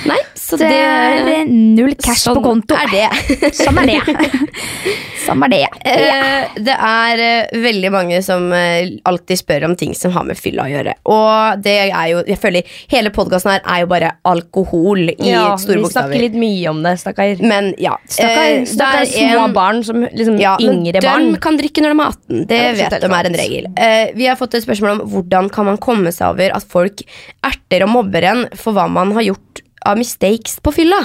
[0.06, 2.76] nei, så det, det er eh, null cash sånn på konto.
[2.78, 3.50] Er det.
[3.56, 4.30] Sånn er det.
[5.26, 5.62] sånn er det.
[5.82, 10.38] Uh, det er uh, veldig mange som uh, alltid spør om ting som har med
[10.38, 10.94] fylla å gjøre.
[11.10, 15.56] Og det er jo, jeg føler hele podkasten her er jo bare alkohol i ja,
[15.58, 16.14] store bokstaver.
[16.14, 17.42] Vi snakker litt mye om det, stakkar.
[17.42, 17.96] Men ja.
[18.06, 21.32] Stakkar, stakkar små barn som liksom ja, yngre barn.
[21.34, 22.46] De kan drikke når de er 18.
[22.52, 23.68] Det ja, vet de er en regel.
[24.14, 27.02] vi har fått et spørsmål om hvordan kan man komme seg over at folk
[27.46, 31.02] erter om mobber en for hva man har gjort av mistakes på fylla.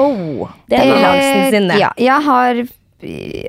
[0.00, 1.78] Oh, det er Langsen sin, det.
[1.82, 2.64] Ja, jeg har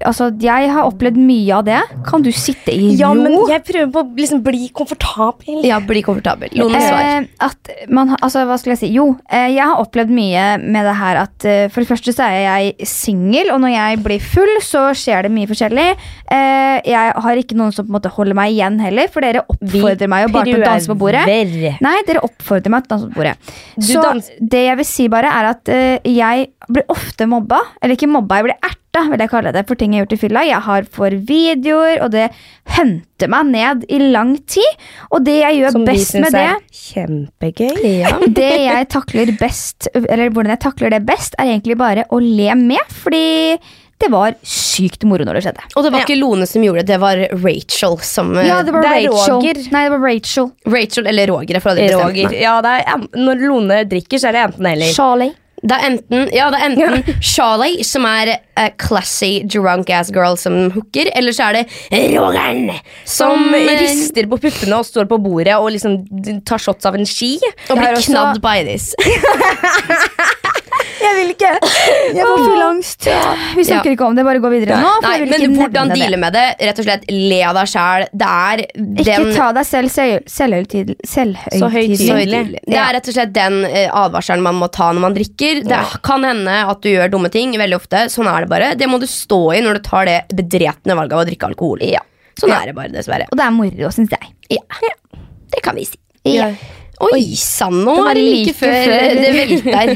[0.06, 1.80] Altså, jeg har opplevd mye av det.
[2.08, 2.97] Kan du sitte i ro?
[2.99, 5.62] Ja, men jeg prøver på å liksom bli komfortabel.
[5.66, 6.49] Ja, bli komfortabel.
[6.56, 8.91] Eh, at man, altså, hva skulle jeg si?
[8.95, 12.28] Jo, eh, jeg har opplevd mye med det her at eh, For det første så
[12.28, 15.88] er jeg singel, og når jeg blir full, så skjer det mye forskjellig.
[16.32, 19.45] Eh, jeg har ikke noen som på en måte holder meg igjen heller, for dere
[19.49, 21.26] oppfordrer meg jo bare til å danse på bordet.
[21.86, 23.36] Nei, dere oppfordrer meg til å danse på bordet.
[23.78, 27.62] Du Så dans- det jeg vil si bare er at eh, jeg blir ofte mobba.
[27.82, 28.60] Eller ikke mobba, jeg blir
[28.96, 30.43] erta, vil jeg kalle det, for ting jeg har gjort i fylla.
[30.48, 32.30] Jeg har for videoer, og det
[32.76, 34.84] henter meg ned i lang tid.
[35.12, 38.30] Og det jeg gjør Som best med det er kjempegøy.
[38.39, 42.54] det jeg takler best, eller hvordan jeg takler det best, er egentlig bare å le
[42.60, 42.96] med.
[43.04, 43.58] Fordi
[44.04, 45.68] det var sykt moro når det skjedde.
[45.78, 46.06] Og det var Ja.
[46.08, 49.38] ikke Lone som gjorde det, det var Rachel som Ja, det var det Rachel.
[49.38, 49.62] Roger.
[49.72, 50.52] Nei, det var Rachel.
[50.68, 51.62] Rachel eller Roger.
[51.96, 52.36] Roger.
[52.36, 54.91] Ja, det er, når Lone drikker, så er det enten eller.
[54.91, 55.34] Charlie.
[55.66, 60.38] Det er enten, ja, det er enten Charlie, som er a classy drunk ass girl
[60.39, 62.70] som hooker, eller så er det Rogan!
[63.03, 65.97] Som som rister på puppene og står på bordet og liksom
[66.47, 67.36] tar shots av en ski.
[67.70, 68.93] og blir knadd på Eidis.
[71.06, 71.51] Jeg vil ikke.
[72.16, 73.08] Jeg får fullangst.
[73.58, 74.91] Vi snakker ikke om det, bare gå videre nå.
[75.03, 76.45] for Nei, men hvordan deale med det?
[76.66, 78.06] Rett og slett le av deg sjæl.
[78.12, 78.64] Det er
[79.03, 80.97] Ikke ta deg selv selv- selvhøytidelig.
[81.06, 81.60] Høytidelig.
[81.62, 82.64] Så høytidelig.
[82.66, 85.64] Det er rett og slett den eh, advarselen man må ta når man drikker.
[85.68, 87.53] Det kan hende at du gjør dumme ting.
[87.60, 88.06] Veldig ofte.
[88.14, 88.72] Sånn er det bare.
[88.80, 91.86] Det må du stå i når du tar det bedretne valget av å drikke alkohol.
[92.39, 93.30] Sånn er det bare, dessverre.
[93.32, 94.34] Og det er moro, syns jeg.
[94.58, 94.89] Ja.
[95.53, 95.99] Det kan vi si.
[96.36, 96.49] Ja.
[97.06, 98.91] Oi sann, nå er det like før.
[99.20, 99.95] det velter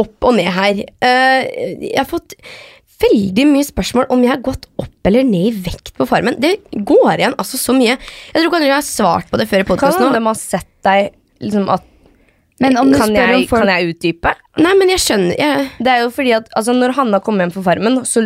[0.00, 0.82] opp og ned her.
[1.04, 1.48] Eh,
[1.90, 2.34] jeg har fått
[2.98, 6.38] veldig mye spørsmål om jeg har gått opp eller ned i vekt på Farmen.
[6.42, 7.94] Det går igjen altså så mye.
[7.94, 10.12] Jeg tror kanskje jeg har svart på det før i Kan podkasten.
[10.16, 11.12] de ha sett deg
[11.44, 11.84] liksom at
[12.58, 14.32] Men om du kan, spør om folk kan jeg utdype?
[14.58, 17.52] Nei, men jeg skjønner jeg, Det er jo fordi at altså, Når Hanna kom hjem
[17.54, 18.24] fra Farmen, så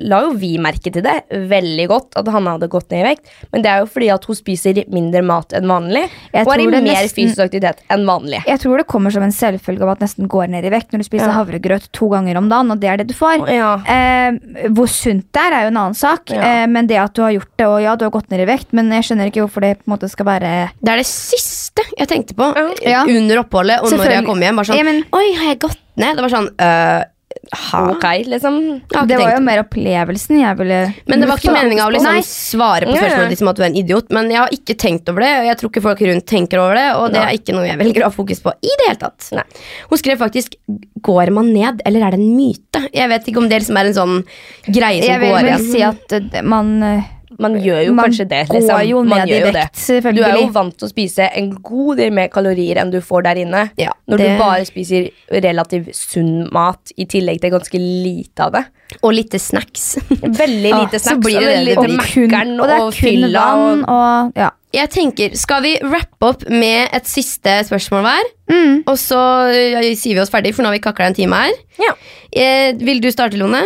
[0.00, 1.12] la jo vi merke til det
[1.50, 2.14] veldig godt.
[2.16, 3.26] At Hanna hadde gått ned i vekt.
[3.52, 6.06] Men det er jo fordi at hun spiser mindre mat enn vanlig.
[6.32, 8.40] Jeg og er i mer nesten- fysisk aktivitet enn vanlig.
[8.48, 11.04] Jeg tror det kommer som en selvfølge av at nesten går ned i vekt når
[11.04, 11.36] du spiser Ja.
[11.36, 13.44] havregrøt to ganger om dagen, og det er det du får.
[13.52, 13.74] Ja.
[13.84, 14.38] Eh,
[14.72, 16.30] hvor sunt det er, er jo en annen sak.
[16.32, 16.62] Ja.
[16.62, 18.48] Eh, men det at du har gjort det, og ja, du har gått ned i
[18.48, 21.06] vekt, men jeg skjønner ikke hvorfor det på en måte skal være Det er det
[21.06, 24.56] siste jeg tenkte på under oppholdet og når jeg kom hjem.
[24.56, 25.69] Bare sånn Oi, har jeg gått
[26.00, 26.16] ned?
[26.16, 27.00] Det var sånn øh,
[27.54, 28.56] ha, Ok, liksom.
[28.90, 32.18] Jeg Det var jo mer opplevelsen jeg ville Men det var ikke meninga å liksom
[32.26, 34.10] svare på spørsmålet ditt som at du er en idiot.
[34.14, 36.78] Men jeg har ikke tenkt over det, og jeg tror ikke folk rundt tenker over
[36.78, 36.88] det.
[36.98, 39.30] Og det er ikke noe jeg velger å ha fokus på i det hele tatt.
[39.38, 39.46] Nei.
[39.90, 40.58] Hun skrev faktisk
[41.00, 43.86] 'Går man ned, eller er det en myte?' Jeg vet ikke om det liksom er
[43.86, 44.16] en sånn
[44.66, 45.70] greie som Jeg vil går igjen.
[45.72, 47.02] si at eh, man eh,
[47.40, 48.40] Man gjør jo Man kanskje det.
[48.50, 48.68] Liksom.
[48.70, 50.14] går jo Man ned i vekt, det.
[50.16, 53.22] Du er jo vant til å spise en god del mer kalorier enn du får
[53.30, 53.62] der inne.
[53.80, 58.52] Ja, Når det- du bare spiser relativt sunn mat, i tillegg til ganske lite av
[58.52, 58.64] det.
[59.02, 59.96] Og lite snacks.
[60.42, 61.04] Veldig Ah, snacks.
[61.08, 63.44] så blir det det det kun, Mækkern og det og fylla.
[63.56, 64.50] Og, og ja.
[64.72, 68.28] Jeg tenker, Skal vi rappe opp med et siste spørsmål hver?
[68.50, 68.76] Mm.
[68.86, 69.18] Og så
[69.50, 71.52] ja, sier vi oss ferdig, for nå har vi kakla en time her.
[71.78, 71.94] ja.
[72.32, 73.64] Eh, vil du starte, Lone?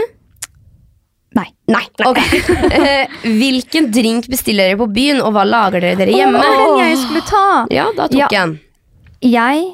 [1.35, 1.49] Nei.
[1.72, 1.85] Nei.
[2.07, 2.18] ok
[2.78, 6.43] Eh, Hvilken drink bestiller dere på byen, og hva lager dere dere hjemme?
[6.45, 7.47] Oh, den jeg skulle ta!
[7.74, 8.28] Ja, da tok Ja.
[8.30, 8.61] jeg den.
[9.24, 9.64] Jeg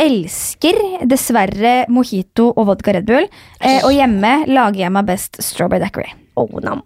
[0.00, 0.78] elsker
[1.10, 3.26] dessverre mojito og vodka Red Bull.
[3.60, 6.14] Eh, og hjemme lager jeg meg best strawberry daiquiri.
[6.40, 6.80] Oh, nam.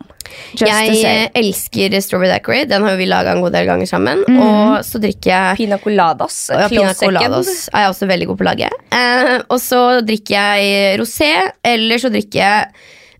[0.57, 2.65] Just Jeg elsker strawberry daiquiri.
[2.67, 4.25] Den har vi laga en god del ganger sammen.
[4.27, 4.41] Mm.
[4.43, 6.41] Og så drikker jeg Pina coladas.
[6.51, 8.73] ja, pina coladas er jeg også veldig god på å lage.
[8.99, 11.31] Eh, og så drikker jeg rosé,
[11.63, 12.67] eller så drikker jeg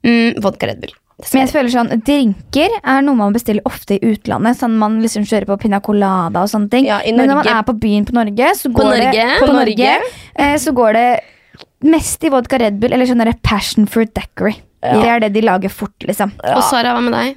[0.03, 0.97] mm, vodka Red Bull.
[1.33, 4.59] Men jeg føler sånn, Drinker er noe man bestiller ofte i utlandet.
[4.61, 6.85] Sånn Man liksom kjører på pina colada og sånne ting.
[6.87, 9.13] Ja, i Men når man er på byen på Norge, så På Norge.
[9.13, 10.13] det på På Norge, Norge.
[10.37, 11.21] eh, så går det
[11.83, 14.57] mest i vodka Red Bull eller sånn passion fruit daiquiri.
[14.83, 15.01] Ja.
[15.01, 16.33] Det er det de lager fort, liksom.
[16.45, 16.57] Ja.
[16.59, 17.37] Og Sara, hva med deg?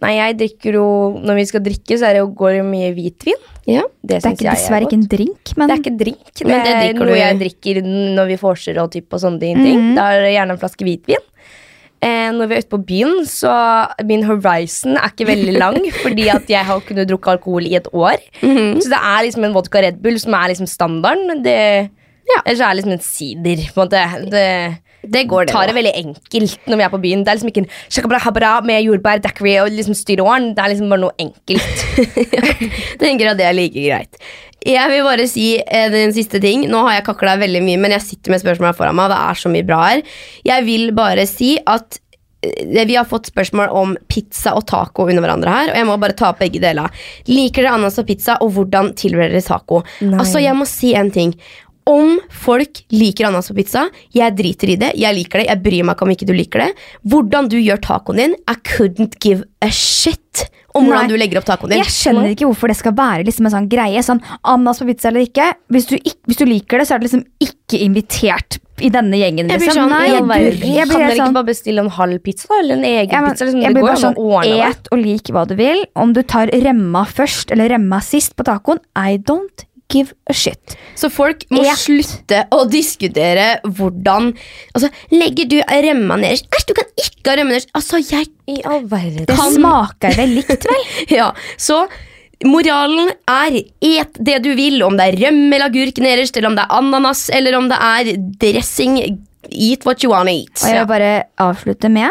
[0.00, 0.84] Nei, jeg drikker jo
[1.20, 3.40] Når vi skal drikke, så er det jo, går det jo mye hvitvin.
[3.66, 3.82] Ja.
[4.00, 6.22] Det, Det er ikke, jeg dessverre er ikke en drink, men Det er ikke drink.
[6.34, 7.82] Det, Men det er noe du- jeg drikker
[8.16, 9.56] når vi vorser og typ og sånne ting.
[9.58, 9.94] Mhm.
[9.96, 11.26] Da er det gjerne en flaske hvitvin.
[12.02, 13.52] Eh, når vi er ute på byen, så
[14.08, 17.88] min horizon er ikke veldig lang, fordi at jeg har kunnet drukke alkohol i et
[17.92, 18.18] år.
[18.42, 18.80] Mhm.
[18.80, 21.42] Så det er liksom en vodka Red Bull som er liksom standarden.
[21.44, 21.90] Det,
[22.46, 23.66] Ellers er det liksom en sider.
[23.74, 24.30] på en måte.
[24.30, 24.46] Det,
[25.02, 25.54] Det går, det.
[25.54, 27.24] tar det veldig enkelt når vi er på byen.
[27.24, 30.20] Det er liksom ikke en shakabrahabra med jordbær, daiquiri og liksom styr.
[30.20, 31.84] Det er liksom bare noe enkelt.
[32.36, 34.20] Jeg tenker at det er like greit.
[34.66, 36.66] Jeg vil bare si eh, den siste ting.
[36.68, 39.08] Nå har jeg kakla veldig mye, men jeg sitter med spørsmål foran meg.
[39.08, 40.02] og Det er så mye bra her.
[40.44, 41.96] Jeg vil bare si at
[42.44, 45.96] eh, vi har fått spørsmål om pizza og taco under hverandre her, og jeg må
[46.02, 46.92] bare ta opp begge deler.
[47.30, 49.80] Liker dere ananas og pizza, og hvordan tilbereder dere taco?
[50.04, 50.20] Nei.
[50.20, 51.32] Altså, jeg må si en ting.
[51.90, 54.92] Om folk liker ananas på pizza, jeg driter i det.
[55.00, 56.70] Jeg liker det, jeg bryr meg ikke om ikke du liker det.
[57.10, 60.46] Hvordan du gjør tacoen din, I couldn't give a shit
[60.78, 61.82] om hvordan du legger opp tacoen din.
[61.82, 64.02] Jeg skjønner ikke hvorfor det skal være liksom en sånn greie.
[64.06, 65.52] Sånn Ananas på pizza eller ikke.
[65.74, 69.18] Hvis du, ikke, hvis du liker det, så er det liksom ikke invitert i denne
[69.18, 69.50] gjengen.
[69.50, 69.82] Jeg blir Liksom.
[69.82, 72.20] sånn, Nei, jeg, blir, jeg, blir, jeg kan dere ikke sånn bare bestille en halv
[72.24, 73.48] pizza eller en egen ja, men, pizza?
[73.48, 74.70] Liksom, jeg det blir går bare sånn.
[74.70, 75.82] Et og lik hva du vil.
[76.00, 80.76] Om du tar remma først eller remma sist på tacoen, I don't give a shit.
[80.98, 81.78] Så folk må Et.
[81.78, 84.30] slutte å diskutere hvordan
[84.74, 86.48] Altså, Legger du remma nederst?
[86.54, 87.72] Æsj, du kan ikke ha remma nederst!
[87.76, 89.26] Altså, jeg I all verden.
[89.28, 90.86] Det smaker vel likt, vel?
[91.18, 91.30] Ja,
[91.60, 91.84] så
[92.46, 96.56] moralen er et det du vil, om det er rømme eller agurk nederst, eller om
[96.58, 98.98] det er ananas, eller om det er dressing.
[99.50, 100.52] Eat what you wanna eat.
[100.60, 102.10] Og jeg vil bare avslutte med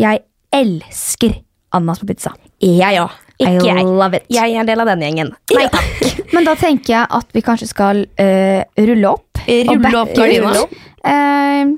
[0.00, 0.22] Jeg
[0.54, 1.36] elsker
[1.76, 2.32] ananas på pizza.
[2.64, 3.08] Ja, ja.
[3.40, 3.84] I Ikke jeg.
[3.88, 4.26] love it.
[4.28, 5.30] Jeg er en del av den gjengen.
[5.56, 6.08] Nei takk.
[6.34, 9.40] Men da tenker jeg at vi kanskje skal uh, rulle opp.
[9.48, 10.52] Rulle opp gardina.
[11.00, 11.70] Eh,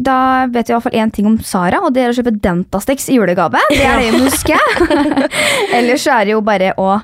[0.00, 0.16] da
[0.48, 3.10] vet vi i hvert fall én ting om Sara, og det er å kjøpe Dentastex
[3.12, 3.60] i julegave.
[3.68, 4.76] Det er det jeg husker.
[5.76, 6.94] Ellers er det jo bare å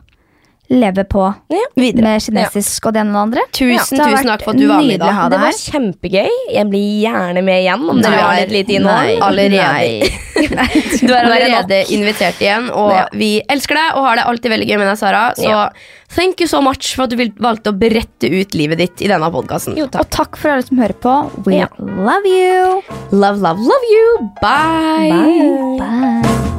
[0.71, 1.35] leve på
[1.77, 2.03] Videre.
[2.03, 3.43] med kinesisk og det ene og det andre.
[3.53, 5.29] Tusen, Det tusen takk for at du var med Da.
[5.31, 6.31] Det var kjempegøy.
[6.55, 9.07] Jeg blir gjerne med igjen om dere har et lite innhold.
[9.07, 9.19] Nei.
[9.21, 10.23] Allerede.
[11.07, 13.07] Du er allerede invitert igjen, og Ja.
[13.13, 15.33] vi elsker deg og har det alltid veldig gøy med deg, Sara.
[15.37, 15.69] Så Ja.
[16.15, 19.31] thank you so much for at du valgte å berette ut livet ditt i denne
[19.33, 19.79] podkasten.
[19.83, 21.45] Og takk for alle som hører på.
[21.47, 21.67] We Ja.
[21.79, 22.83] love you.
[23.13, 24.31] Love, love, love you.
[24.43, 25.79] Bye.
[25.79, 26.56] Bye.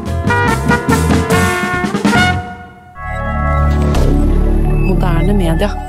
[5.28, 5.87] Moderne media.